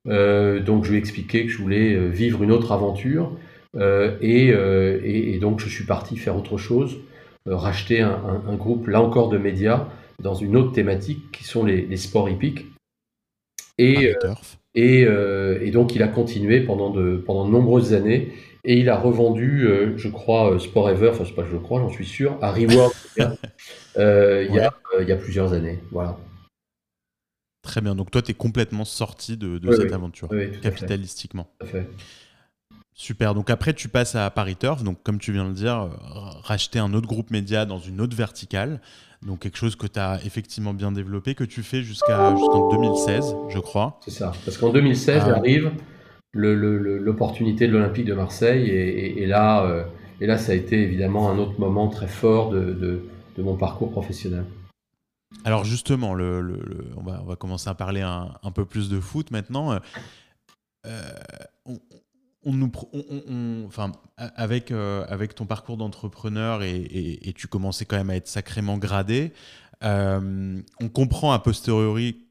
donc 0.05 0.85
je 0.85 0.89
lui 0.89 0.95
ai 0.95 0.99
expliqué 0.99 1.45
que 1.45 1.51
je 1.51 1.57
voulais 1.57 2.09
vivre 2.09 2.43
une 2.43 2.51
autre 2.51 2.71
aventure. 2.71 3.31
Et, 4.21 5.37
donc 5.41 5.59
je 5.59 5.69
suis 5.69 5.85
parti 5.85 6.17
faire 6.17 6.35
autre 6.37 6.57
chose, 6.57 6.97
racheter 7.45 8.01
un, 8.01 8.55
groupe, 8.55 8.87
là 8.87 9.01
encore, 9.01 9.29
de 9.29 9.37
médias 9.37 9.87
dans 10.21 10.33
une 10.33 10.55
autre 10.55 10.71
thématique 10.71 11.31
qui 11.31 11.43
sont 11.43 11.65
les, 11.65 11.97
sports 11.97 12.29
hippiques. 12.29 12.65
Et, 13.77 14.07
euh, 14.07 14.33
et, 14.75 15.05
euh, 15.05 15.59
et, 15.61 15.71
donc 15.71 15.95
il 15.95 16.03
a 16.03 16.07
continué 16.07 16.61
pendant 16.61 16.91
de, 16.91 17.17
pendant 17.17 17.45
de 17.45 17.51
nombreuses 17.51 17.93
années 17.93 18.33
et 18.63 18.77
il 18.77 18.89
a 18.89 18.97
revendu, 18.97 19.67
euh, 19.67 19.97
je 19.97 20.07
crois, 20.09 20.57
Sport 20.59 20.89
Ever, 20.91 21.09
enfin 21.09 21.25
pas 21.35 21.45
je 21.49 21.57
crois, 21.57 21.81
j'en 21.81 21.89
suis 21.89 22.05
sûr, 22.05 22.37
à 22.41 22.51
Reward 22.51 22.93
il, 23.17 23.23
y 24.53 24.59
a, 24.59 24.71
y 25.01 25.11
a 25.11 25.15
plusieurs 25.17 25.53
années. 25.53 25.79
Voilà. 25.91 26.17
Très 27.63 27.81
bien, 27.81 27.95
donc 27.95 28.11
toi 28.11 28.21
tu 28.21 28.31
es 28.31 28.35
complètement 28.35 28.85
sorti 28.85 29.37
de, 29.37 29.57
de 29.57 29.71
cette 29.73 29.91
aventure, 29.91 30.29
capitalistiquement. 30.61 31.47
Tout 31.59 31.65
à 31.65 31.69
fait. 31.69 31.89
Super. 32.95 33.33
Donc 33.33 33.49
après, 33.49 33.73
tu 33.73 33.89
passes 33.89 34.13
à 34.13 34.29
Paris 34.29 34.55
Turf. 34.55 34.83
Donc, 34.83 35.01
comme 35.01 35.17
tu 35.17 35.31
viens 35.31 35.45
de 35.45 35.49
le 35.49 35.55
dire, 35.55 35.89
racheter 36.43 36.77
un 36.77 36.93
autre 36.93 37.07
groupe 37.07 37.31
média 37.31 37.65
dans 37.65 37.79
une 37.79 37.99
autre 37.99 38.15
verticale. 38.15 38.81
Donc 39.25 39.39
quelque 39.39 39.57
chose 39.57 39.75
que 39.75 39.87
tu 39.87 39.99
as 39.99 40.19
effectivement 40.25 40.73
bien 40.73 40.91
développé, 40.91 41.35
que 41.35 41.43
tu 41.43 41.63
fais 41.63 41.81
jusqu'à 41.81 42.35
jusqu'en 42.35 42.69
2016, 42.69 43.35
je 43.49 43.59
crois. 43.59 43.99
C'est 44.03 44.11
ça. 44.11 44.33
Parce 44.45 44.57
qu'en 44.57 44.71
2016 44.71 45.23
ah. 45.25 45.37
arrive 45.37 45.71
l'opportunité 46.33 47.67
de 47.67 47.73
l'Olympique 47.73 48.05
de 48.05 48.13
Marseille 48.13 48.69
et, 48.69 49.25
là, 49.27 49.63
euh, 49.65 49.83
et 50.19 50.25
là, 50.25 50.37
ça 50.37 50.51
a 50.51 50.55
été 50.55 50.81
évidemment 50.81 51.29
un 51.29 51.37
autre 51.37 51.59
moment 51.59 51.89
très 51.89 52.07
fort 52.07 52.49
de, 52.49 52.73
de, 53.37 53.43
mon 53.43 53.55
parcours 53.55 53.91
professionnel. 53.91 54.45
Alors 55.45 55.63
justement, 55.63 56.13
le, 56.13 56.59
on, 56.97 57.03
va, 57.03 57.21
on, 57.23 57.25
va, 57.25 57.35
commencer 57.35 57.69
à 57.69 57.73
parler 57.73 58.01
un, 58.01 58.33
un 58.43 58.51
peu 58.51 58.65
plus 58.65 58.89
de 58.89 58.99
foot 58.99 59.31
maintenant. 59.31 59.79
Euh, 60.85 61.01
on, 61.65 61.77
on 62.45 62.53
nous, 62.53 62.71
enfin, 63.67 63.91
avec, 64.17 64.71
euh, 64.71 65.05
avec 65.07 65.35
ton 65.35 65.45
parcours 65.45 65.77
d'entrepreneur 65.77 66.63
et, 66.63 67.33
tu 67.35 67.47
commençais 67.47 67.85
quand 67.85 67.97
même 67.97 68.09
à 68.09 68.15
être 68.15 68.27
sacrément 68.27 68.77
gradé, 68.77 69.31
euh, 69.83 70.61
on 70.79 70.89
comprend 70.89 71.33
a 71.33 71.39
posteriori 71.39 72.27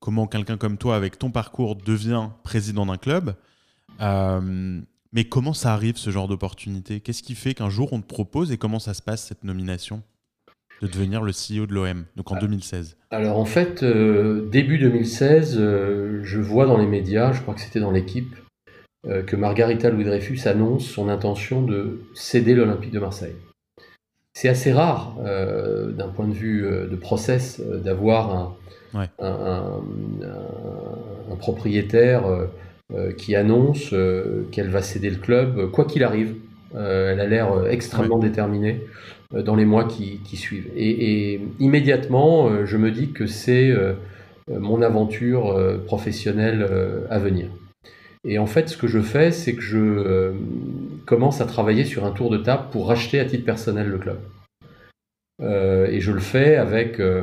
comment 0.00 0.26
quelqu'un 0.26 0.56
comme 0.56 0.78
toi, 0.78 0.96
avec 0.96 1.18
ton 1.18 1.30
parcours, 1.30 1.76
devient 1.76 2.30
président 2.42 2.86
d'un 2.86 2.96
club. 2.96 3.34
Euh, 4.00 4.80
mais 5.12 5.24
comment 5.24 5.54
ça 5.54 5.72
arrive 5.72 5.96
ce 5.96 6.10
genre 6.10 6.28
d'opportunité? 6.28 7.00
Qu'est-ce 7.00 7.22
qui 7.22 7.34
fait 7.34 7.54
qu'un 7.54 7.70
jour 7.70 7.92
on 7.92 8.00
te 8.00 8.06
propose 8.06 8.52
et 8.52 8.58
comment 8.58 8.78
ça 8.78 8.94
se 8.94 9.02
passe 9.02 9.24
cette 9.24 9.44
nomination? 9.44 10.02
De 10.80 10.86
devenir 10.86 11.22
le 11.22 11.32
CEO 11.32 11.66
de 11.66 11.74
l'OM, 11.74 12.04
donc 12.14 12.30
en 12.30 12.38
2016 12.38 12.96
Alors 13.10 13.38
en 13.38 13.44
fait, 13.44 13.82
début 13.82 14.78
2016, 14.78 15.56
je 15.56 16.38
vois 16.38 16.66
dans 16.66 16.78
les 16.78 16.86
médias, 16.86 17.32
je 17.32 17.42
crois 17.42 17.54
que 17.54 17.60
c'était 17.60 17.80
dans 17.80 17.90
l'équipe, 17.90 18.36
que 19.04 19.36
Margarita 19.36 19.90
Louis-Dreyfus 19.90 20.46
annonce 20.46 20.84
son 20.84 21.08
intention 21.08 21.62
de 21.62 22.00
céder 22.14 22.54
l'Olympique 22.54 22.90
de 22.90 22.98
Marseille. 22.98 23.36
C'est 24.40 24.48
assez 24.48 24.72
rare, 24.72 25.16
euh, 25.26 25.90
d'un 25.90 26.06
point 26.06 26.28
de 26.28 26.32
vue 26.32 26.64
euh, 26.64 26.86
de 26.86 26.94
process, 26.94 27.60
d'avoir 27.60 28.54
un, 29.18 29.82
propriétaire 31.40 32.22
qui 33.16 33.34
annonce 33.34 33.92
qu'elle 34.52 34.70
va 34.70 34.80
céder 34.80 35.10
le 35.10 35.16
club, 35.16 35.70
quoi 35.72 35.84
qu'il 35.84 36.04
arrive. 36.04 36.36
elle 36.74 37.20
a 37.20 37.26
l'air 37.26 37.66
extrêmement 37.68 38.18
déterminée 38.18 38.80
dans 39.32 39.56
les 39.56 39.64
mois 39.64 39.84
qui, 39.84 40.20
suivent. 40.36 40.70
et, 40.76 41.40
immédiatement, 41.58 42.64
je 42.64 42.76
me 42.76 42.90
dis 42.90 43.10
que 43.10 43.26
c'est 43.26 43.72
mon 44.48 44.82
aventure 44.82 45.54
professionnelle 45.86 46.66
à 47.10 47.18
venir. 47.18 47.48
Et 48.30 48.38
en 48.38 48.44
fait, 48.44 48.68
ce 48.68 48.76
que 48.76 48.86
je 48.86 49.00
fais, 49.00 49.32
c'est 49.32 49.54
que 49.54 49.62
je 49.62 49.78
euh, 49.78 50.32
commence 51.06 51.40
à 51.40 51.46
travailler 51.46 51.86
sur 51.86 52.04
un 52.04 52.10
tour 52.10 52.28
de 52.28 52.36
table 52.36 52.64
pour 52.70 52.88
racheter 52.88 53.18
à 53.20 53.24
titre 53.24 53.46
personnel 53.46 53.88
le 53.88 53.96
club. 53.96 54.18
Euh, 55.40 55.86
et 55.86 56.00
je 56.00 56.12
le 56.12 56.20
fais 56.20 56.56
avec 56.56 57.00
euh, 57.00 57.22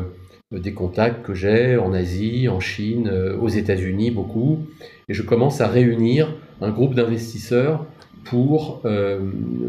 des 0.52 0.74
contacts 0.74 1.24
que 1.24 1.36
j'ai 1.36 1.78
en 1.78 1.94
Asie, 1.94 2.50
en 2.50 2.60
Chine, 2.60 3.08
aux 3.40 3.50
États-Unis 3.50 4.10
beaucoup. 4.10 4.66
Et 5.08 5.14
je 5.14 5.22
commence 5.22 5.62
à 5.62 5.68
réunir 5.68 6.34
un 6.60 6.72
groupe 6.72 6.96
d'investisseurs 6.96 7.86
pour, 8.24 8.82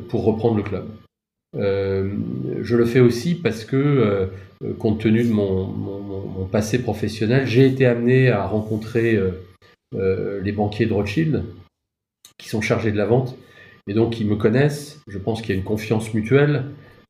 pour 0.09 0.25
reprendre 0.25 0.57
le 0.57 0.63
club. 0.63 0.87
je 1.55 2.77
le 2.77 2.85
fais 2.87 3.01
aussi 3.01 3.35
parce 3.35 3.65
que, 3.67 4.31
compte 4.79 5.01
tenu 5.01 5.25
de 5.25 5.33
mon, 5.33 5.67
mon 5.67 6.45
passé 6.47 6.79
professionnel, 6.79 7.47
j'ai 7.47 7.67
été 7.67 7.85
amené 7.85 8.31
à 8.31 8.47
rencontrer 8.47 9.19
euh, 9.95 10.41
les 10.43 10.51
banquiers 10.51 10.87
de 10.87 10.93
Rothschild, 10.93 11.45
qui 12.39 12.49
sont 12.49 12.61
chargés 12.61 12.91
de 12.91 12.97
la 12.97 13.07
vente, 13.07 13.37
et 13.87 13.95
donc 13.95 14.19
ils 14.19 14.27
me 14.27 14.35
connaissent, 14.35 15.01
je 15.07 15.17
pense 15.17 15.41
qu'il 15.41 15.51
y 15.51 15.53
a 15.53 15.57
une 15.57 15.65
confiance 15.65 16.13
mutuelle, 16.13 16.65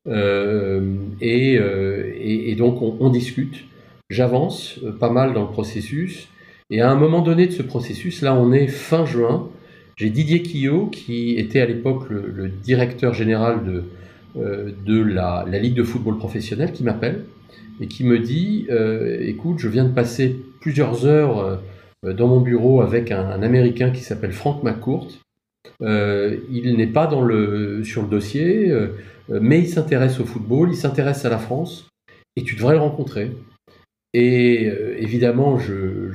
euh, 0.07 0.95
euh, 1.23 2.13
et, 2.19 2.55
donc 2.55 2.81
on, 2.81 3.09
discute. 3.09 3.65
J'avance 4.11 4.79
pas 4.99 5.09
mal 5.09 5.33
dans 5.33 5.41
le 5.41 5.49
processus, 5.49 6.27
et 6.69 6.81
à 6.81 6.91
un 6.91 6.95
moment 6.95 7.21
donné 7.21 7.47
de 7.47 7.51
ce 7.51 7.63
processus, 7.63 8.21
là 8.21 8.35
on 8.35 8.53
est 8.53 8.67
fin 8.67 9.07
juin, 9.07 9.49
j'ai 9.95 10.11
Didier 10.11 10.43
Quillot, 10.43 10.85
qui 10.85 11.35
était 11.39 11.59
à 11.59 11.65
l'époque 11.65 12.07
le, 12.09 12.47
directeur 12.47 13.15
général 13.15 13.61
de, 14.35 15.01
la, 15.01 15.45
Ligue 15.47 15.73
de 15.73 15.83
football 15.83 16.19
professionnel, 16.19 16.71
qui 16.73 16.83
m'appelle 16.83 17.25
et 17.81 17.87
qui 17.87 18.03
me 18.03 18.19
dit 18.19 18.67
Écoute, 19.21 19.57
je 19.57 19.67
viens 19.67 19.83
de 19.83 19.93
passer 19.93 20.35
plusieurs 20.61 21.07
heures 21.07 21.59
dans 22.03 22.27
mon 22.27 22.41
bureau 22.41 22.81
avec 22.81 23.11
un, 23.11 23.41
Américain 23.41 23.91
qui 23.91 24.01
s'appelle 24.01 24.31
Frank 24.31 24.63
McCourt, 24.63 25.09
il 25.81 26.75
n'est 26.77 26.87
pas 26.87 27.07
dans 27.07 27.21
le, 27.21 27.83
sur 27.83 28.03
le 28.03 28.07
dossier, 28.07 28.71
mais 29.29 29.59
il 29.59 29.67
s'intéresse 29.67 30.19
au 30.19 30.25
football, 30.25 30.69
il 30.71 30.77
s'intéresse 30.77 31.25
à 31.25 31.29
la 31.29 31.37
France, 31.37 31.89
et 32.35 32.43
tu 32.43 32.55
devrais 32.55 32.75
le 32.75 32.81
rencontrer. 32.81 33.31
Et 34.13 34.71
évidemment, 34.97 35.57
je, 35.57 36.11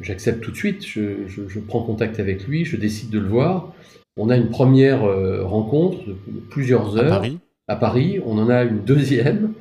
j'accepte 0.00 0.42
tout 0.42 0.50
de 0.50 0.56
suite, 0.56 0.86
je, 0.86 1.58
prends 1.66 1.82
contact 1.82 2.20
avec 2.20 2.46
lui, 2.46 2.64
je 2.64 2.76
décide 2.76 3.10
de 3.10 3.18
le 3.18 3.28
voir. 3.28 3.72
On 4.16 4.28
a 4.28 4.36
une 4.36 4.50
première 4.50 5.02
rencontre 5.46 5.98
de 6.06 6.40
plusieurs 6.50 6.96
heures. 6.96 7.12
À 7.12 7.16
Paris 7.16 7.38
À 7.68 7.76
Paris, 7.76 8.20
on 8.24 8.38
en 8.38 8.48
a 8.48 8.62
une 8.64 8.84
deuxième. 8.84 9.52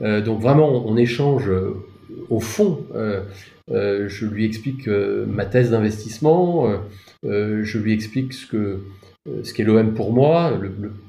donc 0.00 0.40
vraiment, 0.40 0.86
on 0.86 0.96
échange 0.96 1.50
au 2.30 2.40
fond, 2.40 2.84
euh, 3.70 3.74
euh, 3.74 4.08
je 4.08 4.26
lui 4.26 4.44
explique 4.44 4.88
euh, 4.88 5.24
ma 5.26 5.46
thèse 5.46 5.70
d'investissement, 5.70 6.68
je 7.22 7.78
lui 7.78 7.92
explique 7.92 8.32
ce 8.32 8.46
que 8.46 8.80
ce 9.42 9.54
qu'est 9.54 9.64
l'OM 9.64 9.94
pour 9.94 10.12
moi, 10.12 10.52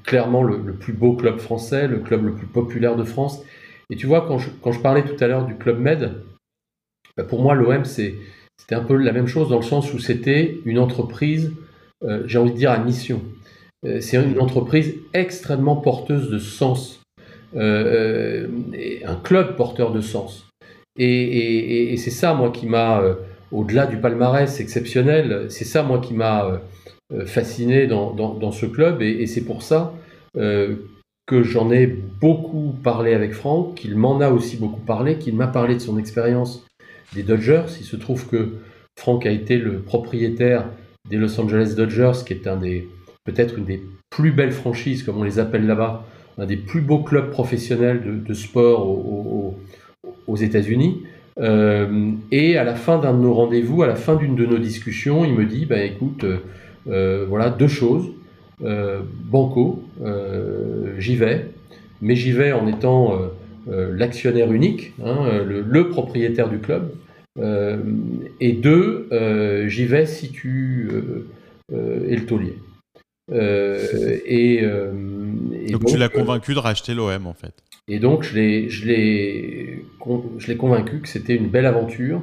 clairement 0.04 0.42
le, 0.42 0.72
plus 0.72 0.94
beau 0.94 1.12
club 1.12 1.38
français, 1.38 1.86
le 1.86 1.98
club 1.98 2.24
le 2.24 2.32
plus 2.32 2.46
populaire 2.46 2.96
de 2.96 3.04
France. 3.04 3.42
Et 3.90 3.96
tu 3.96 4.06
vois, 4.06 4.26
quand 4.26 4.38
je, 4.38 4.48
quand 4.62 4.72
je 4.72 4.80
parlais 4.80 5.04
tout 5.04 5.22
à 5.22 5.28
l'heure 5.28 5.44
du 5.44 5.54
Club 5.54 5.78
Med, 5.78 6.14
bah, 7.16 7.24
pour 7.24 7.42
moi, 7.42 7.54
l'OM, 7.54 7.84
c'était 7.84 8.16
un 8.72 8.82
peu 8.82 8.96
la 8.96 9.12
même 9.12 9.26
chose 9.26 9.50
dans 9.50 9.58
le 9.58 9.62
sens 9.62 9.92
où 9.92 9.98
c'était 9.98 10.58
une 10.64 10.78
entreprise, 10.78 11.52
j'ai 12.24 12.38
envie 12.38 12.52
de 12.52 12.56
dire, 12.56 12.70
à 12.70 12.78
mission. 12.78 13.20
c'est 14.00 14.16
une 14.16 14.40
entreprise 14.40 14.94
extrêmement 15.12 15.76
porteuse 15.76 16.30
de 16.30 16.38
sens, 16.38 17.02
un 17.54 19.16
club 19.22 19.56
porteur 19.56 19.92
de 19.92 20.00
sens. 20.00 20.45
Et, 20.98 21.96
c'est 21.98 22.10
ça, 22.10 22.34
moi, 22.34 22.50
qui 22.50 22.66
m'a, 22.66 23.00
euh, 23.00 23.14
au-delà 23.52 23.86
du 23.86 23.98
palmarès 23.98 24.60
exceptionnel, 24.60 25.46
c'est 25.50 25.64
ça, 25.64 25.82
moi, 25.82 26.00
qui 26.00 26.14
m'a 26.14 26.60
euh, 27.12 27.26
fasciné 27.26 27.86
dans, 27.86 28.52
ce 28.52 28.66
club. 28.66 29.02
Et, 29.02 29.26
c'est 29.26 29.44
pour 29.44 29.62
ça 29.62 29.94
euh, 30.36 30.76
que 31.26 31.42
j'en 31.42 31.70
ai 31.70 31.86
beaucoup 31.86 32.74
parlé 32.82 33.14
avec 33.14 33.32
Franck, 33.32 33.76
qu'il 33.76 33.96
m'en 33.96 34.20
a 34.20 34.30
aussi 34.30 34.56
beaucoup 34.56 34.80
parlé, 34.80 35.16
qu'il 35.18 35.34
m'a 35.34 35.48
parlé 35.48 35.74
de 35.74 35.80
son 35.80 35.98
expérience 35.98 36.66
des 37.14 37.22
Dodgers. 37.22 37.64
Il 37.80 37.86
se 37.86 37.96
trouve 37.96 38.26
que 38.26 38.54
Franck 38.98 39.26
a 39.26 39.30
été 39.30 39.58
le 39.58 39.80
propriétaire 39.80 40.66
des 41.08 41.16
Los 41.16 41.40
Angeles 41.40 41.74
Dodgers, 41.76 42.24
qui 42.26 42.32
est 42.32 42.46
un 42.46 42.56
des 42.56 42.88
peut-être 43.24 43.58
une 43.58 43.64
des 43.64 43.82
plus 44.10 44.32
belles 44.32 44.52
franchises, 44.52 45.02
comme 45.02 45.18
on 45.18 45.24
les 45.24 45.38
appelle 45.38 45.66
là-bas, 45.66 46.04
un 46.38 46.46
des 46.46 46.56
plus 46.56 46.80
beaux 46.80 47.02
clubs 47.02 47.30
professionnels 47.30 48.22
de, 48.24 48.34
sport 48.34 48.88
au, 48.88 49.58
aux 50.26 50.36
États-Unis. 50.36 51.02
Euh, 51.38 52.12
et 52.32 52.56
à 52.56 52.64
la 52.64 52.74
fin 52.74 52.98
d'un 52.98 53.12
de 53.12 53.18
nos 53.18 53.34
rendez-vous, 53.34 53.82
à 53.82 53.86
la 53.86 53.94
fin 53.94 54.16
d'une 54.16 54.36
de 54.36 54.46
nos 54.46 54.58
discussions, 54.58 55.24
il 55.24 55.34
me 55.34 55.44
dit 55.44 55.66
bah, 55.66 55.82
écoute, 55.82 56.24
euh, 56.88 57.26
voilà 57.28 57.50
deux 57.50 57.68
choses. 57.68 58.10
Euh, 58.64 59.00
banco, 59.26 59.82
j'y 60.98 61.16
vais, 61.16 61.46
mais 62.00 62.16
j'y 62.16 62.32
vais 62.32 62.52
en 62.52 62.66
étant 62.66 63.12
l'actionnaire 63.68 64.52
unique, 64.52 64.94
hein, 65.04 65.42
le, 65.44 65.88
propriétaire 65.90 66.48
du 66.48 66.58
club. 66.58 66.90
et 68.40 68.52
deux, 68.52 69.08
j'y 69.68 69.84
vais 69.84 70.06
si 70.06 70.30
tu 70.30 70.88
es 71.70 72.16
le 72.16 72.24
taulier. 72.24 72.56
Et, 73.32 74.62
donc, 75.70 75.86
tu 75.86 75.96
l'as 75.96 76.08
convaincu 76.08 76.54
de 76.54 76.58
racheter 76.58 76.94
l'OM 76.94 77.26
en 77.26 77.34
fait. 77.34 77.54
Et 77.88 77.98
donc, 78.00 78.24
je 78.24 78.34
l'ai 78.86 80.56
convaincu 80.56 81.00
que 81.00 81.08
c'était 81.08 81.36
une 81.36 81.48
belle 81.48 81.66
aventure, 81.66 82.20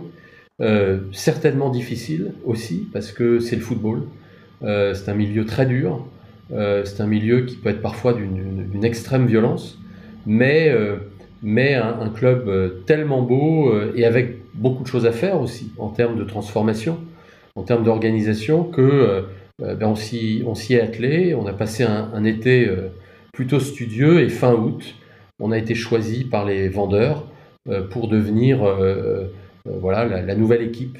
euh, 0.61 0.99
certainement 1.11 1.69
difficile 1.69 2.33
aussi, 2.45 2.87
parce 2.91 3.11
que 3.11 3.39
c'est 3.39 3.55
le 3.55 3.61
football. 3.61 4.03
Euh, 4.63 4.93
c'est 4.93 5.09
un 5.09 5.15
milieu 5.15 5.45
très 5.45 5.65
dur, 5.65 6.05
euh, 6.51 6.83
c'est 6.85 7.01
un 7.01 7.07
milieu 7.07 7.41
qui 7.45 7.55
peut 7.55 7.69
être 7.69 7.81
parfois 7.81 8.13
d'une 8.13 8.83
extrême 8.83 9.25
violence, 9.25 9.79
mais, 10.25 10.73
mais 11.41 11.75
un, 11.75 12.09
club 12.09 12.83
tellement 12.85 13.21
beau 13.21 13.73
et 13.95 14.05
avec 14.05 14.37
beaucoup 14.53 14.83
de 14.83 14.87
choses 14.87 15.05
à 15.05 15.11
faire 15.11 15.41
aussi 15.41 15.71
en 15.77 15.89
termes 15.89 16.17
de 16.17 16.23
transformation, 16.23 16.97
en 17.55 17.63
termes 17.63 17.83
d'organisation, 17.83 18.63
que 18.63 19.25
ben 19.63 19.87
on 19.87 19.95
s'y 19.95 20.43
est 20.73 20.81
attelé. 20.81 21.33
On 21.33 21.47
a 21.47 21.53
passé 21.53 21.83
un, 21.83 22.23
été 22.25 22.69
plutôt 23.33 23.59
studieux 23.59 24.21
et 24.21 24.29
fin 24.29 24.53
août, 24.53 24.95
on 25.39 25.51
a 25.51 25.57
été 25.57 25.75
choisi 25.75 26.23
par 26.23 26.45
les 26.45 26.69
vendeurs 26.69 27.25
euh, 27.67 27.85
pour 27.87 28.07
devenir 28.07 28.63
euh, 28.63 29.25
euh, 29.67 29.77
voilà, 29.79 30.05
la, 30.05 30.35
nouvelle 30.35 30.61
équipe 30.61 30.97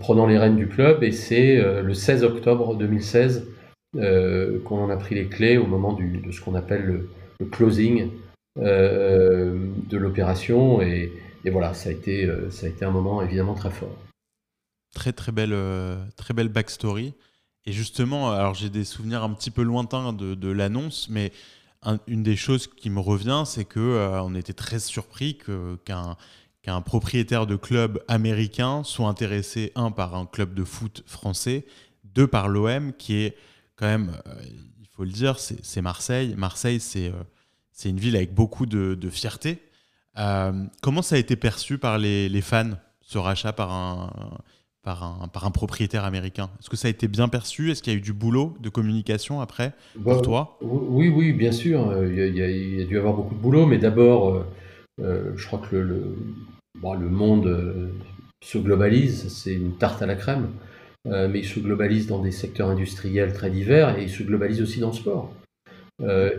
prenant 0.00 0.26
les 0.26 0.38
rênes 0.38 0.56
du 0.56 0.68
club. 0.68 1.02
Et 1.02 1.12
c'est 1.12 1.56
le 1.82 1.92
16 1.92 2.24
octobre 2.24 2.74
2016 2.76 3.46
qu'on 3.94 4.78
en 4.78 4.88
a 4.88 4.96
pris 4.96 5.14
les 5.14 5.26
clés 5.26 5.58
au 5.58 5.66
moment 5.66 5.92
de 5.92 6.30
ce 6.32 6.40
qu'on 6.40 6.54
appelle 6.54 7.06
le, 7.40 7.46
closing 7.50 8.10
de 8.56 9.96
l'opération. 9.96 10.80
Et, 10.80 11.12
voilà, 11.44 11.74
ça 11.74 11.90
a, 11.90 11.92
été, 11.92 12.26
ça 12.48 12.66
a 12.66 12.70
été 12.70 12.86
un 12.86 12.90
moment 12.90 13.20
évidemment 13.20 13.52
très 13.52 13.70
fort. 13.70 13.94
Très 14.94 15.12
très 15.12 15.32
belle, 15.32 15.54
très 16.16 16.32
belle 16.32 16.48
backstory. 16.48 17.12
Et 17.66 17.72
justement, 17.72 18.30
alors 18.30 18.54
j'ai 18.54 18.68
des 18.68 18.84
souvenirs 18.84 19.22
un 19.22 19.32
petit 19.32 19.50
peu 19.50 19.62
lointains 19.62 20.12
de, 20.12 20.48
l'annonce, 20.50 21.08
mais 21.08 21.32
une 22.06 22.22
des 22.22 22.36
choses 22.36 22.66
qui 22.66 22.90
me 22.90 23.00
revient, 23.00 23.44
c'est 23.46 23.64
que 23.64 23.80
euh, 23.80 24.22
on 24.22 24.34
était 24.34 24.52
très 24.52 24.78
surpris 24.78 25.38
qu'un 25.84 26.80
propriétaire 26.82 27.46
de 27.46 27.56
club 27.56 28.02
américain 28.08 28.82
soit 28.84 29.08
intéressé 29.08 29.72
un 29.76 29.90
par 29.90 30.14
un 30.14 30.26
club 30.26 30.54
de 30.54 30.64
foot 30.64 31.02
français, 31.06 31.66
deux 32.04 32.26
par 32.26 32.48
l'OM 32.48 32.92
qui 32.92 33.16
est 33.16 33.36
quand 33.76 33.86
même, 33.86 34.12
euh, 34.26 34.42
il 34.80 34.86
faut 34.92 35.04
le 35.04 35.10
dire, 35.10 35.38
c'est 35.38 35.82
Marseille. 35.82 36.34
Marseille, 36.36 36.80
c'est 36.80 37.08
euh, 37.08 37.88
une 37.88 37.98
ville 37.98 38.16
avec 38.16 38.34
beaucoup 38.34 38.66
de, 38.66 39.10
fierté. 39.10 39.62
comment 40.82 41.02
ça 41.02 41.16
a 41.16 41.18
été 41.18 41.34
perçu 41.34 41.78
par 41.78 41.96
les 41.96 42.42
fans, 42.42 42.72
ce 43.00 43.16
rachat 43.16 43.54
par 43.54 43.72
un, 43.72 44.10
par 44.84 45.02
un, 45.02 45.28
par 45.28 45.46
un 45.46 45.50
propriétaire 45.50 46.04
américain. 46.04 46.50
Est-ce 46.60 46.70
que 46.70 46.76
ça 46.76 46.88
a 46.88 46.90
été 46.90 47.08
bien 47.08 47.28
perçu? 47.28 47.70
Est-ce 47.70 47.82
qu'il 47.82 47.92
y 47.92 47.96
a 47.96 47.98
eu 47.98 48.02
du 48.02 48.12
boulot 48.12 48.54
de 48.60 48.68
communication 48.68 49.40
après 49.40 49.72
pour 49.94 50.14
bah, 50.16 50.20
toi? 50.20 50.58
Oui, 50.60 51.08
oui, 51.08 51.32
bien 51.32 51.52
sûr. 51.52 51.88
Euh, 51.88 52.06
il 52.06 52.18
y, 52.18 52.42
a, 52.42 52.48
il 52.48 52.78
y, 52.78 52.82
a, 52.82 52.84
dû 52.84 52.98
avoir 52.98 53.14
beaucoup 53.14 53.34
de 53.34 53.40
boulot, 53.40 53.66
mais 53.66 53.78
d'abord, 53.78 54.28
euh, 54.28 54.46
euh, 55.02 55.32
je 55.36 55.46
crois 55.46 55.58
que 55.58 55.74
le, 55.74 56.16
le, 56.82 57.08
monde 57.08 57.90
se 58.44 58.58
globalise, 58.58 59.28
c'est 59.28 59.54
une 59.54 59.76
tarte 59.76 60.02
à 60.02 60.06
la 60.06 60.16
crème, 60.16 60.50
mais 61.06 61.38
il 61.38 61.46
se 61.46 61.60
globalise 61.60 62.06
dans 62.06 62.18
des 62.18 62.30
secteurs 62.30 62.68
industriels 62.68 63.32
très 63.32 63.50
divers 63.50 63.98
et 63.98 64.02
il 64.02 64.10
se 64.10 64.22
globalise 64.22 64.60
aussi 64.60 64.80
dans 64.80 64.88
le 64.88 64.94
sport. 64.94 65.32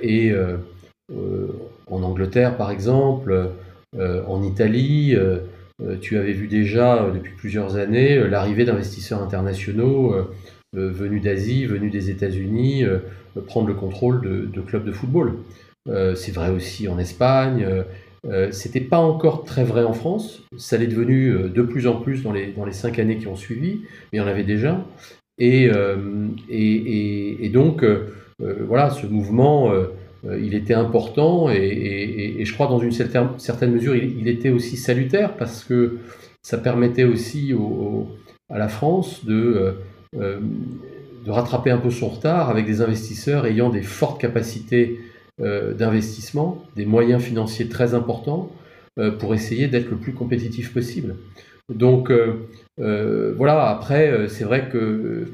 et 0.01 0.35
en 1.11 2.03
Angleterre, 2.03 2.57
par 2.57 2.69
exemple, 2.69 3.49
en 3.99 4.43
Italie, 4.43 5.15
euh, 5.15 5.39
tu 6.01 6.17
avais 6.17 6.31
vu 6.31 6.47
déjà 6.47 7.03
euh, 7.03 7.11
depuis 7.11 7.33
plusieurs 7.33 7.75
années 7.75 8.17
euh, 8.17 8.27
l'arrivée 8.27 8.65
d'investisseurs 8.65 9.21
internationaux 9.21 10.15
venus 10.73 11.21
d'Asie, 11.23 11.65
venus 11.65 11.89
des 11.89 12.09
États-Unis, 12.09 12.83
prendre 13.45 13.69
le 13.69 13.75
contrôle 13.75 14.19
de, 14.51 14.61
clubs 14.61 14.83
de 14.83 14.91
football. 14.91 15.37
c'est 15.87 16.33
vrai 16.33 16.49
aussi 16.49 16.89
en 16.89 16.99
Espagne. 16.99 17.65
C'était 18.51 18.81
pas 18.81 18.97
encore 18.97 19.45
très 19.45 19.63
vrai 19.63 19.85
en 19.85 19.93
France. 19.93 20.43
Ça 20.57 20.75
l'est 20.75 20.87
devenu 20.87 21.31
de 21.47 21.61
plus 21.61 21.87
en 21.87 22.01
plus 22.01 22.23
dans 22.23 22.33
les, 22.33 22.47
dans 22.47 22.65
les 22.65 22.73
cinq 22.73 22.99
années 22.99 23.17
qui 23.17 23.27
ont 23.27 23.37
suivi, 23.37 23.83
mais 24.11 24.19
en 24.19 24.27
avait 24.27 24.43
déjà. 24.43 24.85
Et, 25.37 25.71
et, 26.49 27.45
et, 27.45 27.49
donc, 27.49 27.85
voilà, 28.39 28.89
ce 28.89 29.07
mouvement 29.07 29.71
euh, 29.71 29.85
il 30.41 30.55
était 30.55 30.73
important 30.73 31.49
et, 31.49 32.37
je 32.43 32.53
crois 32.53 32.67
dans 32.67 32.79
une 32.79 32.91
certaine, 32.91 33.71
mesure 33.71 33.95
il, 33.95 34.27
était 34.27 34.49
aussi 34.49 34.77
salutaire 34.77 35.35
parce 35.37 35.63
que 35.63 35.97
ça 36.41 36.57
permettait 36.57 37.03
aussi 37.03 37.53
à 38.49 38.57
la 38.57 38.67
France 38.67 39.25
de, 39.25 39.33
euh, 39.35 39.71
euh, 40.17 40.39
de, 41.25 41.31
rattraper 41.31 41.71
un 41.71 41.77
peu 41.77 41.91
son 41.91 42.09
retard 42.09 42.49
avec 42.49 42.65
des 42.65 42.81
investisseurs 42.81 43.45
ayant 43.45 43.69
des 43.69 43.81
fortes 43.81 44.19
capacités 44.19 44.99
d'investissement, 45.37 46.63
des 46.77 46.85
moyens 46.85 47.21
financiers 47.21 47.67
très 47.67 47.93
importants 47.93 48.49
pour 49.19 49.35
essayer 49.35 49.67
d'être 49.67 49.89
le 49.89 49.97
plus 49.97 50.13
compétitif 50.13 50.73
possible. 50.73 51.17
Donc 51.67 52.09
voilà, 52.77 53.67
après 53.67 54.29
c'est 54.29 54.45
vrai 54.45 54.69
que 54.71 55.25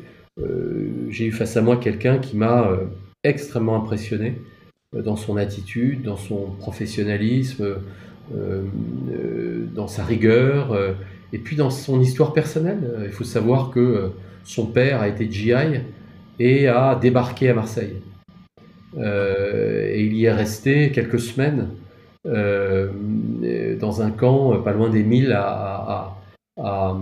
j'ai 1.09 1.25
eu 1.25 1.31
face 1.31 1.55
à 1.55 1.61
moi 1.61 1.77
quelqu'un 1.77 2.17
qui 2.17 2.35
m'a 2.35 2.79
extrêmement 3.23 3.75
impressionné 3.75 4.41
dans 4.93 5.15
son 5.15 5.37
attitude, 5.37 6.03
dans 6.03 6.17
son 6.17 6.47
professionnalisme, 6.59 7.63
euh, 7.63 7.75
euh, 8.35 9.65
dans 9.73 9.87
sa 9.87 10.03
rigueur, 10.03 10.73
euh, 10.73 10.91
et 11.31 11.37
puis 11.37 11.55
dans 11.55 11.69
son 11.69 12.01
histoire 12.01 12.33
personnelle. 12.33 12.99
Il 13.05 13.11
faut 13.11 13.23
savoir 13.23 13.71
que 13.71 14.11
son 14.43 14.65
père 14.65 14.99
a 15.01 15.07
été 15.07 15.31
GI 15.31 15.53
et 16.39 16.67
a 16.67 16.95
débarqué 16.95 17.49
à 17.49 17.53
Marseille. 17.53 18.01
et 18.97 20.03
il 20.03 20.13
y 20.13 20.25
est 20.25 20.33
resté 20.33 20.91
quelques 20.91 21.21
semaines 21.21 21.69
dans 22.25 24.01
un 24.01 24.11
camp 24.11 24.59
pas 24.61 24.73
loin 24.73 24.89
des 24.89 25.03
milles 25.03 25.31
à, 25.31 26.17
à, 26.57 26.97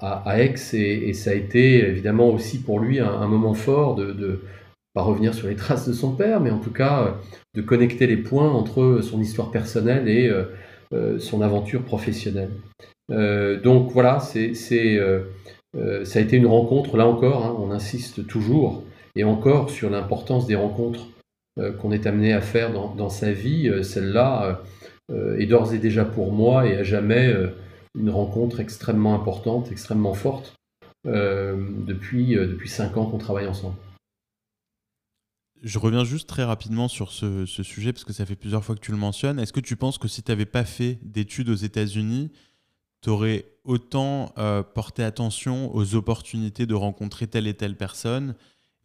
à, 0.00 0.40
Aix, 0.40 0.54
et, 0.72 1.12
ça 1.12 1.30
a 1.30 1.34
été 1.34 1.86
évidemment 1.86 2.30
aussi 2.30 2.58
pour 2.58 2.80
lui 2.80 3.00
un, 3.00 3.26
moment 3.26 3.54
fort 3.54 3.96
de, 3.96 4.12
de, 4.12 4.40
pas 4.96 5.02
revenir 5.02 5.34
sur 5.34 5.46
les 5.46 5.54
traces 5.54 5.86
de 5.86 5.92
son 5.92 6.16
père, 6.16 6.40
mais 6.40 6.50
en 6.50 6.58
tout 6.58 6.72
cas 6.72 7.18
de 7.54 7.62
connecter 7.62 8.08
les 8.08 8.16
points 8.16 8.50
entre 8.50 9.00
son 9.02 9.20
histoire 9.20 9.50
personnelle 9.50 10.08
et 10.08 10.32
son 11.18 11.42
aventure 11.42 11.82
professionnelle. 11.82 12.50
donc 13.10 13.92
voilà, 13.92 14.18
c'est, 14.20 14.54
ça 14.54 16.18
a 16.18 16.22
été 16.22 16.36
une 16.36 16.46
rencontre, 16.46 16.96
là 16.96 17.06
encore, 17.06 17.44
hein, 17.44 17.54
on 17.58 17.70
insiste 17.70 18.26
toujours, 18.26 18.84
et 19.16 19.24
encore 19.24 19.70
sur 19.70 19.90
l'importance 19.90 20.46
des 20.46 20.54
rencontres 20.54 21.06
euh, 21.58 21.72
qu'on 21.72 21.90
est 21.90 22.06
amené 22.06 22.34
à 22.34 22.42
faire 22.42 22.72
dans, 22.72 23.08
sa 23.08 23.32
vie, 23.32 23.68
euh, 23.68 23.82
celle-là 23.82 24.60
euh, 25.10 25.38
est 25.38 25.46
d'ores 25.46 25.72
et 25.72 25.78
déjà 25.78 26.04
pour 26.04 26.32
moi 26.32 26.66
et 26.66 26.76
à 26.76 26.82
jamais 26.82 27.34
une 27.98 28.10
rencontre 28.10 28.60
extrêmement 28.60 29.14
importante, 29.14 29.72
extrêmement 29.72 30.14
forte 30.14 30.54
depuis 31.04 32.36
cinq 32.66 32.96
ans 32.96 33.06
qu'on 33.06 33.18
travaille 33.18 33.46
ensemble. 33.46 33.76
Je 35.62 35.78
reviens 35.78 36.04
juste 36.04 36.28
très 36.28 36.44
rapidement 36.44 36.88
sur 36.88 37.10
ce, 37.12 37.46
sujet 37.46 37.92
parce 37.92 38.04
que 38.04 38.12
ça 38.12 38.26
fait 38.26 38.36
plusieurs 38.36 38.64
fois 38.64 38.74
que 38.74 38.80
tu 38.80 38.92
le 38.92 38.96
mentionnes. 38.96 39.38
Est-ce 39.38 39.52
que 39.52 39.60
tu 39.60 39.76
penses 39.76 39.98
que 39.98 40.08
si 40.08 40.22
tu 40.22 40.30
n'avais 40.30 40.46
pas 40.46 40.64
fait 40.64 40.98
d'études 41.02 41.48
aux 41.48 41.54
États-Unis, 41.54 42.30
tu 43.02 43.10
aurais 43.10 43.46
autant 43.64 44.32
porté 44.74 45.02
attention 45.02 45.74
aux 45.74 45.94
opportunités 45.94 46.66
de 46.66 46.74
rencontrer 46.74 47.26
telle 47.26 47.46
et 47.46 47.54
telle 47.54 47.76
personne 47.76 48.34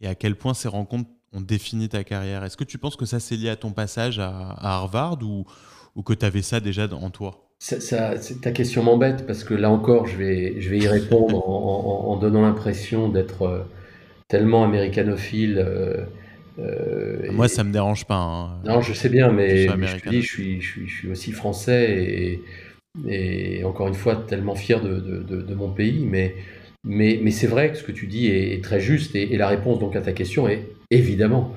et 0.00 0.08
à 0.08 0.14
quel 0.14 0.34
point 0.34 0.54
ces 0.54 0.68
rencontres 0.68 1.10
ont 1.32 1.40
défini 1.40 1.88
ta 1.88 2.04
carrière? 2.04 2.44
Est-ce 2.44 2.56
que 2.56 2.64
tu 2.64 2.78
penses 2.78 2.96
que 2.96 3.06
ça 3.06 3.20
c'est 3.20 3.36
lié 3.36 3.48
à 3.48 3.56
ton 3.56 3.72
passage 3.72 4.18
à, 4.18 4.56
Harvard 4.58 5.18
ou, 5.22 5.44
ou 5.94 6.02
que 6.02 6.12
tu 6.12 6.26
avais 6.26 6.42
ça 6.42 6.60
déjà 6.60 6.88
en 6.92 7.10
toi? 7.10 7.48
Ta 8.42 8.50
question 8.50 8.82
m'embête 8.82 9.24
parce 9.24 9.44
que 9.44 9.54
là 9.54 9.70
encore, 9.70 10.08
je 10.08 10.16
vais, 10.16 10.60
je 10.60 10.68
vais 10.68 10.78
y 10.78 10.88
répondre 10.88 11.48
en, 11.48 12.16
donnant 12.16 12.42
l'impression 12.42 13.08
d'être 13.08 13.42
euh, 13.42 13.62
tellement 14.26 14.64
américanophile. 14.64 15.58
Euh, 15.64 16.04
euh, 16.58 17.30
Moi, 17.32 17.48
ça 17.48 17.64
me 17.64 17.72
dérange 17.72 18.04
pas. 18.04 18.16
Hein. 18.16 18.60
Non, 18.64 18.80
je 18.80 18.92
sais 18.92 19.08
bien, 19.08 19.30
mais, 19.30 19.68
je, 19.68 20.08
dis, 20.08 20.22
je, 20.22 20.26
suis, 20.26 20.60
je, 20.60 20.70
suis, 20.70 20.88
je 20.88 20.94
suis 20.94 21.10
aussi 21.10 21.32
français 21.32 21.90
et, 21.90 22.42
et, 23.08 23.64
encore 23.64 23.88
une 23.88 23.94
fois 23.94 24.16
tellement 24.16 24.54
fier 24.54 24.80
de, 24.80 24.98
de, 24.98 25.42
de 25.42 25.54
mon 25.54 25.70
pays. 25.70 26.06
Mais 26.08 26.34
mais, 26.84 27.30
c'est 27.30 27.46
vrai 27.46 27.70
que 27.70 27.78
ce 27.78 27.84
que 27.84 27.92
tu 27.92 28.06
dis 28.06 28.26
est, 28.26 28.62
très 28.62 28.80
juste 28.80 29.14
et, 29.14 29.36
la 29.36 29.48
réponse 29.48 29.78
donc 29.78 29.94
à 29.94 30.00
ta 30.00 30.12
question 30.12 30.48
est 30.48 30.68
évidemment. 30.90 31.54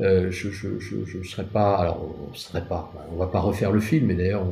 Euh, 0.00 0.30
je 0.30 0.48
ne 0.48 1.24
serais 1.24 1.44
pas, 1.44 1.76
alors 1.76 2.08
on 2.30 2.34
serait 2.34 2.64
pas, 2.66 2.90
on 3.12 3.16
va 3.16 3.26
pas 3.26 3.40
refaire 3.40 3.70
le 3.72 3.80
film, 3.80 4.10
et 4.10 4.14
d'ailleurs 4.14 4.42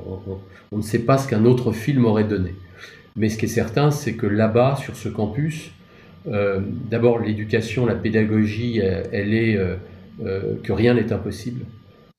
on, 0.70 0.76
ne 0.76 0.82
sait 0.82 0.99
pas 0.99 1.16
ce 1.16 1.26
qu'un 1.26 1.47
autre 1.47 1.72
film 1.72 2.05
aurait 2.05 2.24
donné. 2.24 2.55
Mais 3.16 3.30
ce 3.30 3.38
qui 3.38 3.47
est 3.47 3.49
certain, 3.49 3.91
c'est 3.91 4.14
que 4.14 4.26
là-bas, 4.26 4.76
sur 4.76 4.97
ce 4.97 5.09
campus, 5.09 5.70
d'abord 6.27 7.18
l'éducation, 7.18 7.87
la 7.87 7.95
pédagogie, 7.95 8.79
elle, 8.79 9.35
est 9.35 9.57
euh, 9.57 9.77
que 10.62 10.73
rien 10.73 10.95
n'est 10.95 11.12
impossible 11.12 11.64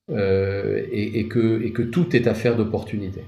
et, 0.09 1.27
que, 1.29 1.63
et 1.63 1.71
tout 1.71 2.15
est 2.15 2.27
affaire 2.27 2.57
d'opportunité. 2.57 3.21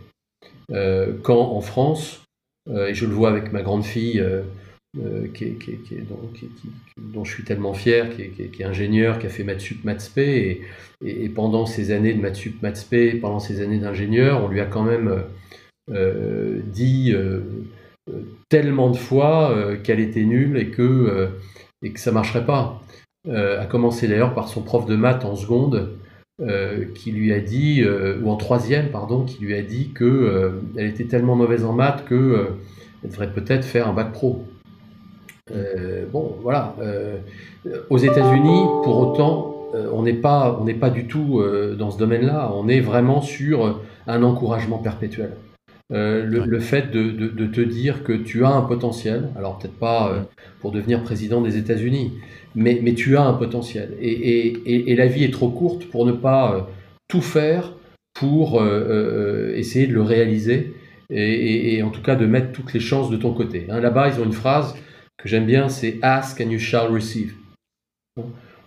quand 0.69 1.39
en 1.39 1.61
France, 1.61 2.23
et 2.69 2.93
je 2.93 3.05
le 3.05 3.13
vois 3.13 3.29
avec 3.29 3.53
ma 3.53 3.61
grande 3.61 3.85
fille, 3.85 4.21
euh, 4.99 5.27
dont, 6.97 7.23
je 7.23 7.33
suis 7.33 7.43
tellement 7.43 7.73
fier, 7.73 8.09
qui, 8.15 8.21
est, 8.21 8.63
ingénieur, 8.63 9.17
qui 9.17 9.25
a 9.25 9.29
fait 9.29 9.43
Matsup 9.43 9.83
Matspé, 9.83 10.61
et, 11.03 11.23
et, 11.25 11.29
pendant 11.29 11.65
ces 11.65 11.91
années 11.91 12.13
de 12.13 12.21
Matsup 12.21 12.61
Matspé, 12.61 13.13
pendant 13.15 13.39
ces 13.39 13.61
années 13.61 13.79
d'ingénieur, 13.79 14.43
on 14.43 14.49
lui 14.49 14.59
a 14.59 14.65
quand 14.65 14.83
même 14.83 15.23
euh, 15.91 16.61
dit 16.65 17.11
euh, 17.13 17.41
tellement 18.49 18.89
de 18.89 18.97
fois 18.97 19.55
qu'elle 19.83 19.99
était 19.99 20.25
nulle 20.25 20.57
et 20.57 20.69
que, 20.69 21.29
et 21.81 21.91
que 21.91 21.99
ça 21.99 22.11
marcherait 22.11 22.45
pas. 22.45 22.81
a 23.29 23.65
commencé 23.65 24.07
d'ailleurs 24.07 24.33
par 24.33 24.47
son 24.49 24.61
prof 24.61 24.85
de 24.85 24.95
maths 24.95 25.25
en 25.25 25.35
seconde, 25.35 25.97
qui 26.95 27.11
lui 27.11 27.31
a 27.31 27.39
dit, 27.39 27.83
ou 28.21 28.29
en 28.29 28.35
troisième, 28.35 28.89
pardon, 28.89 29.23
qui 29.23 29.43
lui 29.43 29.55
a 29.55 29.61
dit 29.61 29.91
que 29.93 30.61
elle 30.75 30.87
était 30.87 31.05
tellement 31.05 31.35
mauvaise 31.35 31.63
en 31.63 31.73
maths 31.73 32.03
que 32.05 32.47
elle 33.03 33.09
devrait 33.09 33.31
peut-être 33.31 33.65
faire 33.65 33.87
un 33.87 33.93
bac 33.93 34.11
pro. 34.11 34.45
Euh, 35.51 36.05
bon, 36.11 36.37
voilà. 36.41 36.75
Euh, 36.79 37.19
aux 37.89 37.97
États-Unis, 37.97 38.63
pour 38.83 38.97
autant, 38.97 39.55
euh, 39.75 39.89
on 39.91 40.03
n'est 40.03 40.13
pas, 40.13 40.57
on 40.59 40.63
n'est 40.63 40.73
pas 40.73 40.89
du 40.89 41.07
tout 41.07 41.43
dans 41.77 41.91
ce 41.91 41.97
domaine-là. 41.97 42.51
On 42.53 42.67
est 42.67 42.79
vraiment 42.79 43.21
sur 43.21 43.81
un 44.07 44.23
encouragement 44.23 44.77
perpétuel. 44.77 45.35
Le, 45.89 46.59
fait 46.59 46.89
de, 46.91 47.45
te 47.45 47.61
dire 47.61 48.03
que 48.03 48.13
tu 48.13 48.45
as 48.45 48.49
un 48.49 48.61
potentiel, 48.61 49.29
alors 49.35 49.59
peut-être 49.59 49.77
pas 49.77 50.27
pour 50.59 50.71
devenir 50.71 51.03
président 51.03 51.41
des 51.41 51.57
États-Unis, 51.57 52.13
mais, 52.55 52.79
mais, 52.81 52.93
tu 52.93 53.15
as 53.15 53.23
un 53.23 53.33
potentiel. 53.33 53.95
Et, 54.01 54.91
et, 54.91 54.95
la 54.95 55.05
vie 55.05 55.23
est 55.23 55.33
trop 55.33 55.49
courte 55.49 55.85
pour 55.85 56.05
ne 56.05 56.11
pas 56.11 56.67
tout 57.07 57.21
faire 57.21 57.73
pour 58.13 58.63
essayer 59.55 59.85
de 59.85 59.93
le 59.93 60.01
réaliser 60.01 60.73
et, 61.09 61.81
en 61.83 61.89
tout 61.89 62.01
cas 62.01 62.15
de 62.15 62.25
mettre 62.25 62.51
toutes 62.51 62.73
les 62.73 62.79
chances 62.79 63.09
de 63.09 63.17
ton 63.17 63.33
côté. 63.33 63.67
Hein, 63.69 63.79
là-bas, 63.79 64.09
ils 64.09 64.19
ont 64.19 64.25
une 64.25 64.33
phrase 64.33 64.75
que 65.17 65.29
j'aime 65.29 65.45
bien, 65.45 65.69
c'est 65.69 65.99
Ask 66.01 66.41
and 66.41 66.49
you 66.49 66.59
shall 66.59 66.91
receive. 66.91 67.33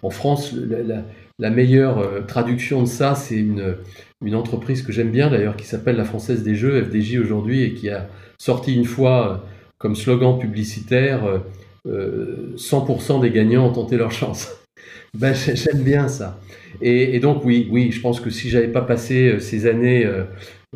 En 0.03 0.11
France, 0.11 0.53
la, 0.53 1.05
meilleure 1.39 1.99
euh, 1.99 2.21
traduction 2.23 2.83
de 2.83 2.89
ça, 2.89 3.15
c'est 3.15 3.37
une, 3.37 3.77
une, 4.25 4.35
entreprise 4.35 4.83
que 4.83 4.93
j'aime 4.93 5.11
bien 5.11 5.31
d'ailleurs, 5.31 5.57
qui 5.57 5.67
s'appelle 5.67 5.97
la 5.97 6.05
Française 6.05 6.43
des 6.43 6.55
Jeux, 6.55 6.83
FDJ 6.83 7.19
aujourd'hui, 7.19 7.63
et 7.63 7.75
qui 7.75 7.91
a 7.91 8.09
sorti 8.39 8.75
une 8.75 8.85
fois 8.85 9.33
euh, 9.33 9.37
comme 9.79 9.95
slogan 9.95 10.39
publicitaire 10.39 11.43
100% 11.87 11.89
euh, 11.89 13.21
des 13.21 13.31
gagnants 13.31 13.67
ont 13.67 13.73
tenté 13.73 13.97
leur 13.97 14.13
chance. 14.13 14.51
ben, 15.15 15.35
j'aime 15.35 15.83
bien 15.83 16.09
ça. 16.09 16.41
Et, 16.81 17.21
donc 17.21 17.45
oui, 17.45 17.69
oui, 17.71 17.91
je 17.93 18.01
pense 18.01 18.21
que 18.21 18.31
si 18.31 18.51
j'avais 18.51 18.69
pas 18.69 18.83
passé 18.83 19.41
ces 19.41 19.67
années 19.67 20.07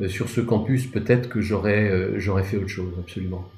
sur 0.08 0.30
ce 0.30 0.40
campus, 0.40 0.86
peut-être 0.86 1.28
que 1.28 1.42
j'aurais 1.42 2.18
j'aurais 2.18 2.42
fait 2.42 2.56
autre 2.56 2.68
chose, 2.68 2.92
absolument. 2.98 3.50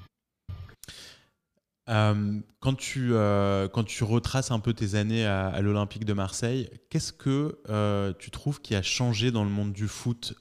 Euh, 1.89 2.41
quand, 2.61 2.75
tu, 2.75 3.09
euh, 3.13 3.67
quand 3.69 3.83
tu 3.83 4.05
retraces 4.05 4.53
un 4.53 4.61
peu 4.61 4.73
tes 4.73 4.95
années 4.95 5.27
à, 5.27 5.61
l'Olympique 5.61 6.05
de 6.05 6.13
Marseille, 6.13 6.71
qu'est-ce 6.91 7.13
que 7.13 7.59
euh, 7.69 8.13
tu 8.19 8.31
trouves 8.31 8.61
qui 8.61 8.75
a 8.75 8.83
changé 8.83 9.33
dans 9.33 9.45
le 9.45 9.51
monde 9.51 9.73
du 9.73 9.89
foot 9.89 10.35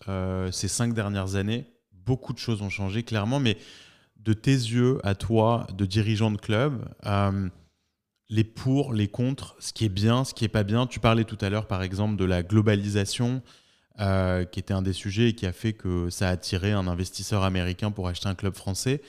ces 0.52 0.68
cinq 0.68 0.94
dernières 0.94 1.36
années? 1.36 1.66
Beaucoup 1.92 2.34
de 2.34 2.40
choses 2.40 2.62
ont 2.62 2.70
changé, 2.70 3.04
clairement, 3.04 3.40
mais 3.40 3.58
de 4.18 4.34
tes 4.34 4.52
yeux 4.52 5.00
à 5.04 5.16
toi, 5.16 5.66
de 5.76 5.86
dirigeant 5.86 6.32
de 6.32 6.38
club, 6.38 6.86
les 8.30 8.44
pour, 8.46 8.94
les 8.94 9.10
contre, 9.10 9.56
ce 9.60 9.74
qui 9.74 9.86
est 9.86 9.90
bien, 9.90 10.24
ce 10.24 10.34
qui 10.34 10.46
est 10.46 10.50
pas 10.50 10.64
bien. 10.64 10.88
Tu 10.88 11.00
parlais 11.00 11.26
tout 11.26 11.38
à 11.42 11.50
l'heure, 11.50 11.68
par 11.68 11.84
exemple, 11.84 12.16
de 12.18 12.26
la 12.26 12.44
globalisation, 12.44 13.42
qui 13.98 14.60
était 14.60 14.74
un 14.74 14.82
des 14.82 14.94
sujets 14.94 15.30
et 15.30 15.36
qui 15.36 15.46
a 15.46 15.54
fait 15.54 15.74
que 15.74 16.10
ça 16.10 16.30
a 16.30 16.32
attiré 16.32 16.72
un 16.72 16.88
investisseur 16.88 17.44
américain 17.44 17.92
pour 17.92 18.08
acheter 18.08 18.30
un 18.30 18.36
club 18.36 18.56
français. 18.56 19.02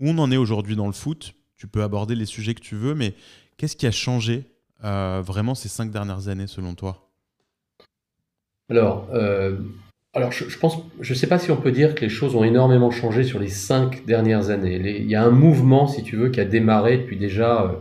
Où 0.00 0.08
on 0.08 0.18
en 0.18 0.30
est 0.30 0.36
aujourd'hui 0.36 0.76
dans 0.76 0.86
le 0.86 0.92
foot 0.92 1.34
Tu 1.56 1.66
peux 1.66 1.82
aborder 1.82 2.14
les 2.14 2.26
sujets 2.26 2.54
que 2.54 2.60
tu 2.60 2.76
veux, 2.76 2.94
mais 2.94 3.14
qu'est-ce 3.56 3.76
qui 3.76 3.86
a 3.86 3.90
changé 3.90 4.44
euh, 4.84 5.22
vraiment 5.24 5.54
ces 5.54 5.68
cinq 5.68 5.90
dernières 5.90 6.28
années 6.28 6.46
selon 6.46 6.74
toi? 6.74 7.08
Alors, 8.70 9.08
euh, 9.12 9.56
alors 10.14 10.32
je, 10.32 10.58
pense, 10.58 10.78
je 11.00 11.12
ne 11.12 11.18
sais 11.18 11.26
pas 11.26 11.38
si 11.38 11.50
on 11.50 11.56
peut 11.56 11.72
dire 11.72 11.94
que 11.94 12.00
les 12.00 12.08
choses 12.08 12.34
ont 12.34 12.44
énormément 12.44 12.90
changé 12.90 13.22
sur 13.22 13.38
les 13.38 13.48
cinq 13.48 14.04
dernières 14.06 14.50
années. 14.50 14.76
il 14.98 15.08
y 15.08 15.14
a 15.14 15.22
un 15.22 15.30
mouvement, 15.30 15.86
si 15.86 16.02
tu 16.02 16.16
veux, 16.16 16.30
qui 16.30 16.40
a 16.40 16.44
démarré 16.44 16.98
depuis 16.98 17.16
déjà 17.16 17.80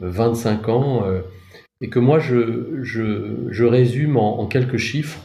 25 0.00 0.68
euh, 0.68 0.72
ans 0.72 1.04
et 1.80 1.88
que 1.88 1.98
moi 1.98 2.18
je, 2.18 2.82
je, 2.82 3.64
résume 3.64 4.16
en, 4.16 4.46
quelques 4.46 4.78
chiffres. 4.78 5.20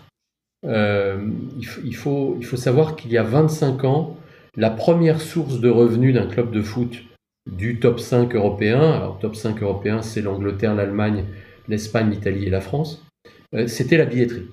il, 0.63 1.95
faut, 1.95 2.36
il 2.39 2.45
faut 2.45 2.57
savoir 2.57 2.95
qu'il 2.95 3.11
y 3.11 3.17
a 3.17 3.23
25 3.23 3.84
ans, 3.86 4.17
la 4.56 4.70
première 4.70 5.22
source 5.22 5.60
de 5.60 5.70
revenus 5.70 6.14
d'un 6.14 6.28
club 6.28 6.51
de 6.51 6.62
foot 6.62 7.04
du 7.51 7.80
top 7.80 7.99
5 7.99 8.36
européen, 8.36 8.80
alors 8.80 9.20
top 9.20 9.36
5 9.36 9.62
européen 9.62 10.01
c'est 10.01 10.22
l'Angleterre, 10.22 10.76
l'Allemagne, 10.76 11.26
l'Espagne, 11.68 12.10
l'Italie 12.12 12.45
et 12.45 12.49
la 12.49 12.62
France, 12.62 13.06
euh, 13.54 13.68
c'était 13.68 13.97
la 13.97 14.06
billetterie. 14.06 14.47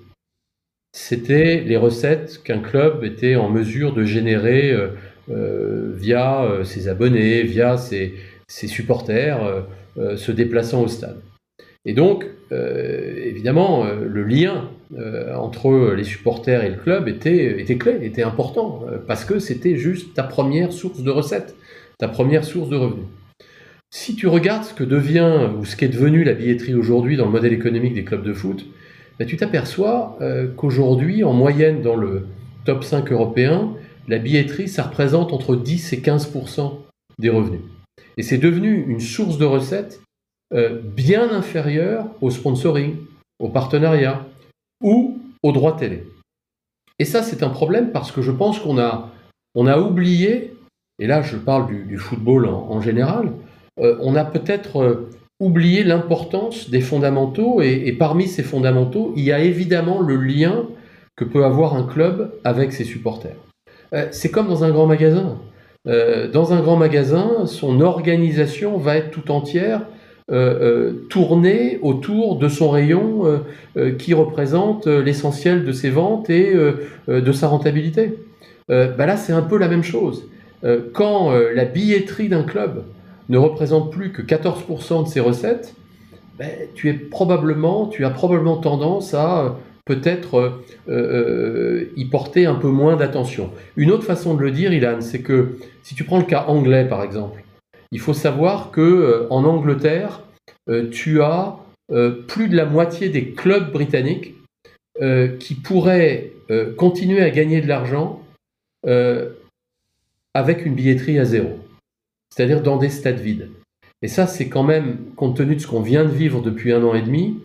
C'était 0.93 1.61
les 1.61 1.77
recettes 1.77 2.43
qu'un 2.43 2.59
club 2.61 3.05
était 3.05 3.37
en 3.37 3.49
mesure 3.49 3.95
de 3.95 4.05
générer 4.05 4.73
euh, 4.73 4.89
euh, 5.31 5.93
via 5.95 6.45
ses 6.65 6.89
abonnés, 6.89 7.43
via 7.43 7.77
ses 7.77 8.17
supporters, 8.49 9.65
se 9.97 10.33
déplaçant 10.33 10.83
au 10.83 10.89
stade. 10.89 11.21
Et 11.85 11.93
donc, 11.93 12.27
évidemment, 12.51 13.85
euh, 13.85 14.05
le 14.07 14.25
lien 14.25 14.69
euh, 14.99 15.35
entre 15.37 15.95
les 15.97 16.05
supporters 16.05 16.65
et 16.65 16.71
le 16.71 16.77
club 16.77 17.09
était, 17.09 17.65
clé, 17.79 17.99
était 18.03 18.23
important, 18.23 18.85
parce 19.07 19.25
que 19.25 19.39
c'était 19.39 19.77
juste 19.77 20.15
ta 20.15 20.23
première 20.23 20.73
source 20.73 21.03
de 21.03 21.11
recettes, 21.11 21.55
ta 21.99 22.09
première 22.09 22.45
source 22.45 22.69
de 22.69 22.77
revenus. 22.77 23.07
Si 23.93 24.15
tu 24.15 24.27
regardes 24.29 24.65
ce 24.65 24.75
que 24.75 24.85
devient 24.85 25.49
ou 25.59 25.65
ce 25.65 25.77
qu'est 25.77 25.89
devenu 25.89 26.23
la 26.23 26.33
billetterie 26.33 26.75
aujourd'hui 26.75 27.17
dans 27.17 27.27
le 27.27 27.33
modèle 27.33 27.53
économique 27.53 27.95
des 27.95 28.05
clubs 28.05 28.23
de 28.25 28.33
foot, 28.33 28.67
ben, 29.19 29.27
tu 29.27 29.37
t'aperçois 29.37 30.17
qu'aujourd'hui, 30.57 31.25
en 31.25 31.33
moyenne 31.33 31.83
dans 31.83 31.97
le 31.97 32.27
top 32.65 32.85
5 32.85 33.11
européen, 33.11 33.75
la 34.09 34.19
billetterie, 34.19 34.69
ça 34.69 34.85
représente 34.85 35.33
entre 35.33 35.57
10 35.57 35.93
et 35.93 36.01
15 36.01 36.33
des 37.19 37.31
revenus. 37.31 37.61
Et 38.17 38.23
c'est 38.23 38.39
devenu 38.39 38.85
une 38.89 39.01
source 39.01 39.39
de 39.39 39.45
recettes 39.45 40.01
euh, 40.53 40.81
bien 40.83 41.31
inférieure 41.31 42.07
au 42.21 42.31
sponsoring, 42.31 42.97
au 43.39 43.51
partenariat 43.51 44.27
ou 44.83 45.21
au 45.45 45.53
droit 45.53 45.77
télé. 45.77 46.09
Et 46.99 47.05
ça, 47.05 47.23
c'est 47.23 47.45
un 47.45 47.51
problème 47.51 47.93
parce 47.93 48.11
que 48.11 48.21
je 48.21 48.33
pense 48.33 48.59
qu'on 48.59 48.77
a, 48.77 49.13
on 49.55 49.69
a 49.69 49.79
oublié, 49.79 50.55
et 50.99 51.07
là 51.07 51.23
je 51.23 51.37
parle 51.37 51.69
du, 51.69 51.97
football 51.99 52.47
en, 52.47 52.81
général, 52.81 53.31
euh, 53.79 53.97
on 54.01 54.17
a 54.17 54.25
peut-être 54.25 54.83
euh, 54.83 55.11
oublié 55.39 55.85
l'importance 55.85 56.69
des 56.69 56.81
fondamentaux, 56.81 57.63
et, 57.63 57.93
parmi 57.93 58.27
ces 58.27 58.43
fondamentaux, 58.43 59.13
il 59.17 59.23
y 59.23 59.33
a 59.33 59.39
évidemment 59.39 60.01
le 60.01 60.17
lien 60.17 60.67
que 61.15 61.25
peut 61.25 61.45
avoir 61.45 61.77
un 61.77 61.85
club 61.85 62.35
avec 62.43 62.73
ses 62.73 62.85
supporters. 62.85 63.37
c'est 64.11 64.33
comme 64.33 64.49
dans 64.49 64.65
un 64.65 64.71
grand 64.71 64.87
magasin. 64.87 65.39
dans 65.85 66.53
un 66.53 66.61
grand 66.61 66.77
magasin, 66.77 67.47
son 67.47 67.81
organisation 67.81 68.79
va 68.79 68.97
être 68.97 69.11
tout 69.11 69.31
entière 69.31 69.83
tourner 71.09 71.79
autour 71.83 72.37
de 72.37 72.49
son 72.49 72.71
rayon 72.71 73.43
euh, 73.77 73.91
qui 73.93 74.15
représente 74.15 74.87
l'essentiel 74.87 75.65
de 75.65 75.73
ses 75.73 75.91
ventes 75.91 76.31
et 76.31 76.55
de 77.09 77.33
sa 77.33 77.49
rentabilité. 77.49 78.17
Bah 78.69 79.07
là, 79.07 79.17
c'est 79.17 79.33
un 79.33 79.43
peu 79.43 79.59
la 79.59 79.67
même 79.67 79.83
chose. 79.83 80.29
quand 80.93 81.33
la 81.33 81.65
billetterie 81.65 82.29
d'un 82.29 82.45
club 82.45 82.85
ne 83.29 83.39
représente 83.39 83.91
plus 83.91 84.13
que 84.13 84.23
14% 84.23 85.05
de 85.05 85.09
ses 85.09 85.21
recettes, 85.21 85.75
bah, 86.39 86.45
tu, 86.75 86.89
es 86.89 86.93
probablement, 86.95 87.89
tu 87.89 88.05
as 88.05 88.11
probablement 88.11 88.59
tendance 88.59 89.15
à 89.15 89.57
peut-être 89.85 90.61
y 90.89 92.05
porter 92.05 92.47
un 92.47 92.55
peu 92.55 92.69
moins 92.69 92.95
d'attention. 92.95 93.51
Une 93.77 93.91
autre 93.91 94.05
façon 94.05 94.35
de 94.35 94.43
le 94.43 94.53
dire, 94.53 94.73
Ilan, 94.73 95.01
c'est 95.01 95.23
que 95.23 95.57
si 95.83 95.97
tu 95.97 96.05
prends 96.05 96.19
le 96.19 96.25
cas 96.25 96.45
anglais 96.47 96.85
par 96.85 97.03
exemple, 97.03 97.43
il 97.93 98.01
faut 98.01 98.15
savoir 98.15 98.71
que 98.71 98.81
euh, 98.81 99.27
en 99.31 99.45
Angleterre, 99.45 100.23
euh, 100.69 100.89
tu 100.91 101.23
as 101.23 101.57
euh, 101.93 102.11
plus 102.11 102.49
de 102.49 102.57
la 102.57 102.67
moitié 102.67 103.09
des 103.09 103.31
clubs 103.31 103.73
britanniques 103.73 104.35
qui 105.39 105.55
pourraient 105.55 106.33
continuer 106.77 107.23
à 107.23 107.31
gagner 107.31 107.63
de 107.63 107.69
l'argent 107.69 108.23
avec 110.35 110.67
une 110.67 110.75
billetterie 110.75 111.19
à 111.19 111.25
zéro, 111.25 111.59
c'est-à-dire 112.29 112.61
dans 112.61 112.77
des 112.77 112.91
stades 112.91 113.19
vides. 113.19 113.49
Et 114.03 114.09
ça, 114.09 114.27
c'est 114.27 114.51
quand 114.51 114.65
même, 114.65 114.99
compte 115.17 115.39
tenu 115.39 115.55
de 115.55 115.61
ce 115.61 115.67
qu'on 115.67 115.81
vient 115.81 116.05
de 116.05 116.11
vivre 116.11 116.43
depuis 116.43 116.75
un 116.75 116.85
an 116.85 116.95
et 116.95 117.01
demi, 117.01 117.41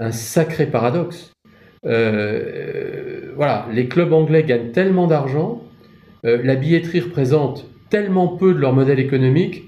un 0.00 0.10
sacré 0.10 0.66
paradoxe. 0.66 1.30
voilà, 1.84 3.68
les 3.72 3.86
clubs 3.86 4.12
anglais 4.12 4.42
gagnent 4.42 4.72
tellement 4.72 5.06
d'argent, 5.06 5.62
la 6.24 6.56
billetterie 6.56 7.00
représente 7.00 7.68
tellement 7.88 8.26
peu 8.26 8.52
de 8.52 8.58
leur 8.58 8.72
modèle 8.72 8.98
économique 8.98 9.65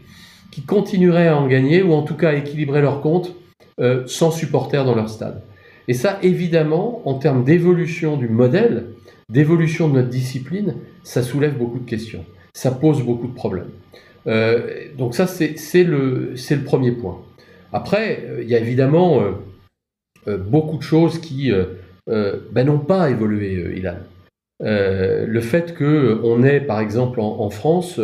qui 0.59 0.65
continueraient 0.65 1.29
à 1.29 1.37
en 1.37 1.47
gagner 1.47 1.85
ou 1.85 1.93
en 1.93 2.03
tout 2.03 2.17
cas 2.17 2.31
à 2.31 2.35
équilibrer 2.35 2.81
leur 2.81 3.01
compte 3.01 3.37
euh, 3.79 4.03
sans 4.07 4.33
supporters 4.33 4.85
dans 4.85 4.97
leur 4.97 5.09
stade. 5.09 5.41
Et 5.87 5.95
ça, 5.95 6.19
évidemment, 6.21 7.01
en 7.05 7.15
termes 7.15 7.45
d'évolution 7.45 8.17
du 8.17 8.29
modèle, 8.29 8.87
d'évolution 9.29 9.89
de 9.89 9.95
notre 9.95 10.09
discipline, 10.09 10.75
ça 11.05 11.23
soulève 11.23 11.57
beaucoup 11.57 11.79
de 11.79 11.89
questions. 11.89 12.25
Ça 12.55 12.73
pose 12.73 13.05
beaucoup 13.05 13.29
de 13.29 13.35
problèmes. 13.35 13.71
Euh, 14.27 14.89
donc 14.97 15.15
ça, 15.15 15.29
c'est 15.29 15.85
le, 15.85 16.35
premier 16.65 16.91
point. 16.91 17.21
Après, 17.73 18.25
euh, 18.25 18.43
il 18.43 18.49
y 18.49 18.57
a 18.57 18.59
évidemment 18.59 19.23
beaucoup 20.27 20.77
de 20.77 20.83
choses 20.83 21.21
qui 21.21 21.53
ben, 22.09 22.65
n'ont 22.65 22.81
pas 22.81 23.11
évolué, 23.11 23.77
Ilan. 23.77 23.99
le 24.61 25.41
fait 25.41 25.73
qu'on 25.79 26.43
ait, 26.43 26.61
par 26.61 26.81
exemple, 26.81 27.21
en 27.21 27.49
France, 27.49 28.01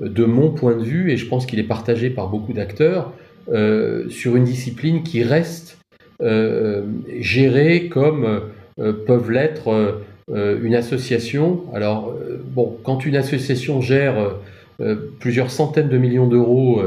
de 0.00 0.24
mon 0.24 0.50
point 0.50 0.76
de 0.76 0.82
vue, 0.82 1.10
et 1.10 1.16
je 1.16 1.26
pense 1.26 1.46
qu'il 1.46 1.58
est 1.58 1.64
partagé 1.64 2.10
par 2.10 2.28
beaucoup 2.28 2.52
d'acteurs, 2.52 3.12
euh, 3.48 4.08
sur 4.08 4.36
une 4.36 4.44
discipline 4.44 5.02
qui 5.02 5.22
reste 5.22 5.78
euh, 6.22 6.84
gérée 7.18 7.88
comme 7.88 8.42
euh, 8.78 8.92
peuvent 9.06 9.30
l'être 9.30 10.00
une 10.32 10.76
association. 10.76 11.64
Alors, 11.74 12.14
bon, 12.54 12.78
quand 12.84 13.04
une 13.04 13.16
association 13.16 13.80
gère 13.80 14.36
plusieurs 15.18 15.50
centaines 15.50 15.88
de 15.88 15.98
millions 15.98 16.28
d'euros 16.28 16.80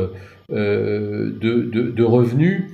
de, 0.49 2.03
revenus, 2.03 2.69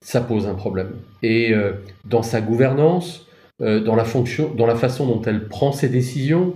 ça 0.00 0.20
pose 0.22 0.46
un 0.46 0.54
problème. 0.54 0.92
Et 1.22 1.52
dans 2.06 2.22
sa 2.22 2.40
gouvernance, 2.40 3.26
dans 3.60 3.94
la, 3.94 4.04
fonction, 4.04 4.50
dans 4.56 4.66
la 4.66 4.74
façon 4.74 5.06
dont 5.06 5.20
elle 5.20 5.48
prend 5.48 5.70
ses 5.70 5.90
décisions, 5.90 6.54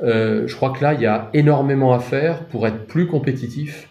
je 0.00 0.54
crois 0.54 0.70
que 0.70 0.82
là, 0.82 0.94
il 0.94 1.00
y 1.00 1.06
a 1.06 1.30
énormément 1.34 1.92
à 1.92 1.98
faire 1.98 2.44
pour 2.46 2.66
être 2.66 2.86
plus 2.86 3.06
compétitif 3.06 3.88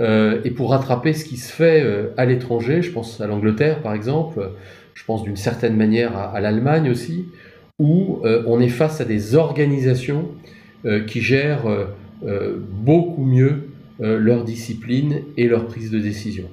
euh, 0.00 0.40
et 0.44 0.50
pour 0.50 0.70
rattraper 0.70 1.12
ce 1.12 1.24
qui 1.24 1.36
se 1.36 1.52
fait 1.52 1.82
euh, 1.82 2.14
à 2.16 2.24
l'étranger. 2.24 2.80
Je 2.80 2.90
pense 2.90 3.20
à 3.20 3.26
l'Angleterre, 3.26 3.82
par 3.82 3.92
exemple. 3.92 4.50
Je 4.94 5.04
pense 5.04 5.22
d'une 5.22 5.36
certaine 5.36 5.76
manière 5.76 6.16
à, 6.16 6.40
l'Allemagne 6.40 6.90
aussi, 6.90 7.26
où 7.78 8.20
on 8.22 8.60
est 8.60 8.68
face 8.68 9.00
à 9.00 9.06
des 9.06 9.34
organisations 9.34 10.28
qui 11.06 11.22
gèrent 11.22 11.64
beaucoup 12.20 13.24
mieux 13.24 13.70
leur 13.98 14.44
discipline 14.44 15.22
et 15.38 15.48
leur 15.48 15.66
prise 15.66 15.90
de 15.90 15.98
décision. 15.98 16.44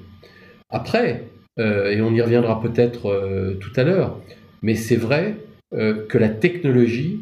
Après, 0.69 1.25
et 1.57 1.99
on 2.01 2.13
y 2.13 2.21
reviendra 2.21 2.61
peut-être 2.61 3.57
tout 3.59 3.71
à 3.75 3.83
l'heure, 3.83 4.17
mais 4.61 4.75
c'est 4.75 4.95
vrai 4.95 5.35
que 5.73 6.17
la 6.17 6.29
technologie 6.29 7.19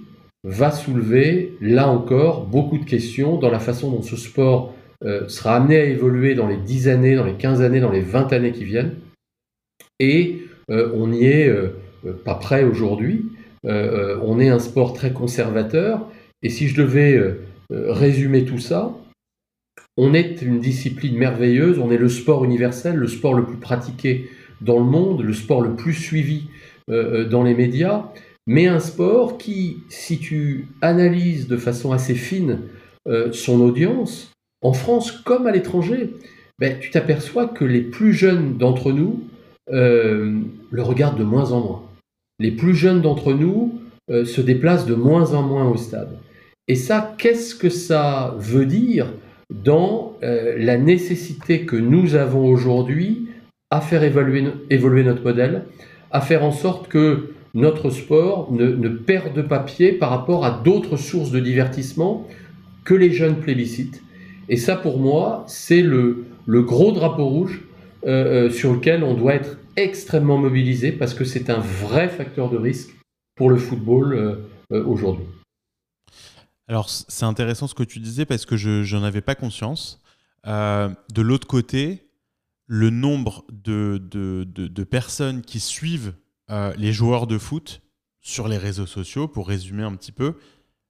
va 0.48 0.72
soulever, 0.72 1.58
là 1.60 1.90
encore, 1.90 2.46
beaucoup 2.46 2.78
de 2.78 2.86
questions 2.86 3.38
dans 3.38 3.52
la 3.52 3.60
façon 3.60 3.92
dont 3.92 4.02
ce 4.02 4.16
sport 4.16 4.74
euh, 5.04 5.28
sera 5.28 5.58
amené 5.58 5.76
à 5.76 5.84
évoluer 5.84 6.36
dans 6.36 6.48
les 6.48 6.56
10 6.56 6.88
années, 6.88 7.16
dans 7.16 7.26
les 7.26 7.34
15 7.34 7.62
années, 7.62 7.82
dans 7.82 7.92
les 7.92 8.02
20 8.02 8.32
années 8.32 8.54
qui 8.54 8.64
viennent. 8.64 8.96
Et 10.00 10.44
euh, 10.72 10.90
on 10.96 11.08
n'y 11.08 11.26
est 11.26 11.50
euh, 11.50 11.74
pas 12.24 12.36
prêt 12.36 12.64
aujourd'hui. 12.64 13.26
on 13.66 14.40
est 14.40 14.48
un 14.48 14.60
sport 14.60 14.94
très 14.94 15.12
conservateur. 15.12 16.10
Et 16.42 16.50
si 16.50 16.70
je 16.70 16.82
devais 16.82 17.20
résumer 17.70 18.46
tout 18.46 18.60
ça, 18.60 18.96
on 19.98 20.14
est 20.14 20.42
une 20.42 20.62
discipline 20.62 21.18
merveilleuse, 21.18 21.78
on 21.78 21.92
est 21.92 21.98
le 21.98 22.08
sport 22.08 22.46
universel, 22.46 22.96
le 22.96 23.08
sport 23.08 23.34
le 23.34 23.44
plus 23.44 23.58
pratiqué 23.58 24.30
dans 24.62 24.80
le 24.80 24.86
monde, 24.86 25.22
le 25.22 25.34
sport 25.34 25.62
le 25.62 25.76
plus 25.76 25.94
suivi 25.94 26.48
dans 26.88 27.44
les 27.44 27.56
médias 27.56 28.06
mais 28.48 28.68
un 28.68 28.80
sport 28.80 29.38
qui, 29.38 29.84
si 29.90 30.18
tu 30.18 30.70
analyses 30.82 31.48
de 31.48 31.58
façon 31.58 31.92
assez 31.92 32.16
fine 32.16 32.62
euh, 33.08 33.32
son 33.34 33.60
audience, 33.60 34.32
en 34.62 34.72
France 34.74 35.12
comme 35.12 35.48
à 35.48 35.52
l'étranger, 35.52 36.14
ben, 36.58 36.80
tu 36.80 36.90
t'aperçois 36.90 37.48
que 37.48 37.66
les 37.66 37.82
plus 37.82 38.14
jeunes 38.14 38.58
d'entre 38.58 38.94
nous 38.94 39.22
euh, 39.72 40.40
le 40.72 40.82
regardent 40.82 41.20
de 41.20 41.26
moins 41.26 41.52
en 41.52 41.60
moins. 41.60 41.84
Les 42.40 42.52
plus 42.52 42.74
jeunes 42.74 43.02
d'entre 43.02 43.34
nous 43.34 43.82
euh, 44.10 44.24
se 44.24 44.40
déplacent 44.40 44.86
de 44.86 44.96
moins 44.96 45.34
en 45.34 45.44
moins 45.44 45.68
au 45.70 45.76
stade. 45.76 46.18
Et 46.70 46.76
ça, 46.76 47.16
qu'est-ce 47.18 47.54
que 47.54 47.70
ça 47.70 48.34
veut 48.40 48.66
dire 48.66 49.14
dans 49.64 50.18
la 50.22 50.78
nécessité 50.78 51.66
que 51.66 51.78
nous 51.78 52.16
avons 52.16 52.50
aujourd'hui 52.50 53.28
à 53.70 53.80
faire 53.80 54.04
évoluer 54.04 55.04
notre 55.04 55.24
modèle, 55.24 55.64
à 56.12 56.20
faire 56.20 56.44
en 56.44 56.52
sorte 56.52 56.90
que 56.90 57.30
notre 57.58 57.90
sport 57.90 58.52
ne, 58.52 58.68
ne 58.68 58.88
perde 58.88 59.42
pas 59.42 59.58
pied 59.58 59.92
par 59.92 60.12
rapport 60.12 60.46
à 60.46 60.52
d'autres 60.52 60.96
sources 60.96 61.32
de 61.32 61.40
divertissement 61.40 62.28
que 62.86 62.94
les 62.94 63.12
jeunes 63.12 63.40
plébiscites. 63.40 64.04
Et 64.48 64.58
ça, 64.58 64.76
pour 64.76 65.00
moi, 65.00 65.44
c'est 65.48 65.82
le, 65.82 66.28
gros 66.48 66.92
drapeau 66.92 67.26
rouge 67.26 67.64
euh, 68.06 68.46
euh, 68.48 68.50
sur 68.52 68.74
lequel 68.74 69.04
on 69.04 69.16
doit 69.16 69.34
être 69.34 69.58
extrêmement 69.76 70.38
mobilisé 70.38 70.92
parce 70.92 71.16
que 71.16 71.26
c'est 71.26 71.50
un 71.50 71.60
vrai 71.60 72.10
facteur 72.10 72.52
de 72.52 72.58
risque 72.58 72.96
pour 73.36 73.50
le 73.50 73.58
football 73.58 74.14
euh, 74.14 74.84
aujourd'hui. 74.86 75.26
Alors, 76.68 76.90
c'est 76.90 77.26
intéressant 77.26 77.66
ce 77.66 77.74
que 77.74 77.84
tu 77.84 78.00
disais 78.00 78.26
parce 78.26 78.46
que 78.46 78.56
je 78.56 78.96
n'en 78.96 79.04
avais 79.04 79.22
pas 79.22 79.34
conscience. 79.34 80.00
de 80.46 81.22
l'autre 81.22 81.48
côté, 81.48 82.04
le 82.68 82.92
nombre 82.92 83.46
de, 83.52 84.84
personnes 84.84 85.42
qui 85.42 85.60
suivent 85.60 86.14
euh, 86.50 86.74
les 86.78 86.94
joueurs 86.94 87.28
de 87.28 87.38
foot 87.38 87.82
sur 88.22 88.48
les 88.48 88.58
réseaux 88.58 88.86
sociaux, 88.86 89.28
pour 89.28 89.48
résumer 89.48 89.84
un 89.84 89.96
petit 89.96 90.12
peu, 90.12 90.36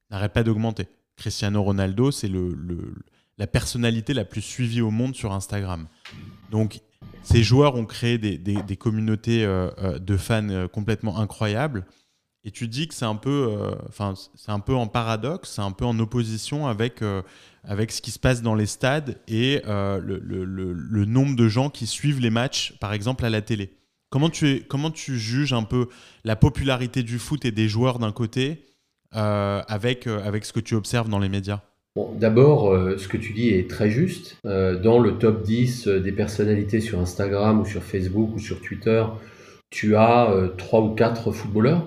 n'arrêtent 0.10 0.34
pas 0.34 0.44
d'augmenter. 0.44 0.88
Cristiano 1.16 1.62
Ronaldo, 1.64 2.12
c'est 2.12 2.28
le, 2.28 2.56
la 3.38 3.48
personnalité 3.48 4.14
la 4.14 4.26
plus 4.26 4.42
suivie 4.42 4.82
au 4.82 4.92
monde 4.92 5.16
sur 5.16 5.34
Instagram. 5.34 5.88
Donc, 6.52 6.80
ces 7.24 7.44
joueurs 7.44 7.76
ont 7.76 7.86
créé 7.86 8.18
des, 8.18 8.38
des, 8.38 8.78
communautés 8.78 9.44
euh, 9.44 9.70
euh, 9.80 10.00
de 10.00 10.16
fans 10.18 10.68
complètement 10.72 11.20
incroyables. 11.20 11.86
Et 12.44 12.52
tu 12.52 12.68
dis 12.68 12.88
que 12.88 12.94
c'est 12.94 13.06
un 13.06 13.16
peu, 13.16 13.74
un 14.48 14.60
peu 14.60 14.74
en 14.74 14.88
paradoxe, 14.88 15.54
c'est 15.56 15.62
un 15.62 15.74
peu 15.74 15.84
en 15.84 16.00
opposition 16.00 16.68
avec 16.68 17.04
avec 17.66 17.92
ce 17.92 18.02
qui 18.02 18.12
se 18.12 18.20
passe 18.20 18.42
dans 18.42 18.56
les 18.56 18.68
stades 18.68 19.20
et 19.28 19.62
le, 19.66 20.22
le, 20.24 21.06
nombre 21.06 21.36
de 21.36 21.50
gens 21.50 21.70
qui 21.70 21.88
suivent 21.88 22.22
les 22.22 22.30
matchs, 22.30 22.78
par 22.80 22.94
exemple 22.94 23.26
à 23.26 23.30
la 23.30 23.42
télé. 23.42 23.77
Comment 24.10 24.30
tu, 24.30 24.48
es, 24.48 24.60
comment 24.62 24.92
tu 24.92 25.18
juges 25.18 25.54
un 25.54 25.64
peu 25.64 25.88
la 26.24 26.36
popularité 26.36 27.04
du 27.04 27.20
foot 27.20 27.44
et 27.46 27.52
des 27.52 27.68
joueurs 27.68 28.00
d'un 28.00 28.12
côté 28.12 28.66
avec, 29.12 30.08
avec 30.08 30.46
ce 30.46 30.54
que 30.54 30.60
tu 30.60 30.76
observes 30.76 31.10
dans 31.10 31.20
les 31.20 31.30
médias? 31.30 31.62
D'abord, 32.16 32.74
ce 32.98 33.08
que 33.08 33.18
tu 33.18 33.34
dis 33.34 33.50
est 33.50 33.70
très 33.70 33.90
juste. 33.90 34.38
dans 34.44 35.00
le 35.00 35.18
top 35.18 35.44
10 35.44 35.88
des 35.88 36.12
personnalités 36.12 36.80
sur 36.80 37.00
Instagram 37.00 37.62
ou 37.62 37.66
sur 37.66 37.84
Facebook 37.84 38.36
ou 38.36 38.40
sur 38.40 38.62
Twitter, 38.62 39.04
tu 39.70 39.96
as 39.96 40.32
trois 40.58 40.82
ou 40.82 40.94
quatre 40.94 41.32
footballeurs. 41.32 41.86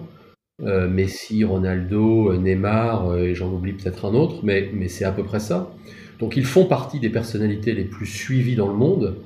Messi, 0.61 1.45
Ronaldo, 1.45 2.37
Neymar, 2.37 3.17
et 3.17 3.35
j'en 3.35 3.51
oublie 3.51 3.73
peut-être 3.73 4.05
un 4.05 4.15
autre, 4.15 4.41
mais, 4.43 4.71
mais 4.75 4.89
c'est 4.89 5.05
à 5.05 5.13
peu 5.13 5.23
près 5.23 5.41
ça. 5.41 5.73
Donc 6.19 6.37
ils 6.37 6.45
font 6.45 6.67
partie 6.67 7.01
des 7.01 7.09
personnalités 7.09 7.73
les 7.73 7.85
plus 7.85 8.07
suivies 8.07 8.57
dans 8.57 8.69
le 8.69 8.75
monde. 8.75 9.17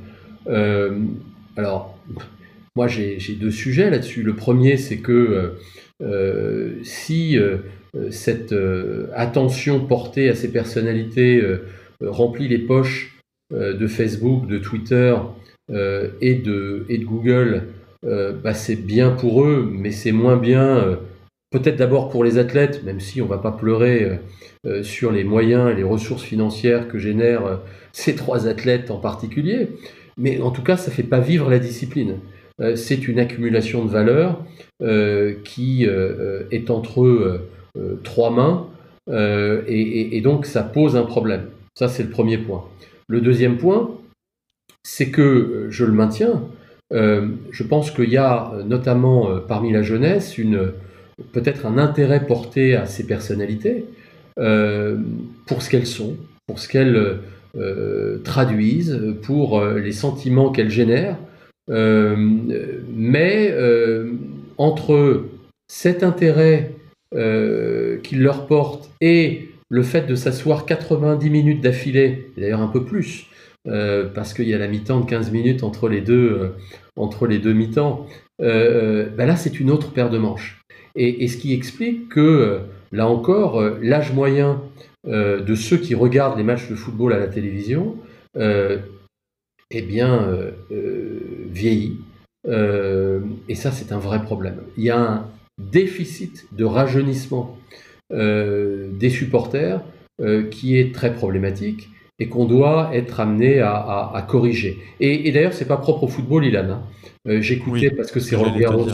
alors, 1.56 1.98
moi, 2.76 2.88
j'ai 2.88 3.36
deux 3.38 3.52
sujets 3.52 3.88
là-dessus. 3.88 4.24
Le 4.24 4.34
premier, 4.34 4.76
c'est 4.76 4.96
que 4.96 5.12
euh, 5.12 5.48
euh, 6.02 6.72
si 6.82 7.38
euh, 7.38 7.58
cette 8.10 8.54
attention 9.14 9.86
portée 9.86 10.28
à 10.28 10.34
ces 10.34 10.50
personnalités 10.50 11.40
remplit 12.00 12.48
les 12.48 12.58
poches 12.58 13.16
de 13.52 13.86
Facebook, 13.86 14.48
de 14.48 14.58
Twitter 14.58 15.14
et, 16.20 16.34
de, 16.34 16.84
Google, 17.04 17.68
bah, 18.02 18.52
c'est 18.52 18.74
bien 18.74 19.12
pour 19.12 19.44
eux, 19.44 19.70
mais 19.72 19.92
c'est 19.92 20.10
moins 20.10 20.36
bien 20.36 20.98
peut-être 21.52 21.76
d'abord 21.76 22.08
pour 22.08 22.24
les 22.24 22.36
athlètes, 22.36 22.82
même 22.82 22.98
si 22.98 23.22
on 23.22 23.26
ne 23.26 23.30
va 23.30 23.38
pas 23.38 23.52
pleurer 23.52 24.18
sur 24.82 25.12
les 25.12 25.22
moyens 25.22 25.70
et 25.70 25.76
les 25.76 25.84
ressources 25.84 26.24
financières 26.24 26.88
que 26.88 26.98
génèrent 26.98 27.60
ces 27.92 28.16
trois 28.16 28.48
athlètes 28.48 28.90
en 28.90 28.98
particulier, 28.98 29.68
mais 30.18 30.40
en 30.40 30.50
tout 30.50 30.62
cas, 30.62 30.76
ça 30.76 30.90
ne 30.90 30.96
fait 30.96 31.04
pas 31.04 31.20
vivre 31.20 31.48
la 31.48 31.60
discipline. 31.60 32.16
Euh, 32.60 32.76
c'est 32.76 33.08
une 33.08 33.18
accumulation 33.18 33.84
de 33.84 33.90
valeur 33.90 34.44
euh, 34.82 35.34
qui 35.44 35.86
euh, 35.86 36.44
est 36.52 36.70
entre 36.70 37.40
trois 38.04 38.30
mains 38.30 38.68
et, 39.66 40.20
donc 40.22 40.46
ça 40.46 40.62
pose 40.62 40.96
un 40.96 41.02
problème. 41.02 41.46
Ça, 41.74 41.88
c'est 41.88 42.04
le 42.04 42.10
premier 42.10 42.38
point. 42.38 42.64
Le 43.08 43.20
deuxième 43.20 43.58
point, 43.58 43.90
c'est 44.84 45.10
que, 45.10 45.66
je 45.70 45.84
le 45.84 45.92
maintiens, 45.92 46.42
je 46.92 47.62
pense 47.64 47.90
qu'il 47.90 48.10
y 48.10 48.16
a 48.16 48.52
notamment 48.64 49.40
parmi 49.40 49.72
la 49.72 49.82
jeunesse 49.82 50.38
une, 50.38 50.72
peut-être 51.32 51.66
un 51.66 51.76
intérêt 51.76 52.24
porté 52.26 52.76
à 52.76 52.86
ces 52.86 53.06
personnalités 53.06 53.84
pour 54.36 55.62
ce 55.62 55.68
qu'elles 55.68 55.88
sont, 55.88 56.16
pour 56.46 56.60
ce 56.60 56.68
qu'elles 56.68 57.18
traduisent, 58.22 59.02
pour 59.22 59.62
les 59.64 59.92
sentiments 59.92 60.50
qu'elles 60.52 60.70
génèrent, 60.70 61.18
mais 61.68 63.50
euh, 63.52 64.12
entre 64.58 65.24
cet 65.68 66.02
intérêt 66.02 66.72
euh, 67.14 67.98
qu'il 67.98 68.22
leur 68.22 68.46
porte 68.46 68.90
et 69.00 69.48
le 69.70 69.82
fait 69.82 70.06
de 70.06 70.14
s'asseoir 70.14 70.66
90 70.66 71.30
minutes 71.30 71.60
d'affilée, 71.62 72.30
d'ailleurs 72.36 72.60
un 72.60 72.68
peu 72.68 72.84
plus, 72.84 73.26
parce 74.14 74.34
qu'il 74.34 74.46
y 74.46 74.52
a 74.52 74.58
la 74.58 74.68
mi-temps 74.68 75.00
de 75.00 75.06
15 75.06 75.32
minutes 75.32 75.64
entre 75.64 75.88
les 75.88 76.02
deux, 76.02 76.52
deux 76.96 77.52
mi-temps, 77.54 78.06
ben 78.38 79.16
là 79.16 79.36
c'est 79.36 79.58
une 79.58 79.70
autre 79.70 79.90
paire 79.92 80.10
de 80.10 80.18
manches. 80.18 80.60
Et 80.96 81.26
ce 81.28 81.38
qui 81.38 81.54
explique 81.54 82.10
que, 82.10 82.60
là 82.92 83.08
encore, 83.08 83.60
l'âge 83.80 84.12
moyen 84.12 84.60
de 85.06 85.54
ceux 85.54 85.78
qui 85.78 85.94
regardent 85.94 86.36
les 86.36 86.44
matchs 86.44 86.68
de 86.68 86.74
football 86.74 87.14
à 87.14 87.18
la 87.18 87.26
télévision 87.26 87.96
eh 89.74 89.82
bien, 89.82 90.22
euh, 90.22 90.52
euh, 90.72 91.18
vieillit. 91.50 91.98
Euh, 92.46 93.20
et 93.48 93.54
ça, 93.54 93.72
c'est 93.72 93.92
un 93.92 93.98
vrai 93.98 94.22
problème. 94.22 94.60
Il 94.76 94.84
y 94.84 94.90
a 94.90 94.98
un 94.98 95.26
déficit 95.58 96.46
de 96.52 96.64
rajeunissement 96.64 97.58
des 98.10 99.10
supporters 99.10 99.80
qui 100.50 100.78
est 100.78 100.94
très 100.94 101.14
problématique 101.14 101.88
et 102.20 102.28
qu'on 102.28 102.44
doit 102.44 102.90
être 102.92 103.18
amené 103.18 103.60
à, 103.60 104.24
corriger. 104.28 104.78
Et, 105.00 105.32
d'ailleurs, 105.32 105.52
c'est 105.52 105.66
pas 105.66 105.78
propre 105.78 106.04
au 106.04 106.08
football, 106.08 106.44
Ilan. 106.44 106.82
Hein. 107.26 107.40
J'écoutais, 107.40 107.90
parce 107.90 108.12
que 108.12 108.20
c'est 108.20 108.36
Roland 108.36 108.56
Garros 108.56 108.88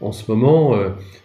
en 0.00 0.12
ce 0.12 0.30
moment, 0.30 0.76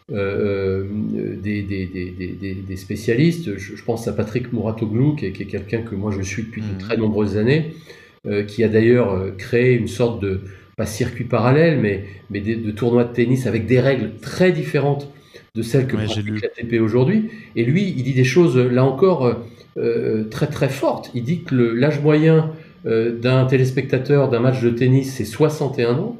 des, 0.10 1.64
des, 1.64 2.76
spécialistes. 2.78 3.58
Je, 3.58 3.84
pense 3.84 4.08
à 4.08 4.14
Patrick 4.14 4.54
Mouratoglou, 4.54 5.16
qui 5.16 5.26
est, 5.26 5.32
quelqu'un 5.32 5.82
que 5.82 5.96
moi 5.96 6.14
je 6.18 6.22
suis 6.22 6.44
depuis 6.44 6.62
de 6.62 6.68
mmh. 6.76 6.78
très 6.78 6.96
nombreuses 6.98 7.36
années, 7.36 7.74
euh, 7.74 8.07
qui 8.48 8.64
a 8.64 8.68
d'ailleurs 8.68 9.14
euh, 9.14 9.32
créé 9.38 9.74
une 9.74 9.88
sorte 9.88 10.22
de, 10.22 10.42
pas 10.76 10.86
circuit 10.86 11.26
parallèle, 11.26 11.80
mais, 11.80 12.06
mais 12.30 12.40
de, 12.40 12.72
tournois 12.72 13.04
de 13.04 13.14
tennis 13.14 13.48
avec 13.48 13.66
des 13.66 13.80
règles 13.80 14.12
très 14.22 14.52
différentes 14.52 15.12
de 15.56 15.62
celles 15.62 15.88
que 15.88 15.96
ouais, 15.96 16.06
pratique 16.06 16.42
l'ATP 16.42 16.82
aujourd'hui. 16.82 17.30
Et 17.56 17.64
lui, 17.64 17.94
il 17.96 18.04
dit 18.04 18.14
des 18.14 18.24
choses, 18.24 18.58
là 18.58 18.84
encore, 18.84 19.36
euh, 19.78 20.24
très 20.26 20.48
très 20.48 20.70
fortes. 20.70 21.10
Il 21.16 21.24
dit 21.24 21.44
que 21.44 21.56
l'âge 21.56 22.02
moyen 22.02 22.52
d'un 22.86 23.44
téléspectateur 23.46 24.30
d'un 24.30 24.40
match 24.40 24.62
de 24.62 24.70
tennis, 24.70 25.14
c'est 25.16 25.26
61 25.26 25.96
ans. 25.96 26.18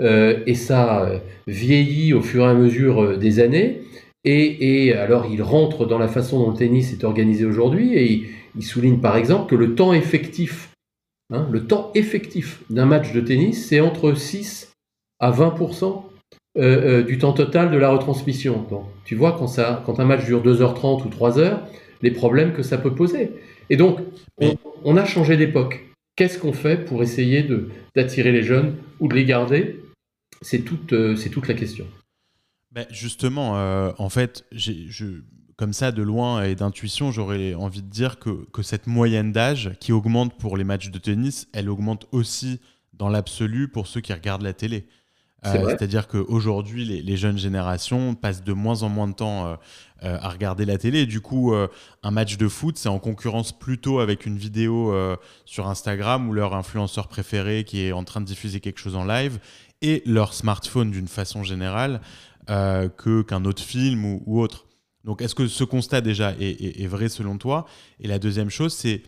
et 0.00 0.54
ça 0.54 1.22
vieillit 1.46 2.12
au 2.12 2.22
fur 2.22 2.44
et 2.44 2.48
à 2.48 2.54
mesure 2.54 3.16
des 3.18 3.38
années. 3.38 3.82
Et, 4.24 4.86
et, 4.86 4.94
alors, 4.94 5.28
il 5.30 5.40
rentre 5.40 5.86
dans 5.86 5.98
la 5.98 6.08
façon 6.08 6.40
dont 6.40 6.50
le 6.50 6.56
tennis 6.56 6.92
est 6.92 7.04
organisé 7.04 7.44
aujourd'hui 7.44 7.94
et 7.94 8.10
il, 8.10 8.26
il, 8.56 8.64
souligne 8.64 8.98
par 8.98 9.16
exemple 9.16 9.48
que 9.48 9.54
le 9.54 9.76
temps 9.76 9.92
effectif 9.92 10.75
Hein, 11.30 11.48
le 11.50 11.66
temps 11.66 11.90
effectif 11.94 12.62
d'un 12.70 12.86
match 12.86 13.12
de 13.12 13.20
tennis, 13.20 13.66
c'est 13.68 13.80
entre 13.80 14.14
6 14.14 14.72
à 15.18 15.32
20% 15.32 16.04
euh, 16.56 17.00
euh, 17.00 17.02
du 17.02 17.18
temps 17.18 17.32
total 17.32 17.72
de 17.72 17.76
la 17.76 17.90
retransmission. 17.90 18.62
Donc, 18.70 18.84
tu 19.04 19.16
vois, 19.16 19.32
quand, 19.32 19.48
ça, 19.48 19.82
quand 19.84 19.98
un 19.98 20.04
match 20.04 20.24
dure 20.24 20.42
2h30 20.42 21.04
ou 21.04 21.08
3h, 21.08 21.58
les 22.02 22.12
problèmes 22.12 22.52
que 22.52 22.62
ça 22.62 22.78
peut 22.78 22.94
poser. 22.94 23.32
Et 23.70 23.76
donc, 23.76 23.98
on, 24.84 24.96
a 24.96 25.04
changé 25.04 25.36
d'époque. 25.36 25.84
Qu'est-ce 26.14 26.38
qu'on 26.38 26.52
fait 26.52 26.84
pour 26.84 27.02
essayer 27.02 27.44
d'attirer 27.96 28.30
les 28.30 28.42
jeunes 28.42 28.76
ou 29.00 29.08
de 29.08 29.14
les 29.14 29.24
garder? 29.24 29.82
C'est 30.42 30.60
toute, 30.60 30.92
euh, 30.92 31.16
toute 31.32 31.48
la 31.48 31.54
question. 31.54 31.86
Ben 32.70 32.86
justement, 32.90 33.52
en 33.98 34.08
fait, 34.10 34.44
je, 34.52 35.22
comme 35.56 35.72
ça, 35.72 35.90
de 35.90 36.02
loin 36.02 36.42
et 36.42 36.54
d'intuition, 36.54 37.10
j'aurais 37.10 37.54
envie 37.54 37.82
de 37.82 37.88
dire 37.88 38.18
que, 38.18 38.46
que 38.52 38.62
cette 38.62 38.86
moyenne 38.86 39.32
d'âge 39.32 39.72
qui 39.80 39.92
augmente 39.92 40.36
pour 40.36 40.56
les 40.56 40.64
matchs 40.64 40.90
de 40.90 40.98
tennis, 40.98 41.48
elle 41.52 41.70
augmente 41.70 42.06
aussi 42.12 42.60
dans 42.92 43.08
l'absolu 43.08 43.68
pour 43.68 43.86
ceux 43.86 44.00
qui 44.00 44.12
regardent 44.12 44.42
la 44.42 44.52
télé. 44.52 44.86
Euh, 45.44 45.68
c'est-à-dire 45.68 46.08
qu'aujourd'hui, 46.08 46.84
les, 46.84 47.02
les, 47.02 47.16
jeunes 47.16 47.38
générations 47.38 48.14
passent 48.14 48.42
de 48.42 48.52
moins 48.52 48.82
en 48.82 48.88
moins 48.88 49.06
de 49.06 49.12
temps 49.12 49.46
euh, 49.46 49.54
euh, 50.02 50.18
à 50.20 50.28
regarder 50.30 50.64
la 50.64 50.78
télé. 50.78 51.00
Et 51.00 51.06
du 51.06 51.20
coup, 51.20 51.54
un 51.54 52.10
match 52.10 52.36
de 52.36 52.48
foot, 52.48 52.76
c'est 52.78 52.88
en 52.88 52.98
concurrence 52.98 53.56
plutôt 53.56 54.00
avec 54.00 54.26
une 54.26 54.36
vidéo 54.36 54.94
sur 55.44 55.68
Instagram 55.68 56.28
ou 56.28 56.32
leur 56.32 56.54
influenceur 56.54 57.08
préféré 57.08 57.64
qui 57.64 57.82
est 57.82 57.92
en 57.92 58.04
train 58.04 58.20
de 58.20 58.26
diffuser 58.26 58.60
quelque 58.60 58.78
chose 58.78 58.96
en 58.96 59.04
live 59.04 59.38
et 59.82 60.02
leur 60.06 60.34
smartphone 60.34 60.90
d'une 60.90 61.08
façon 61.08 61.42
générale 61.42 62.00
que 62.48 63.22
qu'un 63.22 63.44
autre 63.44 63.62
film 63.62 64.04
ou, 64.04 64.22
ou 64.26 64.40
autre. 64.40 64.65
Donc, 65.06 65.22
est-ce 65.22 65.36
que 65.36 65.46
ce 65.46 65.62
constat 65.62 66.00
déjà 66.00 66.34
est, 66.40 66.86
vrai 66.88 67.08
selon 67.08 67.38
toi? 67.38 67.64
Et 68.00 68.08
la 68.08 68.18
deuxième 68.18 68.50
chose, 68.50 68.74
c'est, 68.74 69.02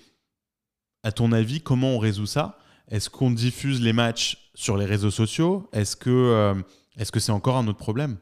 à 1.03 1.11
ton 1.11 1.33
avis, 1.33 1.61
comment 1.61 1.97
on 1.97 1.99
résout 1.99 2.27
ça? 2.27 2.57
Est-ce 2.89 3.11
qu'on 3.11 3.33
diffuse 3.33 3.83
les 3.83 3.93
matchs 3.93 4.51
sur 4.55 4.77
les 4.77 4.85
réseaux 4.85 5.11
sociaux? 5.11 5.69
Est-ce 5.73 5.97
que 5.97 6.09
euh, 6.09 6.55
est-ce 6.97 7.11
que 7.11 7.19
c'est 7.19 7.33
encore 7.33 7.57
un 7.57 7.67
autre 7.67 7.79
problème? 7.79 8.17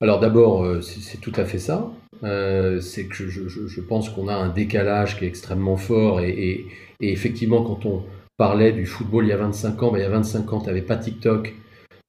Alors 0.00 0.20
d'abord, 0.20 0.64
euh, 0.64 0.80
c'est 0.80 1.20
tout 1.20 1.32
à 1.34 1.44
fait 1.44 1.58
ça. 1.58 1.90
Euh, 2.22 2.80
c'est 2.80 3.06
que 3.06 3.28
je, 3.28 3.80
pense 3.80 4.08
qu'on 4.08 4.28
a 4.28 4.34
un 4.34 4.48
décalage 4.48 5.18
qui 5.18 5.24
est 5.24 5.28
extrêmement 5.28 5.76
fort. 5.76 6.20
Et, 6.20 6.64
effectivement, 7.00 7.64
quand 7.64 7.86
on 7.86 8.04
parlait 8.36 8.70
du 8.70 8.86
football 8.86 9.26
il 9.26 9.30
y 9.30 9.32
a 9.32 9.36
25 9.36 9.82
ans, 9.82 9.90
ben, 9.90 9.98
il 9.98 10.02
y 10.02 10.04
a 10.04 10.10
25 10.10 10.52
ans, 10.52 10.60
tu 10.60 10.66
n'avais 10.66 10.82
pas 10.82 10.96
TikTok, 10.96 11.54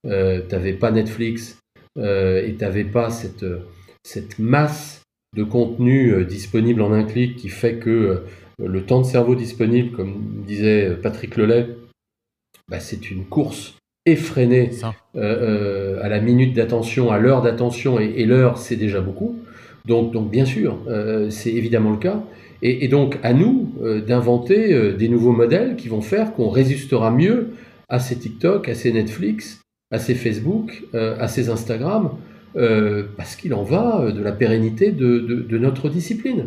tu 0.04 0.10
n'avais 0.10 0.74
pas 0.74 0.92
Netflix 0.92 1.58
et 1.98 2.56
tu 2.58 2.64
n'avais 2.64 2.86
pas 2.86 3.10
cette 3.10 3.44
cette 4.10 4.40
masse 4.40 5.04
de 5.38 5.44
contenu 5.44 6.12
euh, 6.12 6.26
disponible 6.26 6.82
en 6.82 6.92
un 6.92 7.04
clic 7.04 7.36
qui 7.36 7.50
fait 7.50 7.76
que 7.76 7.90
euh, 7.90 8.18
le 8.58 8.84
temps 8.84 9.02
de 9.02 9.06
cerveau 9.06 9.36
disponible, 9.36 9.96
comme 9.96 10.44
disait 10.48 10.98
Patrick 11.02 11.38
Lelay, 11.38 11.68
bah, 12.68 12.80
c'est 12.80 13.12
une 13.12 13.26
course 13.26 13.76
effrénée 14.08 14.72
euh, 15.16 16.00
à 16.02 16.10
la 16.10 16.20
minute 16.20 16.56
d'attention, 16.56 17.12
à 17.12 17.20
l'heure 17.20 17.44
d'attention, 17.44 18.00
et, 18.00 18.26
l'heure, 18.26 18.58
c'est 18.58 18.76
déjà 18.76 19.00
beaucoup. 19.00 19.38
Donc, 19.86 20.12
donc 20.12 20.30
bien 20.32 20.46
sûr, 20.46 20.78
c'est 21.30 21.54
évidemment 21.54 21.92
le 21.92 21.98
cas. 21.98 22.22
Et, 22.62 22.88
donc, 22.90 23.18
à 23.24 23.34
nous 23.34 23.74
d'inventer 24.06 24.94
des 24.94 25.08
nouveaux 25.08 25.32
modèles 25.32 25.78
qui 25.78 25.88
vont 25.88 26.02
faire 26.02 26.34
qu'on 26.34 26.50
résistera 26.50 27.12
mieux 27.12 27.52
à 27.88 28.00
ces 28.00 28.18
TikTok, 28.18 28.68
à 28.68 28.76
ces 28.76 28.92
Netflix, 28.92 29.62
à 29.92 30.00
ces 30.00 30.16
Facebook, 30.16 30.84
à 30.94 31.28
ces 31.28 31.50
Instagram, 31.50 32.12
euh, 32.56 33.04
parce 33.16 33.36
qu'il 33.36 33.54
en 33.54 33.62
va 33.62 34.02
euh, 34.02 34.12
de 34.12 34.24
la 34.24 34.32
pérennité 34.32 34.92
de, 34.92 35.58
notre 35.58 35.88
discipline. 35.88 36.46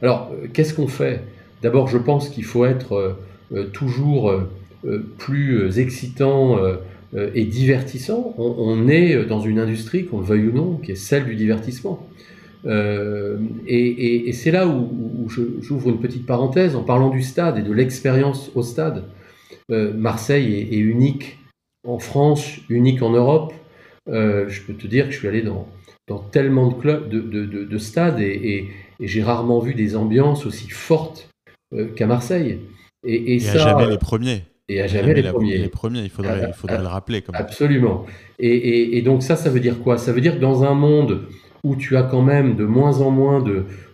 Alors, 0.00 0.32
euh, 0.32 0.46
qu'est-ce 0.52 0.72
qu'on 0.72 0.88
fait? 0.88 1.20
D'abord, 1.62 1.88
je 1.88 1.98
pense 1.98 2.30
qu'il 2.30 2.44
faut 2.44 2.64
être 2.64 3.16
toujours 3.72 4.34
plus 5.16 5.78
excitant 5.78 6.58
et 7.14 7.44
divertissant. 7.44 8.34
On, 8.36 8.88
est 8.88 9.24
dans 9.26 9.38
une 9.38 9.60
industrie, 9.60 10.06
qu'on 10.06 10.18
le 10.18 10.24
veuille 10.24 10.48
ou 10.48 10.52
non, 10.52 10.80
qui 10.82 10.90
est 10.90 10.96
celle 10.96 11.24
du 11.24 11.36
divertissement. 11.36 12.04
et, 12.66 14.30
c'est 14.32 14.50
là 14.50 14.66
où, 14.66 15.28
j'ouvre 15.28 15.90
une 15.90 16.00
petite 16.00 16.26
parenthèse 16.26 16.74
en 16.74 16.82
parlant 16.82 17.10
du 17.10 17.22
stade 17.22 17.58
et 17.58 17.62
de 17.62 17.72
l'expérience 17.72 18.50
au 18.56 18.64
stade. 18.64 19.04
Marseille 19.68 20.66
est, 20.68 20.78
unique 20.78 21.38
en 21.86 22.00
France, 22.00 22.56
unique 22.68 23.02
en 23.02 23.10
Europe. 23.10 23.54
Je 24.08 24.62
peux 24.66 24.74
te 24.74 24.86
dire 24.86 25.06
que 25.06 25.12
je 25.12 25.18
suis 25.18 25.28
allé 25.28 25.42
dans, 25.42 25.68
dans 26.08 26.18
tellement 26.18 26.68
de 26.68 26.74
clubs, 26.74 27.08
de, 27.08 27.20
de, 27.20 27.78
stades, 27.78 28.20
et, 28.20 28.68
j'ai 29.00 29.22
rarement 29.22 29.58
vu 29.58 29.74
des 29.74 29.96
ambiances 29.96 30.46
aussi 30.46 30.68
fortes 30.68 31.28
qu'à 31.96 32.06
Marseille. 32.06 32.60
Et, 33.04 33.40
ça, 33.40 33.52
à 33.52 33.58
jamais 33.58 33.90
les 33.90 33.98
premiers. 33.98 34.44
Et 34.68 34.80
à 34.80 34.86
jamais, 34.86 35.14
les, 35.14 35.22
premiers. 35.24 35.58
les 35.58 35.68
premiers. 35.68 36.02
il 36.02 36.10
faudrait, 36.10 36.44
il 36.48 36.54
faudrait 36.54 36.78
le 36.78 36.86
rappeler. 36.86 37.22
Absolument. 37.32 38.06
Et, 38.38 39.02
donc 39.02 39.22
ça, 39.22 39.36
ça 39.36 39.50
veut 39.50 39.60
dire 39.60 39.80
quoi? 39.80 39.98
Ça 39.98 40.12
veut 40.12 40.20
dire 40.20 40.36
que 40.36 40.40
dans 40.40 40.64
un 40.64 40.74
monde 40.74 41.22
où 41.64 41.76
tu 41.76 41.96
as 41.96 42.02
quand 42.02 42.22
même 42.22 42.56
de 42.56 42.64
moins 42.64 43.00
en 43.00 43.10
moins 43.10 43.44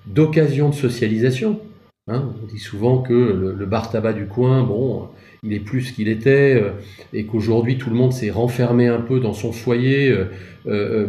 d'occasions 0.07 0.69
de 0.71 0.75
socialisation, 0.75 1.61
hein, 2.07 2.33
on 2.43 2.47
dit 2.47 2.59
souvent 2.59 2.99
que 2.99 3.13
le, 3.13 3.67
bar 3.67 3.91
tabac 3.91 4.13
du 4.13 4.27
coin, 4.27 4.63
bon, 4.63 5.09
il 5.43 5.53
est 5.53 5.61
plus 5.61 5.82
ce 5.82 5.93
qu'il 5.93 6.09
était, 6.09 6.55
euh, 6.55 6.70
et 7.12 7.24
qu'aujourd'hui 7.24 7.78
tout 7.78 7.91
le 7.91 7.97
monde 7.97 8.12
s'est 8.12 8.30
renfermé 8.30 8.89
un 8.89 9.01
peu 9.01 9.20
dans 9.20 9.34
son 9.34 9.53
foyer. 9.53 10.11
Euh, 10.11 10.24
euh, 10.66 11.07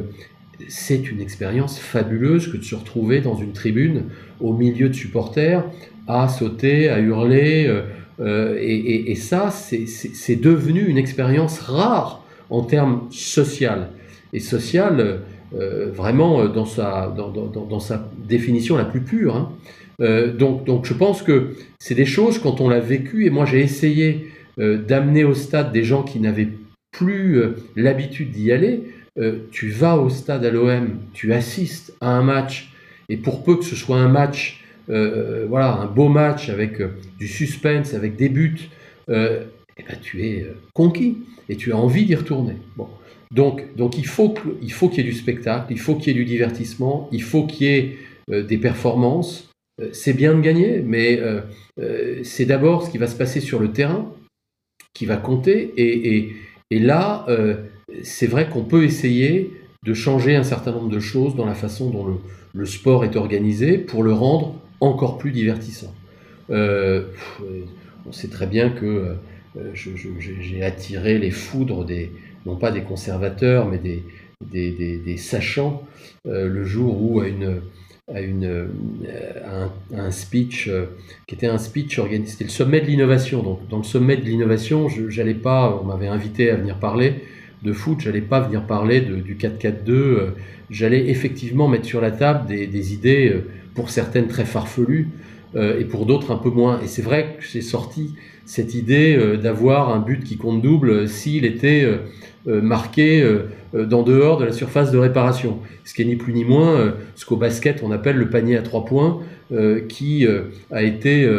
c'est 0.67 1.09
une 1.09 1.21
expérience 1.21 1.80
fabuleuse 1.80 2.51
que 2.51 2.57
de 2.57 2.63
se 2.63 2.75
retrouver 2.75 3.21
dans 3.21 3.36
une 3.36 3.53
tribune 3.53 4.03
au 4.41 4.53
milieu 4.53 4.89
de 4.89 4.93
supporters 4.93 5.63
à 6.07 6.27
sauter, 6.27 6.89
à 6.89 6.99
hurler. 6.99 7.71
Et, 8.19 9.15
ça, 9.15 9.51
c'est 9.51 10.36
devenu 10.36 10.86
une 10.86 10.97
expérience 10.97 11.59
rare 11.59 12.25
en 12.49 12.63
termes 12.63 13.07
social. 13.09 13.91
Et 14.34 14.41
social, 14.41 15.21
vraiment 15.53 16.45
dans 16.49 16.65
sa, 16.65 17.15
dans, 17.15 17.80
sa 17.80 18.09
définition 18.27 18.75
la 18.75 18.86
plus 18.86 19.01
pure. 19.01 19.38
Hein. 19.38 19.51
Euh, 20.02 20.32
donc, 20.32 20.66
donc 20.66 20.86
je 20.86 20.93
pense 20.93 21.22
que 21.22 21.56
c'est 21.80 21.95
des 21.95 22.06
choses 22.06 22.39
quand 22.39 22.62
on 22.62 22.70
l'a 22.70 22.80
vécu, 22.80 23.26
et 23.26 23.30
moi 23.30 23.45
j'ai 23.45 23.62
essayé 23.62 24.28
d'amener 24.58 25.24
au 25.24 25.36
stade 25.36 25.72
des 25.72 25.86
gens 25.86 26.04
qui 26.04 26.20
n'avaient 26.20 26.50
plus 26.91 27.41
l'habitude 27.78 28.32
d'y 28.32 28.52
aller. 28.52 28.82
tu 29.52 29.70
vas 29.70 29.97
au 29.97 30.10
stade 30.10 30.43
à 30.43 30.52
l'OM, 30.52 31.00
tu 31.14 31.32
assistes 31.32 31.95
à 32.02 32.10
un 32.10 32.24
match, 32.24 32.74
et 33.08 33.16
pour 33.16 33.45
peu 33.45 33.56
que 33.56 33.64
ce 33.64 33.78
soit 33.78 33.95
un 33.95 34.10
match 34.10 34.60
euh, 34.89 35.45
voilà, 35.47 35.74
un 35.74 35.86
beau 35.86 36.10
match 36.10 36.50
avec 36.50 36.82
euh, 36.82 36.89
du 37.20 37.28
suspense, 37.28 37.93
avec 37.93 38.16
des 38.16 38.30
buts, 38.30 38.70
euh, 39.10 39.43
eh 39.78 39.84
ben, 39.84 39.97
tu 40.02 40.26
es 40.26 40.47
conquis 40.74 41.18
et 41.47 41.56
tu 41.56 41.72
as 41.72 41.78
envie 41.78 42.06
d'y 42.06 42.16
retourner. 42.16 42.56
Bon. 42.76 42.88
Donc, 43.32 43.76
donc 43.76 43.97
il 43.97 44.08
faut 44.08 44.30
qu'il 44.30 44.97
y 44.97 45.00
ait 45.00 45.04
du 45.04 45.14
spectacle, 45.14 45.68
il 45.70 45.80
faut 45.80 45.95
qu'il 45.95 46.08
y 46.08 46.10
ait 46.12 46.20
du 46.20 46.26
divertissement, 46.26 47.08
il 47.12 47.22
faut 47.22 47.45
qu'il 47.45 47.68
y 47.68 47.70
ait 47.70 47.97
des 48.28 48.58
performances. 48.58 49.49
C'est 49.91 50.13
bien 50.13 50.36
de 50.36 50.41
gagner, 50.41 50.82
mais 50.86 51.19
c'est 52.23 52.45
d'abord 52.45 52.86
ce 52.86 52.91
qui 52.91 52.97
va 52.97 53.07
se 53.07 53.15
passer 53.15 53.39
sur 53.39 53.59
le 53.59 53.71
terrain 53.71 54.11
qui 54.93 55.05
va 55.05 55.17
compter. 55.17 55.73
Et, 55.77 56.80
là, 56.80 57.25
c'est 58.03 58.27
vrai 58.27 58.49
qu'on 58.49 58.63
peut 58.63 58.84
essayer 58.84 59.51
de 59.86 59.93
changer 59.93 60.36
un 60.36 60.43
certain 60.43 60.71
nombre 60.71 60.89
de 60.89 60.99
choses 60.99 61.36
dans 61.36 61.45
la 61.45 61.55
façon 61.55 61.89
dont 61.89 62.19
le, 62.53 62.65
sport 62.65 63.05
est 63.05 63.15
organisé 63.15 63.77
pour 63.77 64.03
le 64.03 64.11
rendre 64.11 64.55
encore 64.82 65.17
plus 65.17 65.32
divertissant. 65.32 65.93
Euh, 66.49 67.03
on 68.05 68.11
sait 68.11 68.27
très 68.27 68.47
bien 68.47 68.69
que 68.69 69.15
euh, 69.57 69.73
j'ai 69.73 70.63
attiré 70.63 71.17
les 71.17 71.32
foudres 71.32 71.86
des, 71.86 72.11
non 72.45 72.55
pas 72.55 72.71
des 72.71 72.82
conservateurs, 72.82 73.67
mais 73.67 73.77
des, 73.77 74.03
des, 74.51 75.17
sachants, 75.17 75.84
euh, 76.27 76.47
le 76.47 76.63
jour 76.65 77.01
où 77.01 77.21
à 77.21 77.27
une, 77.27 77.61
à 78.14 78.22
une, 78.22 78.70
un, 79.95 80.12
speech 80.12 80.70
qui 81.28 81.36
était 81.36 81.47
un 81.47 81.57
speech 81.57 81.99
organisé, 81.99 82.32
c'était 82.32 82.43
le 82.45 82.49
sommet 82.49 82.82
de 82.82 82.88
l'innovation. 82.88 83.43
Donc, 83.43 83.68
dans 83.70 83.78
le 83.78 83.84
sommet 83.84 84.18
de 84.18 84.26
l'innovation, 84.26 84.88
j'allais 85.10 85.34
pas, 85.36 85.80
on 85.82 85.86
m'avait 85.86 86.07
invité 86.07 86.49
à 86.49 86.55
venir 86.55 86.78
parler 86.78 87.16
de 87.64 87.74
foot, 87.74 87.99
j'allais 87.99 88.22
pas 88.22 88.39
venir 88.39 88.64
parler 88.64 89.01
de, 89.01 89.16
du 89.16 89.36
4-4-2, 89.36 90.30
j'allais 90.70 91.10
effectivement 91.10 91.68
mettre 91.68 91.86
sur 91.86 92.01
la 92.01 92.12
table 92.12 92.47
des, 92.47 92.68
des 92.68 92.93
idées 92.93 93.41
pour 93.76 93.89
certaines 93.89 94.28
très 94.28 94.45
farfelues 94.45 95.07
euh, 95.07 95.28
et 95.56 95.86
pour 95.86 96.06
d'autres 96.06 96.32
un 96.32 96.38
peu 96.38 96.50
moins. 96.50 96.80
Et 96.82 96.88
c'est 96.88 97.02
vrai 97.02 97.38
que 97.39 97.45
j'ai 97.45 97.62
sorti 97.62 98.14
cette 98.50 98.74
idée 98.74 99.16
euh, 99.16 99.38
d'avoir 99.38 99.93
un 99.93 100.00
but 100.00 100.24
qui 100.24 100.36
compte 100.36 100.64
double 100.64 100.89
euh, 100.89 101.08
s'il 101.08 101.45
était 101.45 101.88
marqué 102.45 103.24
dans 103.74 104.02
dehors 104.02 104.38
de 104.38 104.45
la 104.45 104.52
surface 104.52 104.91
de 104.91 104.97
réparation. 104.97 105.60
Ce 105.84 105.93
qui 105.93 106.02
est 106.02 106.06
ni 106.06 106.16
plus 106.16 106.34
ni 106.34 106.45
moins 106.45 106.95
ce 107.16 107.26
qu'au 107.26 107.36
basket 107.36 107.84
on 107.84 107.91
appelle 107.91 108.16
le 108.16 108.30
panier 108.30 108.58
à 108.58 108.64
trois 108.64 108.86
points, 108.86 109.20
qui 109.88 110.26
a 110.72 110.82
été 110.82 111.30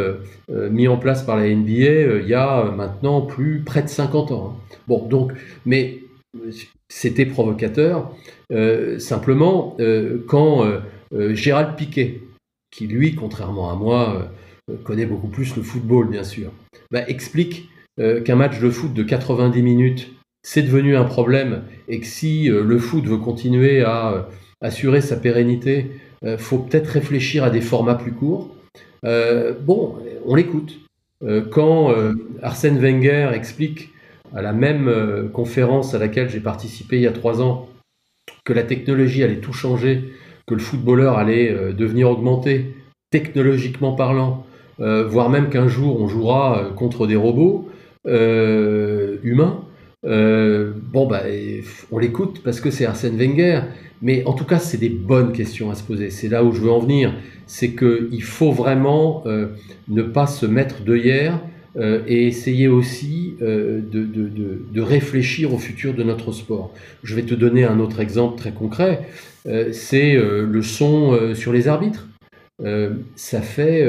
mis 0.49 0.87
en 0.87 0.99
place 0.99 1.25
par 1.25 1.37
la 1.37 1.49
NBA 1.49 2.21
il 2.21 2.29
y 2.29 2.35
a 2.35 2.71
maintenant 2.77 3.23
plus 3.23 3.63
près 3.65 3.83
de 3.83 3.89
50 3.89 4.31
ans. 4.31 4.55
Hein. 4.55 4.77
Bon, 4.87 5.09
donc, 5.09 5.33
mais 5.67 6.01
c'était 6.89 7.27
provocateur. 7.27 8.13
simplement, 8.99 9.77
quand 10.29 10.65
Gérald 11.33 11.77
Piquet, 11.77 12.21
qui 12.81 12.87
lui, 12.87 13.15
contrairement 13.15 13.71
à 13.71 13.75
moi, 13.75 14.31
euh, 14.71 14.75
connaît 14.85 15.05
beaucoup 15.05 15.29
plus 15.29 15.55
le 15.55 15.63
football, 15.63 16.09
bien 16.09 16.25
sûr, 16.25 16.51
bah, 16.91 17.07
explique 17.09 17.69
euh, 17.99 18.23
qu'un 18.23 18.37
match 18.37 18.59
de 18.59 18.71
foot 18.71 18.95
de 18.95 19.03
90 19.03 19.61
minutes, 19.61 20.11
c'est 20.43 20.63
devenu 20.63 20.97
un 20.97 21.05
problème 21.05 21.65
et 21.89 22.01
que 22.01 22.07
si 22.07 22.51
euh, 22.51 22.65
le 22.65 22.79
foot 22.79 23.05
veut 23.05 23.19
continuer 23.19 23.83
à 23.83 24.31
assurer 24.63 25.03
sa 25.03 25.17
pérennité, 25.17 25.91
faut 26.37 26.59
peut-être 26.59 26.89
réfléchir 26.89 27.45
à 27.45 27.51
des 27.51 27.63
formats 27.63 27.95
plus 27.95 28.13
courts. 28.13 28.55
bon, 29.03 29.97
on 30.27 30.35
l'écoute. 30.35 30.79
quand 31.51 31.95
Arsène 32.43 32.79
Wenger 32.79 33.31
explique 33.33 33.89
à 34.35 34.43
la 34.43 34.53
même 34.53 35.31
conférence 35.33 35.95
à 35.95 35.99
laquelle 35.99 36.29
j'ai 36.29 36.41
participé 36.41 36.97
il 36.97 37.03
y 37.03 37.07
a 37.07 37.13
trois 37.13 37.41
ans 37.41 37.71
que 38.45 38.53
la 38.53 38.65
technologie 38.65 39.23
allait 39.23 39.41
tout 39.41 39.55
changer 39.55 40.13
que 40.51 40.55
le 40.57 40.61
footballeur 40.61 41.17
allait 41.17 41.53
euh, 41.53 41.73
devenir 41.73 42.11
augmenté, 42.11 42.75
technologiquement 43.11 43.93
parlant, 43.93 44.45
euh, 44.81 45.07
voire 45.07 45.31
même 45.31 45.49
qu'un 45.49 45.69
jour 45.69 46.01
on 46.03 46.09
jouera 46.09 46.59
euh, 46.59 46.71
contre 46.71 47.07
des 47.07 47.17
robots 47.17 47.69
humains. 48.05 49.63
bon, 50.03 51.07
bah, 51.07 51.23
on 51.93 51.99
l'écoute 51.99 52.41
parce 52.43 52.61
que 52.61 52.71
c'est 52.71 52.87
Arsène 52.87 53.17
Wenger, 53.17 53.61
mais 54.03 54.25
en 54.25 54.33
tout 54.33 54.47
cas, 54.47 54.59
c'est 54.59 54.79
des 54.79 54.89
bonnes 54.89 55.33
questions 55.33 55.71
à 55.71 55.75
se 55.75 55.85
poser. 55.85 56.09
C'est 56.09 56.29
là 56.29 56.43
où 56.43 56.53
je 56.53 56.63
veux 56.63 56.71
en 56.71 56.79
venir. 56.79 57.13
C'est 57.47 57.77
qu'il 57.77 58.23
faut 58.23 58.53
vraiment 58.53 59.23
ne 59.89 60.03
pas 60.03 60.27
se 60.27 60.47
mettre 60.47 60.83
de 60.83 60.97
hier 60.97 61.39
et 61.79 62.27
essayer 62.27 62.69
aussi 62.69 63.37
de, 63.41 64.81
réfléchir 64.81 65.53
au 65.53 65.59
futur 65.59 65.93
de 65.93 66.03
notre 66.03 66.33
sport. 66.33 66.73
Je 67.03 67.15
vais 67.15 67.25
te 67.25 67.35
donner 67.35 67.65
un 67.65 67.81
autre 67.81 68.01
exemple 68.01 68.39
très 68.39 68.53
concret. 68.53 69.07
Euh, 69.47 69.73
c'est 69.73 70.15
euh, 70.15 70.47
le 70.47 70.63
son 70.63 71.13
euh, 71.13 71.35
sur 71.35 71.53
les 71.53 71.69
arbitres. 71.69 72.07
ça 73.17 73.41
fait 73.41 73.89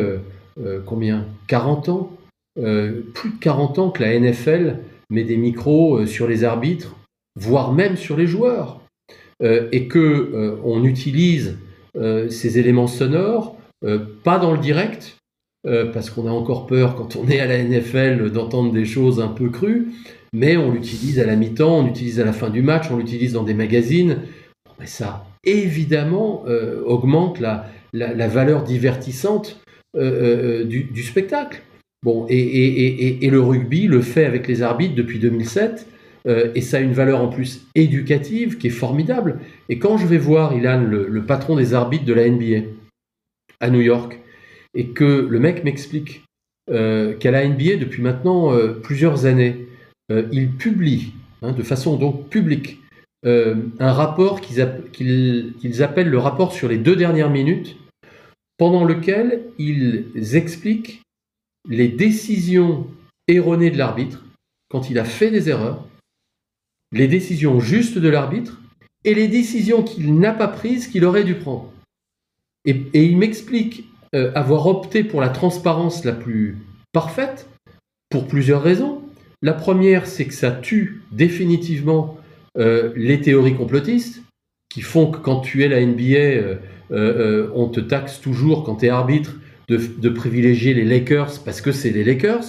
combien? 0.86 1.26
40 1.48 1.90
ans? 1.90 2.12
Plus 2.56 3.30
de 3.30 3.40
40 3.42 3.80
ans 3.80 3.90
que 3.92 4.02
la 4.02 4.18
NFL 4.18 4.80
met 5.10 5.26
des 5.26 5.36
micros 5.36 6.06
sur 6.06 6.26
les 6.26 6.46
arbitres, 6.46 6.96
voire 7.38 7.74
même 7.74 7.98
sur 7.98 8.16
les 8.16 8.28
joueurs. 8.28 8.80
et 9.44 9.88
que 9.90 10.58
on 10.64 10.86
utilise 10.86 11.58
ces 11.96 12.60
éléments 12.60 12.88
sonores, 12.88 13.58
pas 14.24 14.40
dans 14.40 14.54
le 14.54 14.60
direct, 14.60 15.18
parce 15.66 16.10
qu'on 16.10 16.28
a 16.28 16.32
encore 16.32 16.66
peur 16.66 16.96
quand 16.96 17.18
on 17.18 17.28
est 17.28 17.42
à 17.42 17.48
la 17.48 17.62
NFL 17.62 18.32
d'entendre 18.32 18.72
des 18.72 18.86
choses 18.86 19.20
un 19.20 19.28
peu 19.28 19.50
crues, 19.50 19.92
mais 20.32 20.56
on 20.56 20.72
l'utilise 20.72 21.20
à 21.20 21.26
la 21.26 21.36
mi-temps, 21.36 21.80
on 21.80 21.86
l'utilise 21.88 22.22
à 22.22 22.26
la 22.26 22.34
fin 22.34 22.50
du 22.50 22.62
match, 22.62 22.90
on 22.90 22.96
l'utilise 22.96 23.34
dans 23.34 23.44
des 23.44 23.54
magazines. 23.54 24.20
ça, 24.86 25.26
évidemment 25.44 26.44
euh, 26.48 26.82
augmente 26.84 27.40
la, 27.40 27.68
la, 27.94 28.28
valeur 28.28 28.64
divertissante 28.64 29.60
euh, 29.98 30.62
euh, 30.62 30.64
du, 30.64 31.04
spectacle. 31.04 31.62
Bon, 32.04 32.26
et, 32.30 32.38
et, 32.38 33.26
et, 33.26 33.30
le 33.30 33.40
rugby 33.40 33.88
le 33.88 34.02
fait 34.02 34.26
avec 34.26 34.48
les 34.48 34.62
arbitres 34.62 34.96
depuis 34.96 35.20
2007, 35.20 35.88
et 36.28 36.62
ça 36.62 36.78
a 36.78 36.80
une 36.80 36.94
valeur 36.94 37.20
en 37.20 37.30
plus 37.30 37.66
éducative 37.74 38.58
qui 38.58 38.68
est 38.68 38.72
formidable. 38.72 39.40
Et 39.70 39.80
quand 39.80 39.98
je 39.98 40.06
vais 40.06 40.20
voir 40.20 40.56
Ilan, 40.56 40.82
le, 40.82 41.08
le 41.08 41.24
patron 41.24 41.56
des 41.56 41.74
arbitres 41.74 42.06
de 42.06 42.14
la 42.14 42.30
NBA, 42.30 42.68
à 43.60 43.70
New 43.70 43.82
York, 43.82 44.20
et 44.76 44.88
que 44.88 45.28
le 45.30 45.40
mec 45.40 45.64
m'explique 45.64 46.24
qu'à 46.68 47.32
la 47.32 47.48
NBA, 47.48 47.78
depuis 47.78 48.02
maintenant 48.02 48.52
plusieurs 48.82 49.26
années, 49.26 49.68
il 50.32 50.52
publie 50.52 51.14
hein, 51.42 51.54
de 51.54 51.64
façon 51.64 51.98
donc 51.98 52.30
publique 52.30 52.81
euh, 53.26 53.56
un 53.80 53.94
rapport 53.94 54.42
qu'ils 54.42 55.84
appellent 55.84 56.10
le 56.10 56.18
rapport 56.18 56.54
sur 56.54 56.68
les 56.68 56.78
deux 56.78 56.96
dernières 56.96 57.30
minutes, 57.30 57.78
pendant 58.58 58.84
lequel 58.84 59.44
ils 59.58 60.36
expliquent 60.36 61.02
les 61.70 61.88
décisions 61.88 62.88
erronées 63.28 63.72
de 63.72 63.78
l'arbitre 63.78 64.24
quand 64.70 64.90
il 64.90 64.98
a 64.98 65.04
fait 65.04 65.30
des 65.30 65.50
erreurs, 65.50 65.86
les 66.92 67.08
décisions 67.08 67.60
justes 67.60 67.98
de 67.98 68.10
l'arbitre 68.10 68.60
et 69.04 69.14
les 69.14 69.28
décisions 69.28 69.84
qu'il 69.84 70.18
n'a 70.18 70.34
pas 70.34 70.48
prises 70.48 70.88
qu'il 70.88 71.06
aurait 71.06 71.24
dû 71.24 71.36
prendre. 71.36 71.72
Et, 72.66 72.76
il 72.94 73.18
m'explique 73.18 73.86
avoir 74.14 74.68
opté 74.68 75.04
pour 75.04 75.22
la 75.22 75.30
transparence 75.30 76.04
la 76.04 76.12
plus 76.12 76.58
parfaite 76.92 77.48
pour 78.10 78.28
plusieurs 78.28 78.62
raisons. 78.62 79.02
La 79.42 79.54
première, 79.54 80.06
c'est 80.06 80.26
que 80.26 80.34
ça 80.34 80.52
tue 80.52 81.02
définitivement 81.12 82.21
les 82.58 83.22
théories 83.22 83.56
complotistes 83.56 84.22
qui 84.70 84.82
font 84.82 85.10
que 85.10 85.18
quand 85.18 85.40
tu 85.40 85.64
es 85.64 85.68
la 85.68 85.86
NBA, 85.86 86.60
on 87.54 87.68
te 87.70 87.80
taxe 87.80 88.20
toujours 88.20 88.64
quand 88.64 88.76
tu 88.76 88.86
es 88.88 88.90
arbitre 88.90 89.36
de, 89.78 90.10
privilégier 90.10 90.74
les 90.74 90.84
Lakers 90.84 91.44
parce 91.44 91.62
que 91.62 91.72
c'est 91.72 91.92
les 91.92 92.04
Lakers. 92.04 92.44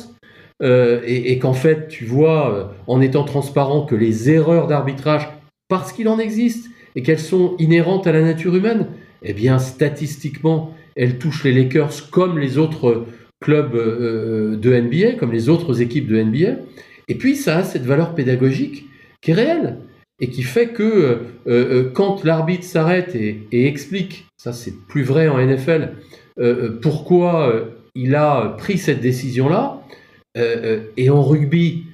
Euh, 0.63 1.01
et, 1.05 1.39
qu'en 1.41 1.55
fait, 1.55 1.89
tu 1.89 2.05
vois, 2.05 2.55
euh, 2.55 2.65
en 2.87 3.01
étant 3.01 3.25
transparent, 3.25 3.85
que 3.85 3.97
les 3.97 4.31
erreurs 4.31 4.69
d'arbitrage, 4.69 5.29
parce 5.69 5.93
qu'il 5.93 6.09
en 6.09 6.21
existe, 6.21 6.71
et 6.95 7.03
qu'elles 7.03 7.19
sont 7.19 7.57
inhérentes 7.59 8.07
à 8.07 8.13
la 8.13 8.23
nature 8.23 8.55
humaine, 8.55 8.87
eh 9.23 9.33
bien, 9.33 9.59
statistiquement, 9.59 10.73
elles 10.95 11.19
touchent 11.19 11.43
les 11.43 11.53
Lakers 11.53 12.11
comme 12.11 12.39
les 12.39 12.59
autres 12.59 13.07
clubs 13.43 13.75
euh, 13.75 14.57
de 14.57 14.79
NBA, 14.79 15.15
comme 15.15 15.33
les 15.33 15.49
autres 15.49 15.83
équipes 15.83 16.07
de 16.07 16.23
NBA. 16.23 16.61
Et 17.09 17.17
puis, 17.17 17.35
ça 17.35 17.59
a 17.59 17.65
cette 17.65 17.85
valeur 17.85 18.15
pédagogique 18.15 18.87
qui 19.21 19.33
est 19.33 19.35
réelle 19.35 19.79
et 20.23 20.31
qui 20.31 20.43
fait 20.43 20.69
que 20.69 21.19
quand 21.93 22.25
l'arbitre 22.25 22.65
s'arrête 22.65 23.15
et, 23.15 23.67
explique, 23.67 24.27
ça 24.39 24.53
c'est 24.53 24.75
plus 24.87 25.03
vrai 25.03 25.29
en 25.29 25.45
NFL, 25.45 25.91
euh, 26.39 26.65
euh, 26.65 26.79
pourquoi 26.81 27.49
euh, 27.49 27.65
il 27.95 28.15
a 28.15 28.55
pris 28.59 28.79
cette 28.79 29.01
décision-là. 29.01 29.83
et 30.97 31.11
en 31.11 31.23
rugby, 31.23 31.85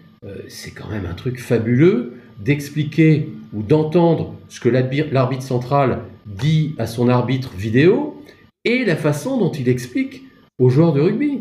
c'est 0.46 0.70
quand 0.70 0.88
même 0.88 1.06
un 1.06 1.14
truc 1.14 1.40
fabuleux 1.40 2.12
d'expliquer 2.38 3.28
ou 3.52 3.62
d'entendre 3.62 4.36
ce 4.48 4.60
que 4.60 4.68
l'arbitre 4.68 5.42
central 5.42 6.02
dit 6.24 6.76
à 6.78 6.86
son 6.86 7.08
arbitre 7.08 7.52
vidéo 7.56 8.22
et 8.64 8.84
la 8.84 8.94
façon 8.94 9.38
dont 9.38 9.50
il 9.50 9.68
explique 9.68 10.22
aux 10.60 10.70
joueurs 10.70 10.92
de 10.92 11.00
rugby. 11.00 11.40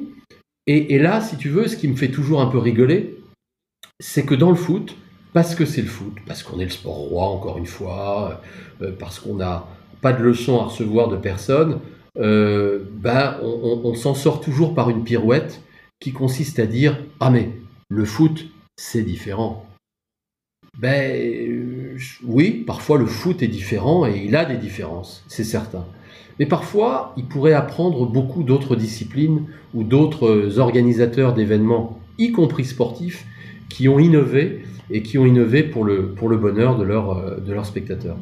Et, 0.65 0.97
là, 0.97 1.21
si 1.21 1.37
tu 1.37 1.49
veux, 1.49 1.67
ce 1.67 1.77
qui 1.77 1.87
me 1.87 1.95
fait 1.95 2.09
toujours 2.09 2.41
un 2.41 2.47
peu 2.47 2.57
rigoler, 2.57 3.19
c'est 3.99 4.25
que 4.25 4.33
dans 4.33 4.49
le 4.49 4.55
foot, 4.55 4.97
parce 5.37 5.53
que 5.53 5.65
c'est 5.65 5.83
le 5.83 5.87
foot, 5.87 6.15
parce 6.25 6.41
qu'on 6.41 6.59
est 6.59 6.63
le 6.63 6.71
sport 6.71 6.95
roi, 6.95 7.25
encore 7.25 7.59
une 7.59 7.67
fois, 7.67 8.41
parce 8.97 9.19
qu'on 9.19 9.35
n'a 9.35 9.67
pas 10.01 10.11
de 10.11 10.23
leçons 10.23 10.59
à 10.59 10.63
recevoir 10.63 11.09
de 11.09 11.15
personne, 11.15 11.79
euh, 12.17 12.79
ben, 12.91 13.37
on, 13.43 13.93
s'en 13.93 14.15
sort 14.15 14.41
toujours 14.41 14.73
par 14.73 14.89
une 14.89 15.03
pirouette 15.03 15.61
qui 15.99 16.11
consiste 16.11 16.57
à 16.57 16.65
dire 16.65 16.97
Ah, 17.19 17.29
mais 17.29 17.51
le 17.87 18.03
foot, 18.03 18.47
c'est 18.77 19.03
différent. 19.03 19.67
Ben 20.79 21.15
euh, 21.15 21.97
oui, 22.23 22.63
parfois 22.65 22.97
le 22.97 23.05
foot 23.05 23.43
est 23.43 23.47
différent 23.47 24.07
et 24.07 24.23
il 24.25 24.35
a 24.35 24.43
des 24.43 24.57
différences, 24.57 25.23
c'est 25.27 25.43
certain. 25.43 25.85
Mais 26.39 26.47
parfois, 26.47 27.13
il 27.15 27.25
pourrait 27.25 27.53
apprendre 27.53 28.07
beaucoup 28.07 28.41
d'autres 28.41 28.75
disciplines 28.75 29.45
ou 29.75 29.83
d'autres 29.83 30.57
organisateurs 30.57 31.35
d'événements, 31.35 31.99
y 32.17 32.31
compris 32.31 32.65
sportifs, 32.65 33.27
qui 33.69 33.87
ont 33.87 33.99
innové 33.99 34.63
et 34.89 35.03
qui 35.03 35.17
ont 35.17 35.25
innové 35.25 35.63
pour 35.63 35.83
le, 35.83 36.13
pour 36.13 36.29
le 36.29 36.37
bonheur 36.37 36.77
de, 36.77 36.83
leur, 36.83 37.41
de 37.41 37.53
leurs 37.53 37.65
spectateurs. 37.65 38.17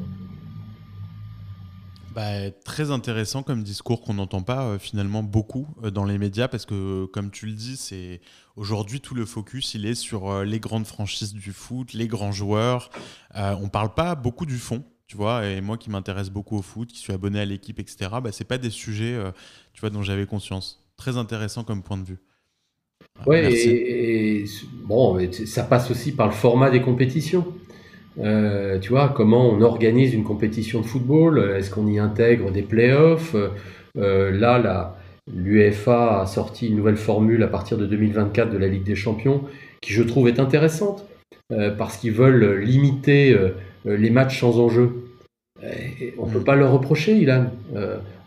Bah, 2.16 2.50
très 2.64 2.92
intéressant 2.92 3.44
comme 3.44 3.62
discours 3.62 4.00
qu'on 4.02 4.14
n'entend 4.14 4.42
pas 4.42 4.64
euh, 4.64 4.80
finalement 4.80 5.22
beaucoup 5.22 5.68
euh, 5.84 5.92
dans 5.92 6.06
les 6.06 6.18
médias 6.18 6.48
parce 6.48 6.66
que 6.66 7.08
comme 7.08 7.30
tu 7.30 7.46
le 7.46 7.52
dis, 7.52 7.76
c'est 7.76 8.22
aujourd'hui 8.56 9.02
tout 9.02 9.16
le 9.16 9.26
focus 9.26 9.74
il 9.74 9.86
est 9.86 9.96
sur 9.96 10.32
euh, 10.32 10.46
les 10.46 10.62
grandes 10.62 10.86
franchises 10.86 11.34
du 11.34 11.52
foot, 11.52 11.92
les 11.92 12.08
grands 12.08 12.32
joueurs. 12.32 12.90
on 13.34 13.68
parle 13.68 13.94
pas 13.94 14.16
beaucoup 14.16 14.46
du 14.46 14.58
fond, 14.58 14.86
tu 15.08 15.18
vois. 15.18 15.46
Et 15.46 15.60
moi 15.60 15.78
qui 15.78 15.90
m'intéresse 15.90 16.30
beaucoup 16.30 16.56
au 16.56 16.62
foot, 16.62 16.88
qui 16.88 17.00
suis 17.00 17.12
abonné 17.12 17.42
à 17.42 17.46
l'équipe, 17.46 17.82
etc. 17.82 18.10
Bah, 18.24 18.32
c'est 18.32 18.46
pas 18.46 18.58
des 18.58 18.70
sujets, 18.70 19.20
tu 19.74 19.82
vois, 19.82 19.90
dont 19.90 20.02
j'avais 20.02 20.26
conscience. 20.26 20.88
Très 20.96 21.18
intéressant 21.18 21.66
comme 21.66 21.84
point 21.84 21.98
de 21.98 22.06
vue. 22.06 22.20
Oui, 23.26 23.38
et, 23.38 24.46
bon, 24.84 25.18
ça 25.46 25.64
passe 25.64 25.90
aussi 25.90 26.12
par 26.12 26.28
le 26.28 26.34
format 26.34 26.70
des 26.70 26.82
compétitions. 26.82 27.46
Euh, 28.20 28.80
tu 28.80 28.90
vois, 28.90 29.10
comment 29.10 29.50
on 29.50 29.62
organise 29.62 30.14
une 30.14 30.24
compétition 30.24 30.82
de 30.82 30.86
football 30.86 31.56
Est-ce 31.58 31.70
qu'on 31.70 31.88
y 31.88 32.00
intègre 32.00 32.52
des 32.52 32.62
playoffs 32.62 33.36
euh, 33.98 34.32
Là, 34.32 34.96
l'UEFA 35.34 36.22
a 36.22 36.26
sorti 36.26 36.68
une 36.68 36.76
nouvelle 36.76 36.98
formule 36.98 37.44
à 37.44 37.48
partir 37.48 37.78
de 37.78 37.86
2024 37.86 38.52
de 38.52 38.58
la 38.58 38.68
Ligue 38.68 38.84
des 38.84 38.96
Champions, 38.96 39.42
qui 39.82 39.92
je 39.94 40.04
trouve 40.04 40.28
est 40.28 40.40
intéressante, 40.40 41.06
euh, 41.52 41.72
parce 41.72 41.98
qu'ils 41.98 42.14
veulent 42.14 42.60
limiter 42.60 43.36
les 43.86 44.10
matchs 44.10 44.40
sans 44.40 44.60
enjeu. 44.60 45.05
On 46.18 46.28
ne 46.28 46.32
peut 46.32 46.40
mm. 46.40 46.44
pas 46.44 46.56
leur 46.56 46.72
reprocher, 46.72 47.18
Ilan. 47.18 47.46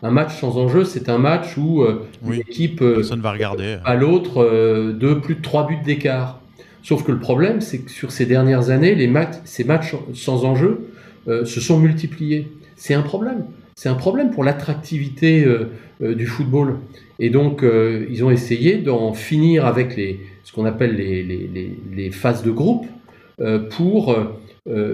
un 0.01 0.11
match 0.11 0.39
sans 0.39 0.57
enjeu, 0.57 0.83
c'est 0.83 1.09
un 1.09 1.17
match 1.17 1.57
où 1.57 1.85
l'équipe 2.27 2.81
va 2.81 3.31
regarder. 3.31 3.77
à 3.85 3.95
l'autre 3.95 4.43
de 4.93 5.13
plus 5.13 5.35
de 5.35 5.41
3 5.41 5.67
buts 5.67 5.77
d'écart. 5.83 6.39
Sauf 6.83 7.03
que 7.03 7.11
le 7.11 7.19
problème, 7.19 7.61
c'est 7.61 7.79
que 7.79 7.91
sur 7.91 8.11
ces 8.11 8.25
dernières 8.25 8.69
années, 8.69 8.95
les 8.95 9.11
ces 9.43 9.63
matchs 9.63 9.95
sans 10.13 10.45
enjeu 10.45 10.87
euh, 11.27 11.45
se 11.45 11.59
sont 11.59 11.77
multipliés. 11.77 12.47
C'est 12.75 12.93
un 12.93 13.01
problème. 13.01 13.45
C'est 13.75 13.89
un 13.89 13.95
problème 13.95 14.31
pour 14.31 14.43
l'attractivité 14.43 15.43
euh, 15.43 15.69
euh, 16.01 16.15
du 16.15 16.25
football. 16.25 16.77
Et 17.19 17.29
donc, 17.29 17.65
ils 18.09 18.23
ont 18.23 18.31
essayé 18.31 18.77
d'en 18.77 19.13
finir 19.13 19.65
avec 19.65 19.97
les, 19.97 20.21
ce 20.45 20.53
qu'on 20.53 20.63
appelle 20.63 20.95
les, 20.95 21.21
les, 21.21 21.77
les, 21.93 22.11
phases 22.11 22.43
de 22.43 22.51
groupe 22.51 22.85
pour 23.71 24.17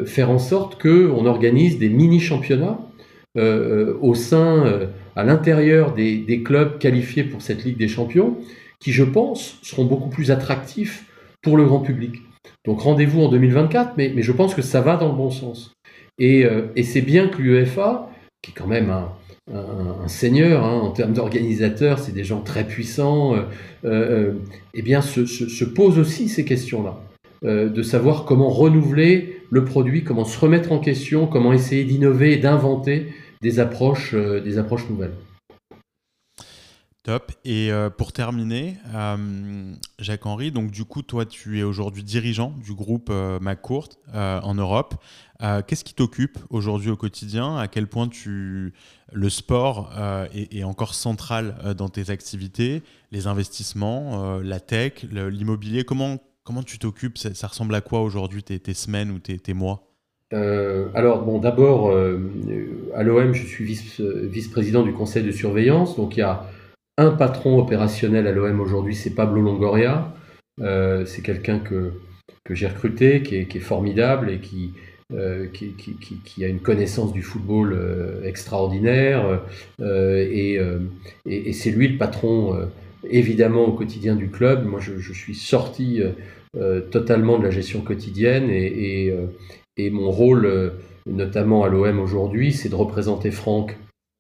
faire 0.06 0.30
en 0.30 0.40
sorte 0.40 0.82
qu'on 0.82 1.26
organise 1.26 1.80
des 1.80 1.90
mini-championnats 1.90 2.80
au 3.36 4.14
sein, 4.16 4.90
à 5.16 5.24
l'intérieur 5.24 5.94
des, 5.94 6.42
clubs 6.44 6.78
qualifiés 6.78 7.24
pour 7.24 7.42
cette 7.42 7.64
Ligue 7.64 7.78
des 7.78 7.88
Champions, 7.88 8.38
qui, 8.80 8.92
je 8.92 9.04
pense, 9.04 9.58
seront 9.62 9.86
beaucoup 9.86 10.10
plus 10.10 10.32
attractifs 10.32 11.06
pour 11.42 11.58
le 11.58 11.66
grand 11.66 11.80
public. 11.80 12.22
Donc 12.66 12.82
rendez-vous 12.82 13.22
en 13.22 13.30
2024, 13.30 13.94
mais, 13.98 14.14
je 14.22 14.32
pense 14.32 14.56
que 14.56 14.62
ça 14.62 14.82
va 14.82 14.98
dans 14.98 15.10
le 15.10 15.16
bon 15.16 15.32
sens. 15.32 15.74
Et, 16.18 16.46
euh, 16.46 16.68
c'est 16.84 17.02
bien 17.02 17.28
que 17.28 17.42
l'UEFA, 17.42 18.10
qui 18.42 18.52
est 18.52 18.54
quand 18.54 18.68
même 18.68 18.90
un, 18.90 19.10
seigneur 20.08 20.66
hein, 20.66 20.80
en 20.80 20.90
termes 20.90 21.14
d'organisateur, 21.14 22.00
c'est 22.00 22.14
des 22.14 22.24
gens 22.24 22.42
très 22.42 22.64
puissants, 22.64 23.36
euh, 23.36 23.42
euh, 23.86 24.34
eh 24.74 24.82
bien 24.82 25.02
se, 25.02 25.64
pose 25.64 26.00
aussi 26.00 26.30
ces 26.30 26.46
questions-là, 26.46 27.00
de 27.44 27.82
savoir 27.84 28.26
comment 28.26 28.50
renouveler 28.50 29.35
le 29.50 29.66
produit, 29.66 30.04
comment 30.04 30.26
se 30.26 30.40
remettre 30.40 30.72
en 30.72 30.80
question, 30.80 31.28
comment 31.28 31.54
essayer 31.54 31.84
d'innover 31.84 32.34
et 32.34 32.38
d'inventer 32.38 33.14
des 33.42 33.60
approches, 33.60 34.14
des 34.16 34.58
approches 34.58 34.90
nouvelles. 34.90 35.14
Top. 37.06 37.34
Et 37.46 37.72
euh, 37.72 37.92
pour 37.92 38.14
terminer, 38.14 38.78
euh, 38.96 39.76
Jacques-Henri, 40.00 40.52
donc 40.52 40.72
du 40.72 40.86
coup, 40.86 41.04
toi, 41.04 41.24
tu 41.24 41.60
es 41.60 41.64
aujourd'hui 41.64 42.02
dirigeant 42.02 42.52
du 42.64 42.74
groupe 42.74 43.10
euh, 43.12 43.38
McCourt 43.40 43.90
en 44.12 44.56
Europe. 44.56 44.96
Qu'est-ce 45.68 45.84
qui 45.84 45.94
t'occupe 45.94 46.40
aujourd'hui 46.50 46.90
au 46.90 46.96
quotidien? 46.96 47.58
À 47.58 47.68
quel 47.68 47.88
point 47.88 48.10
le 48.26 49.30
sport 49.30 49.94
est, 50.34 50.64
encore 50.64 50.96
central 50.96 51.76
dans 51.78 51.90
tes 51.90 52.10
activités? 52.10 52.82
Les 53.12 53.28
investissements, 53.28 54.40
la 54.40 54.62
tech, 54.62 55.04
l'immobilier 55.04 55.84
Comment, 55.84 56.20
comment 56.46 56.64
tu 56.64 56.80
t'occupes? 56.80 57.18
Ça, 57.18 57.48
ressemble 57.48 57.76
à 57.76 57.82
quoi 57.82 58.02
aujourd'hui 58.02 58.44
tes, 58.44 58.74
semaines 58.74 59.12
ou 59.12 59.20
tes, 59.20 59.54
mois? 59.54 59.92
Alors, 60.32 61.24
bon, 61.24 61.40
d'abord, 61.40 61.94
à 62.94 63.04
l'OM, 63.04 63.34
je 63.34 63.46
suis 63.46 63.66
vice-président 63.66 64.84
du 64.84 64.94
conseil 64.94 65.24
de 65.24 65.32
surveillance. 65.32 65.98
Donc, 65.98 66.16
il 66.16 66.22
y 66.22 66.24
a 66.24 66.46
un 66.98 67.12
patron 67.12 67.60
opérationnel 67.60 68.28
à 68.28 68.32
l'OM 68.32 68.60
aujourd'hui, 68.62 68.96
c'est 68.96 69.14
Pablo 69.14 69.42
Longoria. 69.42 70.14
Euh, 70.62 71.06
c'est 71.06 71.22
quelqu'un 71.22 71.60
que, 71.60 71.92
que 72.44 72.56
j'ai 72.56 72.68
recruté, 72.68 73.22
qui 73.22 73.36
est, 73.36 73.60
formidable 73.60 74.30
et 74.30 74.40
qui, 74.40 74.74
euh, 75.14 75.48
qui, 75.48 76.46
a 76.46 76.48
une 76.48 76.62
connaissance 76.62 77.12
du 77.12 77.22
football 77.22 77.74
euh, 77.74 78.24
extraordinaire. 78.24 79.42
et, 79.82 80.60
c'est 81.54 81.72
lui 81.72 81.90
le 81.90 81.98
patron, 81.98 82.70
évidemment, 83.10 83.66
au 83.66 83.74
quotidien 83.74 84.16
du 84.16 84.30
club. 84.30 84.66
Moi, 84.66 84.80
je, 84.80 85.14
suis 85.14 85.36
sorti 85.36 86.02
totalement 86.92 87.38
de 87.38 87.44
la 87.44 87.52
gestion 87.52 87.82
quotidienne 87.82 88.50
et, 88.50 89.14
et 89.78 89.90
mon 89.90 90.12
rôle, 90.12 90.74
notamment 91.06 91.64
à 91.64 91.70
l'OM 91.70 92.00
aujourd'hui, 92.00 92.54
c'est 92.54 92.70
de 92.70 92.76
représenter 92.76 93.32
Franck 93.32 93.78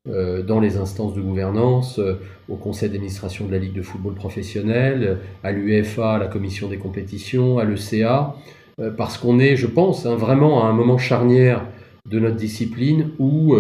euh, 0.08 0.44
dans 0.44 0.60
les 0.60 0.78
instances 0.78 1.16
de 1.16 1.22
gouvernance, 1.22 1.98
euh, 1.98 2.20
au 2.48 2.58
conseil 2.58 2.90
d'administration 2.90 3.48
de 3.48 3.52
la 3.52 3.58
Ligue 3.58 3.74
de 3.74 3.82
football 3.82 4.14
professionnel, 4.14 5.18
à 5.44 5.52
l'UEFA, 5.52 6.14
à 6.14 6.18
la 6.20 6.28
commission 6.28 6.68
des 6.68 6.78
compétitions, 6.78 7.58
à 7.58 7.66
l'ECA, 7.66 8.36
euh, 8.80 8.92
parce 8.92 9.18
qu'on 9.18 9.40
est, 9.40 9.56
je 9.56 9.66
pense, 9.66 10.06
hein, 10.06 10.16
vraiment 10.16 10.64
à 10.64 10.68
un 10.68 10.74
moment 10.74 11.00
charnière 11.00 11.66
de 12.08 12.20
notre 12.20 12.36
discipline 12.36 13.14
où 13.18 13.56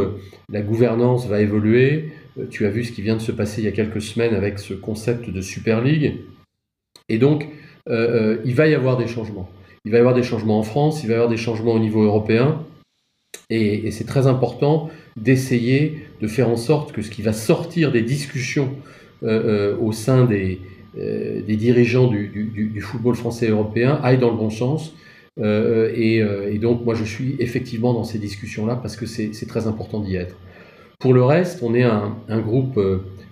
la 0.51 0.61
gouvernance 0.61 1.27
va 1.27 1.41
évoluer. 1.41 2.11
Tu 2.49 2.65
as 2.65 2.69
vu 2.69 2.83
ce 2.83 2.91
qui 2.91 3.01
vient 3.01 3.15
de 3.15 3.21
se 3.21 3.31
passer 3.31 3.61
il 3.61 3.65
y 3.65 3.67
a 3.67 3.71
quelques 3.71 4.01
semaines 4.01 4.35
avec 4.35 4.59
ce 4.59 4.73
concept 4.73 5.29
de 5.29 5.41
Super 5.41 5.81
League. 5.81 6.15
Et 7.09 7.17
donc, 7.17 7.47
il 7.87 8.55
va 8.55 8.67
y 8.67 8.73
avoir 8.73 8.97
des 8.97 9.07
changements. 9.07 9.49
Il 9.85 9.91
va 9.91 9.97
y 9.97 9.99
avoir 9.99 10.15
des 10.15 10.23
changements 10.23 10.59
en 10.59 10.63
France, 10.63 11.03
il 11.03 11.07
va 11.07 11.13
y 11.13 11.15
avoir 11.15 11.29
des 11.29 11.37
changements 11.37 11.73
au 11.73 11.79
niveau 11.79 12.03
européen. 12.03 12.63
Et, 13.49 13.91
c'est 13.91 14.05
très 14.05 14.27
important 14.27 14.89
d'essayer 15.15 15.99
de 16.21 16.27
faire 16.27 16.49
en 16.49 16.57
sorte 16.57 16.91
que 16.91 17.01
ce 17.01 17.11
qui 17.11 17.21
va 17.21 17.33
sortir 17.33 17.91
des 17.91 18.01
discussions 18.01 18.71
au 19.21 19.91
sein 19.91 20.25
des, 20.25 20.59
dirigeants 21.47 22.07
du, 22.07 22.81
football 22.81 23.15
français 23.15 23.49
européen 23.49 23.99
aille 24.03 24.17
dans 24.17 24.31
le 24.31 24.37
bon 24.37 24.49
sens. 24.49 24.93
Et, 25.37 26.17
et, 26.17 26.57
donc 26.57 26.83
moi 26.85 26.95
je 26.95 27.03
suis 27.03 27.35
effectivement 27.39 27.93
dans 27.93 28.03
ces 28.03 28.17
discussions-là 28.17 28.75
parce 28.75 28.95
que 28.95 29.05
c'est 29.05 29.47
très 29.47 29.67
important 29.67 29.99
d'y 29.99 30.15
être. 30.15 30.35
Pour 30.99 31.13
le 31.13 31.23
reste, 31.23 31.61
on 31.61 31.73
est 31.73 31.83
un, 31.83 32.39
groupe 32.39 32.79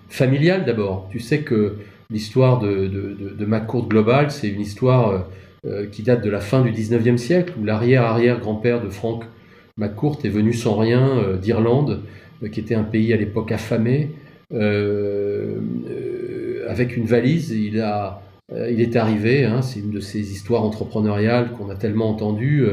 familial 0.10 0.66
d'abord. 0.66 1.08
Tu 1.12 1.20
sais 1.20 1.40
que 1.40 1.78
l'histoire 2.10 2.60
de, 2.60 2.88
de, 2.88 3.36
de, 3.38 3.46
McCourt 3.46 3.88
Global, 3.88 4.32
c'est 4.32 4.50
une 4.50 4.62
histoire 4.62 5.26
euh, 5.66 5.88
qui 5.90 6.04
date 6.04 6.22
de 6.22 6.30
la 6.30 6.42
fin 6.42 6.62
du 6.62 6.72
19e 6.74 7.16
siècle, 7.16 7.54
où 7.58 7.64
l'arrière-arrière-grand-père 7.64 8.84
de 8.84 8.90
Frank 8.90 9.24
McCourt 9.78 10.20
est 10.26 10.30
venu 10.30 10.52
sans 10.52 10.76
rien 10.76 11.08
euh, 11.20 11.38
d'Irlande, 11.38 12.02
euh, 12.44 12.50
qui 12.50 12.60
était 12.60 12.76
un 12.76 12.84
pays 12.84 13.14
à 13.14 13.16
l'époque 13.16 13.50
affamé, 13.54 14.10
avec 16.68 16.98
une 16.98 17.06
valise. 17.06 17.52
Il, 17.52 17.80
a, 17.80 18.22
il 18.52 18.82
est 18.82 18.98
arrivé, 18.98 19.46
hein, 19.46 19.62
c'est 19.62 19.80
une 19.80 19.92
de 19.92 20.02
ces 20.02 20.34
histoires 20.34 20.64
entrepreneuriales 20.64 21.52
qu'on 21.52 21.70
a 21.70 21.76
tellement 21.76 22.10
entendues, 22.10 22.66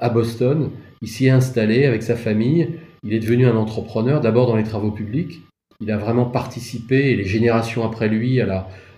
à 0.00 0.08
Boston. 0.08 0.70
Il 1.02 1.08
s'y 1.08 1.26
est 1.26 1.30
installé 1.30 1.84
avec 1.84 2.02
sa 2.02 2.16
famille. 2.16 2.70
Il 3.04 3.14
est 3.14 3.20
devenu 3.20 3.46
un 3.46 3.56
entrepreneur, 3.56 4.20
d'abord 4.20 4.46
dans 4.46 4.56
les 4.56 4.64
travaux 4.64 4.90
publics. 4.90 5.42
Il 5.80 5.90
a 5.90 5.96
vraiment 5.96 6.24
participé, 6.24 7.10
et 7.10 7.16
les 7.16 7.24
générations 7.24 7.84
après 7.84 8.08
lui, 8.08 8.40
à 8.40 8.46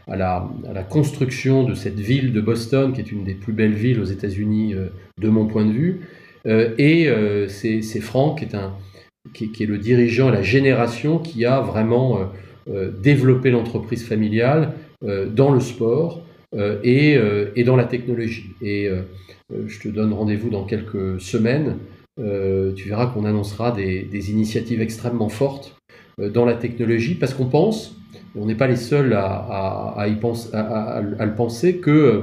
la, 0.08 0.82
construction 0.88 1.64
de 1.64 1.74
cette 1.74 2.00
ville 2.00 2.32
de 2.32 2.40
Boston, 2.40 2.92
qui 2.92 3.00
est 3.00 3.12
une 3.12 3.24
des 3.24 3.34
plus 3.34 3.52
belles 3.52 3.74
villes 3.74 4.00
aux 4.00 4.04
États-Unis 4.04 4.74
euh, 4.74 4.86
de 5.20 5.28
mon 5.28 5.46
point 5.46 5.66
de 5.66 5.72
vue. 5.72 6.00
Euh, 6.46 6.74
et 6.78 7.08
euh, 7.08 7.48
c'est 7.48 8.00
Franck 8.00 8.46
qui 9.34 9.44
est, 9.60 9.66
le 9.66 9.76
dirigeant, 9.76 10.30
la 10.30 10.42
génération 10.42 11.18
qui 11.18 11.44
a 11.44 11.60
vraiment 11.60 12.30
développé 13.02 13.50
l'entreprise 13.50 14.06
familiale 14.06 14.72
dans 15.02 15.52
le 15.52 15.60
sport 15.60 16.24
et, 16.82 17.18
dans 17.64 17.76
la 17.76 17.84
technologie. 17.84 18.54
Et 18.62 18.88
je 19.50 19.78
te 19.78 19.88
donne 19.88 20.14
rendez-vous 20.14 20.48
dans 20.48 20.64
quelques 20.64 21.20
semaines. 21.20 21.76
Tu 22.76 22.88
verras 22.88 23.06
qu'on 23.06 23.24
annoncera 23.24 23.72
des, 23.72 24.30
initiatives 24.30 24.80
extrêmement 24.80 25.28
fortes 25.28 25.76
dans 26.18 26.44
la 26.44 26.54
technologie 26.54 27.14
parce 27.14 27.34
qu'on 27.34 27.46
pense 27.46 27.96
on 28.36 28.46
n'est 28.46 28.54
pas 28.54 28.66
les 28.66 28.76
seuls 28.76 29.12
à, 29.14 30.06
le 30.06 31.34
penser, 31.34 31.78
que 31.78 31.90
euh, 31.90 32.20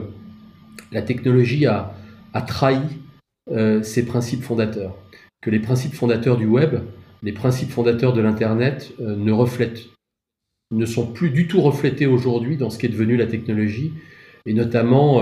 la 0.92 1.02
technologie 1.02 1.66
a, 1.66 1.94
trahi 2.48 2.80
euh, 3.52 3.82
ses 3.82 4.06
principes 4.06 4.44
fondateurs. 4.44 4.96
Que 5.42 5.50
les 5.50 5.60
principes 5.60 5.94
fondateurs 5.94 6.38
du 6.38 6.46
web, 6.46 6.80
les 7.24 7.32
principes 7.32 7.72
fondateurs 7.72 8.14
de 8.14 8.22
l'Internet 8.22 8.94
euh, 9.02 9.16
ne 9.16 9.32
reflètent, 9.32 9.88
ne 10.72 10.86
sont 10.86 11.08
plus 11.08 11.30
du 11.30 11.48
tout 11.48 11.62
reflétés 11.62 12.06
aujourd'hui 12.06 12.58
dans 12.58 12.70
ce 12.70 12.78
qui 12.78 12.86
est 12.86 12.90
devenu 12.90 13.18
la 13.18 13.28
technologie, 13.28 13.94
et 14.46 14.54
notamment 14.54 15.22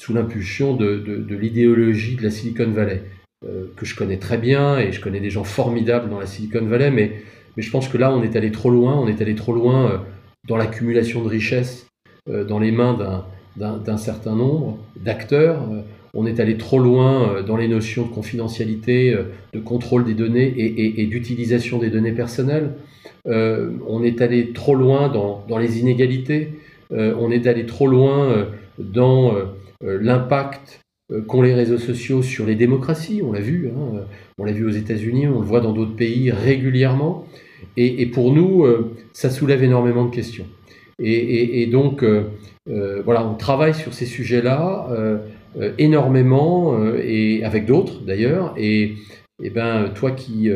sous 0.00 0.14
l'impulsion 0.14 0.74
de, 0.76 1.24
l'idéologie 1.28 2.16
de 2.16 2.22
la 2.22 2.30
Silicon 2.30 2.70
Valley, 2.70 3.02
que 3.76 3.86
je 3.86 3.96
connais 3.96 4.18
très 4.18 4.36
bien, 4.36 4.78
et 4.78 4.92
je 4.92 5.00
connais 5.00 5.20
des 5.20 5.30
gens 5.30 5.44
formidables 5.44 6.10
dans 6.10 6.20
la 6.20 6.26
Silicon 6.26 6.64
Valley, 6.64 6.90
mais, 6.90 7.22
je 7.56 7.70
pense 7.70 7.88
que 7.88 7.98
là, 7.98 8.12
on 8.14 8.22
est 8.22 8.36
allé 8.36 8.52
trop 8.52 8.70
loin, 8.70 8.98
on 8.98 9.06
est 9.06 9.20
allé 9.20 9.34
trop 9.34 9.52
loin 9.52 10.02
dans 10.48 10.56
l'accumulation 10.56 11.22
de 11.22 11.28
richesses 11.28 11.86
euh, 12.28 12.44
dans 12.44 12.58
les 12.58 12.70
mains 12.70 13.24
d'un 13.56 13.96
certain 13.96 14.34
nombre 14.34 14.78
d'acteurs. 14.96 15.62
Euh, 15.72 15.82
on 16.12 16.26
est 16.26 16.40
allé 16.40 16.56
trop 16.56 16.78
loin 16.78 17.30
euh, 17.30 17.42
dans 17.42 17.56
les 17.56 17.68
notions 17.68 18.04
de 18.04 18.12
confidentialité, 18.12 19.16
de 19.52 19.60
contrôle 19.60 20.04
des 20.04 20.14
données 20.14 20.52
et, 20.56 21.06
d'utilisation 21.06 21.78
des 21.78 21.90
données 21.90 22.12
personnelles. 22.12 22.72
on 23.26 24.02
est 24.02 24.20
allé 24.20 24.52
trop 24.52 24.74
loin 24.74 25.08
dans, 25.08 25.58
les 25.58 25.78
inégalités. 25.78 26.58
on 26.90 27.30
est 27.30 27.46
allé 27.46 27.64
trop 27.66 27.86
loin 27.86 28.46
dans 28.78 29.34
l'impact 29.82 30.80
qu'ont 31.26 31.42
les 31.42 31.54
réseaux 31.54 31.78
sociaux 31.78 32.22
sur 32.22 32.46
les 32.46 32.54
démocraties. 32.54 33.22
On 33.24 33.32
l'a 33.32 33.40
vu. 33.40 33.68
Hein. 33.68 34.04
On 34.38 34.44
l'a 34.44 34.52
vu 34.52 34.64
aux 34.64 34.70
États-Unis, 34.70 35.26
on 35.26 35.40
le 35.40 35.46
voit 35.46 35.60
dans 35.60 35.72
d'autres 35.72 35.96
pays 35.96 36.30
régulièrement. 36.30 37.26
Et, 37.76 38.06
pour 38.06 38.32
nous, 38.32 38.64
euh, 38.64 38.96
ça 39.12 39.30
soulève 39.30 39.62
énormément 39.62 40.04
de 40.04 40.10
questions. 40.10 40.46
Et, 40.98 41.66
donc, 41.66 42.02
euh, 42.02 42.24
euh, 42.68 43.02
voilà, 43.04 43.26
on 43.26 43.34
travaille 43.34 43.74
sur 43.74 43.94
ces 43.94 44.06
sujets-là 44.06 44.88
énormément, 45.78 46.76
et 46.96 47.42
avec 47.44 47.66
d'autres 47.66 48.02
d'ailleurs. 48.04 48.54
Et, 48.56 48.96
ben, 49.54 49.90
toi 49.94 50.10
qui 50.10 50.50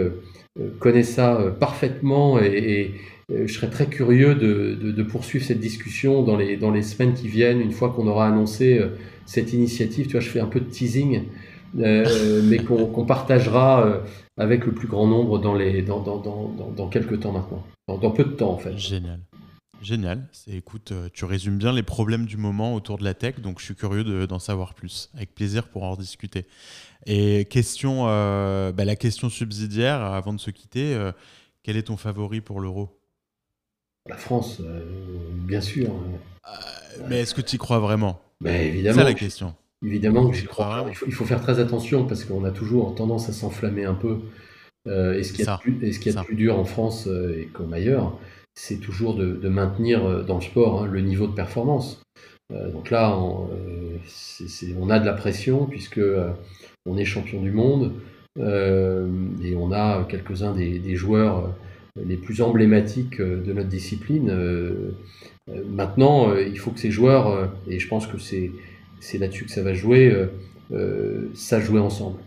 connais 0.78 1.02
ça 1.02 1.55
parfaitement, 1.59 2.39
et, 2.40 2.93
je 3.31 3.52
serais 3.52 3.70
très 3.70 3.86
curieux 3.86 4.35
de, 4.35 5.02
poursuivre 5.02 5.44
cette 5.44 5.60
discussion 5.60 6.22
dans 6.22 6.36
les, 6.36 6.56
dans 6.56 6.70
les 6.70 6.82
semaines 6.82 7.14
qui 7.14 7.28
viennent, 7.28 7.60
une 7.60 7.72
fois 7.72 7.90
qu'on 7.90 8.06
aura 8.06 8.28
annoncé 8.28 8.81
cette 9.26 9.52
initiative. 9.52 10.06
Tu 10.06 10.12
vois, 10.12 10.20
je 10.20 10.30
fais 10.30 10.40
un 10.40 10.46
peu 10.46 10.60
de 10.60 10.68
teasing. 10.70 11.22
mais 11.74 12.59
qu'on 12.59 13.05
partagera 13.06 14.02
avec 14.36 14.64
le 14.66 14.72
plus 14.72 14.88
grand 14.88 15.06
nombre 15.06 15.38
dans, 15.38 15.55
les, 15.55 15.82
dans, 15.82 16.01
dans, 16.01 16.18
dans, 16.18 16.70
dans 16.70 16.88
quelques 16.88 17.20
temps 17.20 17.32
maintenant. 17.32 17.64
Dans, 17.86 18.10
peu 18.10 18.24
de 18.24 18.30
temps, 18.30 18.52
en 18.52 18.59
fait. 18.59 18.76
Génial. 18.78 19.20
Génial. 19.82 20.26
Écoute, 20.46 20.92
euh, 20.92 21.10
tu 21.12 21.26
résumes 21.26 21.59
bien 21.59 21.70
les 21.70 21.82
problèmes 21.82 22.24
du 22.24 22.38
moment 22.38 22.74
autour 22.74 22.96
de 22.96 23.05
la 23.05 23.12
tech, 23.12 23.40
donc 23.40 23.60
je 23.60 23.66
suis 23.66 23.74
curieux 23.74 24.26
d'en 24.26 24.38
savoir 24.38 24.72
plus. 24.72 25.10
Avec 25.14 25.34
plaisir 25.34 25.68
pour 25.68 25.82
en 25.82 25.94
discuter. 25.94 26.46
Et 27.05 27.44
question, 27.44 28.09
euh, 28.09 28.72
bah, 28.72 28.86
la 28.86 28.96
question 28.96 29.28
subsidiaire, 29.28 30.01
avant 30.01 30.32
de 30.32 30.40
se 30.40 30.51
quitter, 30.51 30.94
euh, 30.94 31.12
quel 31.62 31.76
est 31.76 31.84
ton 31.84 31.98
favori 31.98 32.40
pour 32.40 32.60
l'euro? 32.60 32.98
La 34.09 34.16
France, 34.16 34.62
bien 35.46 35.60
sûr. 35.60 35.90
mais 37.09 37.20
est-ce 37.20 37.34
que 37.34 37.42
tu 37.42 37.56
y 37.56 37.59
crois 37.59 37.78
vraiment? 37.78 38.20
Bah, 38.40 38.56
Évidemment. 38.56 38.98
C'est 38.98 39.05
la 39.05 39.15
question. 39.15 39.55
Évidemment 39.85 40.31
que 40.31 40.36
j'y 40.36 40.47
crois. 40.47 40.86
Il 41.06 41.12
faut, 41.12 41.24
faire 41.24 41.43
très 41.43 41.61
attention 41.61 42.06
parce 42.06 42.24
qu'on 42.24 42.44
a 42.44 42.51
toujours 42.51 42.94
tendance 42.94 43.28
à 43.28 43.32
s'enflammer 43.32 43.85
un 43.85 43.94
peu. 43.94 44.19
Euh, 44.86 45.19
et 45.19 45.23
ce 45.23 45.32
qui 45.32 45.43
est 45.43 45.48
a, 45.48 45.59
plus, 45.59 46.35
dur 46.35 46.59
en 46.59 46.65
France 46.65 47.06
euh, 47.06 47.40
et 47.40 47.47
comme 47.47 47.73
ailleurs, 47.73 48.19
c'est 48.55 48.77
toujours 48.77 49.15
de, 49.15 49.48
maintenir 49.48 50.05
euh, 50.05 50.23
dans 50.23 50.36
le 50.36 50.43
sport 50.43 50.82
hein, 50.82 50.86
le 50.86 51.01
niveau 51.01 51.27
de 51.27 51.32
performance. 51.32 52.02
donc 52.51 52.90
là, 52.90 53.16
on, 53.16 53.48
on, 54.78 54.90
a 54.90 54.98
de 55.01 55.06
la 55.06 55.15
pression 55.15 55.66
puisque 55.66 56.01
on 56.86 56.97
est 56.97 57.05
champion 57.05 57.40
du 57.40 57.51
monde 57.51 57.93
et 58.39 59.55
on 59.56 59.73
a 59.73 60.05
quelques-uns 60.09 60.52
des, 60.52 60.78
des, 60.78 60.97
joueurs 60.97 61.55
les 61.97 62.16
plus 62.16 62.43
emblématiques 62.43 63.20
de 63.20 63.52
notre 63.52 63.69
discipline. 63.69 64.31
Maintenant, 65.66 66.34
il 66.36 66.58
faut 66.58 66.70
que 66.70 66.80
ces 66.80 66.90
joueurs, 66.90 67.52
et 67.68 67.78
je 67.78 67.88
pense 67.88 68.06
que 68.06 68.18
c'est 68.18 68.50
c'est 69.04 69.18
là-dessus 69.18 69.44
que 69.44 69.50
ça 69.50 69.62
va 69.62 69.74
jouer, 69.74 70.10
euh, 70.10 70.26
euh, 70.72 71.28
sachent 71.34 71.66
jouer 71.66 71.80
ensemble, 71.80 72.18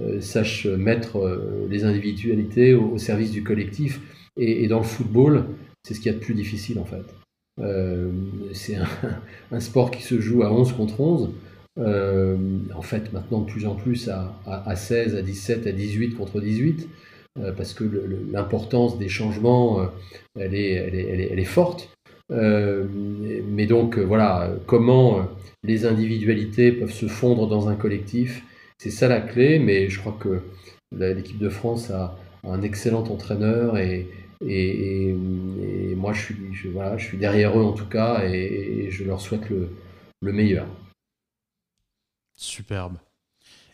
euh, 0.00 0.20
sachent 0.20 0.66
mettre 0.66 1.40
les 1.68 1.84
individualités 1.84 2.72
au, 2.72 2.98
service 2.98 3.32
du 3.32 3.42
collectif. 3.42 4.00
Et, 4.36 4.68
dans 4.68 4.78
le 4.78 4.84
football, 4.84 5.46
c'est 5.82 5.94
ce 5.94 6.00
qu'il 6.00 6.12
y 6.12 6.14
a 6.14 6.18
de 6.18 6.22
plus 6.22 6.34
difficile 6.34 6.78
en 6.78 6.84
fait. 6.84 7.04
c'est 8.54 8.76
un, 9.50 9.60
sport 9.60 9.90
qui 9.90 10.02
se 10.02 10.20
joue 10.20 10.42
à 10.44 10.52
11 10.52 10.72
contre 10.72 11.00
11. 11.00 11.30
en 11.76 12.82
fait, 12.82 13.12
maintenant, 13.12 13.40
de 13.40 13.50
plus 13.50 13.66
en 13.66 13.74
plus 13.74 14.08
à, 14.08 14.76
16, 14.76 15.16
à 15.16 15.22
17, 15.22 15.66
à 15.66 15.72
18 15.72 16.14
contre 16.14 16.40
18, 16.40 16.88
parce 17.56 17.74
que 17.74 17.84
l'importance 18.32 18.98
des 18.98 19.08
changements, 19.08 19.90
elle 20.38 20.54
est, 20.54 20.72
elle 20.74 21.38
est 21.38 21.44
forte. 21.44 21.90
Mais 22.30 23.66
donc, 23.66 23.98
voilà, 23.98 24.50
comment 24.66 25.28
les 25.62 25.84
individualités 25.84 26.72
peuvent 26.72 26.92
se 26.92 27.06
fondre 27.06 27.48
dans 27.48 27.68
un 27.68 27.74
collectif. 27.74 28.42
C'est 28.78 28.90
ça 28.90 29.08
la 29.08 29.20
clé, 29.20 29.58
mais 29.58 29.90
je 29.90 30.00
crois 30.00 30.16
que 30.18 30.42
l'équipe 30.92 31.38
de 31.38 31.48
France 31.48 31.90
a, 31.90 32.16
un 32.44 32.62
excellent 32.62 33.04
entraîneur 33.04 33.76
et, 33.76 34.08
moi 35.96 36.14
je 36.14 36.20
suis, 36.98 37.18
derrière 37.18 37.58
eux 37.58 37.62
en 37.62 37.72
tout 37.72 37.86
cas 37.86 38.24
et, 38.24 38.88
je 38.90 39.04
leur 39.04 39.20
souhaite 39.20 39.50
le, 39.50 40.32
meilleur. 40.32 40.66
Superbe. 42.34 42.96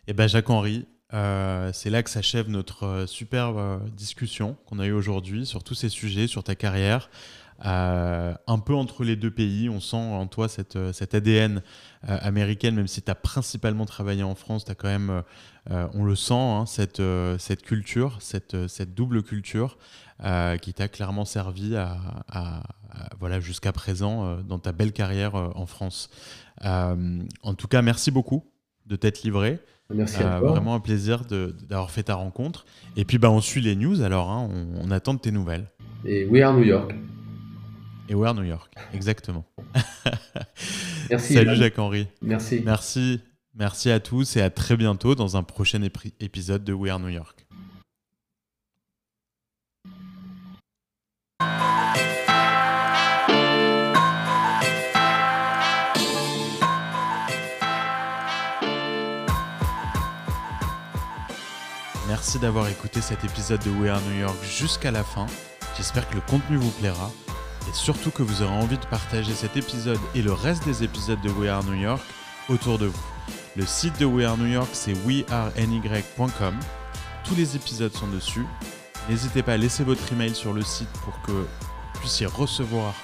Eh 0.09 0.12
ben 0.12 0.27
Jacques-Henri, 0.27 0.87
euh, 1.15 1.70
c'est 1.73 1.91
là 1.91 2.03
que 2.03 2.11
s'achève 2.11 2.49
notre 2.49 2.85
euh, 2.85 3.07
superbe 3.07 3.59
euh, 3.59 3.78
discussion 3.97 4.57
qu'on 4.66 4.81
a 4.81 4.87
eue 4.87 4.93
aujourd'hui 4.93 5.47
sur 5.47 5.62
tous 5.62 5.74
ces 5.74 5.89
sujets, 5.89 6.27
sur 6.27 6.43
ta 6.43 6.57
carrière. 6.57 7.09
Euh, 7.65 8.35
un 8.47 8.59
peu 8.59 8.74
entre 8.74 9.05
les 9.05 9.16
deux 9.16 9.31
pays. 9.31 9.69
On 9.69 9.81
sent 9.81 9.97
en 9.97 10.27
toi 10.27 10.49
cette, 10.49 10.77
euh, 10.77 10.93
cette 10.93 11.15
ADN 11.15 11.62
euh, 12.09 12.19
américaine, 12.20 12.74
même 12.74 12.87
si 12.87 13.01
tu 13.01 13.11
as 13.11 13.15
principalement 13.15 13.87
travaillé 13.87 14.23
en 14.23 14.35
France, 14.35 14.65
tu 14.65 14.70
as 14.70 14.74
quand 14.74 14.89
même, 14.89 15.23
on 15.69 16.05
le 16.05 16.15
sent, 16.15 16.35
hein, 16.35 16.65
cette, 16.66 17.03
cette 17.39 17.62
culture, 17.62 18.19
cette, 18.20 18.69
cette 18.69 18.95
double 18.95 19.23
culture 19.23 19.78
qui 20.62 20.74
t'a 20.74 20.89
clairement 20.89 21.24
servi 21.24 21.74
à, 21.77 22.62
voilà, 23.19 23.41
jusqu'à 23.41 23.73
présent 23.73 24.37
dans 24.43 24.61
ta 24.61 24.70
belle 24.70 24.93
carrière 24.93 25.35
en 25.35 25.66
France. 25.66 26.09
en 26.62 27.55
tout 27.57 27.66
cas, 27.66 27.83
merci 27.83 28.12
beaucoup 28.12 28.45
de 28.87 28.95
t'être 28.95 29.24
livré. 29.24 29.59
Merci 29.93 30.23
à 30.23 30.39
toi. 30.39 30.51
Vraiment 30.51 30.77
un 30.77 30.81
plaisir 30.81 31.24
d'avoir 31.69 31.91
fait 31.91 32.05
ta 32.05 32.15
rencontre. 32.15 32.65
Et 32.97 33.05
puis, 33.05 33.19
bah, 33.19 33.31
on 33.31 33.41
suit 33.41 33.61
les 33.61 33.74
news 33.74 34.03
alors, 34.03 34.31
hein, 34.31 34.49
on, 34.81 34.91
attend 34.93 35.15
de 35.15 35.20
tes 35.20 35.33
nouvelles. 35.33 35.66
Et 36.05 36.27
We 36.27 36.43
Are 36.43 36.55
New 36.55 36.65
York. 36.65 36.95
Et 38.09 38.15
We 38.15 38.28
Are 38.28 38.35
New 38.35 38.45
York, 38.45 38.73
exactement. 38.93 39.45
Merci. 41.11 41.35
Salut 41.35 41.57
Jacques-Henri. 41.57 42.07
Merci. 42.23 42.62
Merci. 42.65 43.20
Merci 43.55 43.91
à 43.91 44.01
tous 44.01 44.37
et 44.37 44.43
à 44.43 44.51
très 44.51 44.77
bientôt 44.77 45.15
dans 45.15 45.37
un 45.37 45.43
prochain 45.43 45.83
épisode 46.20 46.62
de 46.62 46.73
We 46.73 46.93
Are 46.93 47.01
New 47.01 47.09
York. 47.09 47.47
Merci 62.07 62.39
d'avoir 62.39 62.69
écouté 62.69 63.01
cet 63.01 63.24
épisode 63.24 63.62
de 63.65 63.70
We 63.70 63.91
Are 63.91 64.01
New 64.03 64.20
York 64.20 64.37
jusqu'à 64.45 64.91
la 64.91 65.03
fin. 65.03 65.27
J'espère 65.77 66.09
que 66.09 66.15
le 66.15 66.20
contenu 66.20 66.57
vous 66.57 66.70
plaira 66.70 67.11
et 67.68 67.74
surtout 67.74 68.10
que 68.10 68.22
vous 68.22 68.43
aurez 68.43 68.55
envie 68.55 68.78
de 68.78 68.86
partager 68.86 69.34
cet 69.34 69.56
épisode 69.56 69.98
et 70.14 70.22
le 70.22 70.32
reste 70.32 70.64
des 70.64 70.84
épisodes 70.84 71.20
de 71.20 71.30
We 71.30 71.48
Are 71.48 71.64
New 71.64 71.74
York 71.74 72.02
autour 72.48 72.78
de 72.78 72.86
vous. 72.86 73.05
Le 73.56 73.64
site 73.66 73.98
de 73.98 74.05
We 74.05 74.26
Are 74.26 74.36
New 74.36 74.47
York, 74.47 74.68
c'est 74.72 74.94
weareny.com. 75.06 76.55
Tous 77.24 77.34
les 77.34 77.56
épisodes 77.56 77.93
sont 77.93 78.09
dessus. 78.09 78.44
N'hésitez 79.09 79.43
pas 79.43 79.55
à 79.55 79.56
laisser 79.56 79.84
votre 79.84 80.12
email 80.12 80.34
sur 80.34 80.52
le 80.52 80.62
site 80.62 80.93
pour 81.05 81.20
que 81.22 81.32
vous 81.32 82.01
puissiez 82.01 82.26
recevoir 82.26 82.94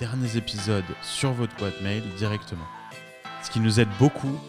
les 0.00 0.06
derniers 0.06 0.36
épisodes 0.36 0.84
sur 1.02 1.32
votre 1.32 1.54
boîte 1.56 1.80
mail 1.82 2.02
directement. 2.18 2.66
Ce 3.42 3.50
qui 3.50 3.60
nous 3.60 3.80
aide 3.80 3.88
beaucoup, 3.98 4.40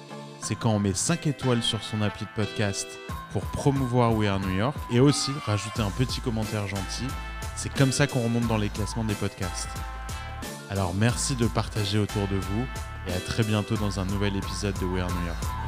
c'est 0.42 0.56
quand 0.56 0.72
on 0.72 0.80
met 0.80 0.94
5 0.94 1.28
étoiles 1.28 1.62
sur 1.62 1.84
son 1.84 2.02
appli 2.02 2.26
de 2.26 2.44
podcast 2.44 2.88
pour 3.32 3.44
promouvoir 3.44 4.14
We 4.16 4.30
Are 4.30 4.40
New 4.40 4.56
York 4.56 4.76
et 4.92 5.00
aussi 5.00 5.32
rajouter 5.46 5.82
un 5.82 5.92
petit 5.92 6.22
commentaire 6.22 6.68
gentil. 6.68 7.06
C'est 7.58 7.74
comme 7.74 7.92
ça 7.92 8.06
qu'on 8.06 8.22
remonte 8.22 8.48
dans 8.48 8.60
les 8.60 8.70
classements 8.70 9.04
des 9.04 9.16
podcasts. 9.16 9.68
Alors 10.70 10.94
merci 10.94 11.36
de 11.36 11.48
partager 11.48 11.98
autour 11.98 12.28
de 12.28 12.36
vous 12.36 12.66
et 13.08 13.14
à 13.14 13.20
très 13.20 13.44
bientôt 13.44 13.76
dans 13.78 14.00
un 14.00 14.06
nouvel 14.06 14.36
épisode 14.36 14.78
de 14.80 14.86
We 14.86 15.02
Are 15.02 15.10
New 15.10 15.26
York. 15.26 15.67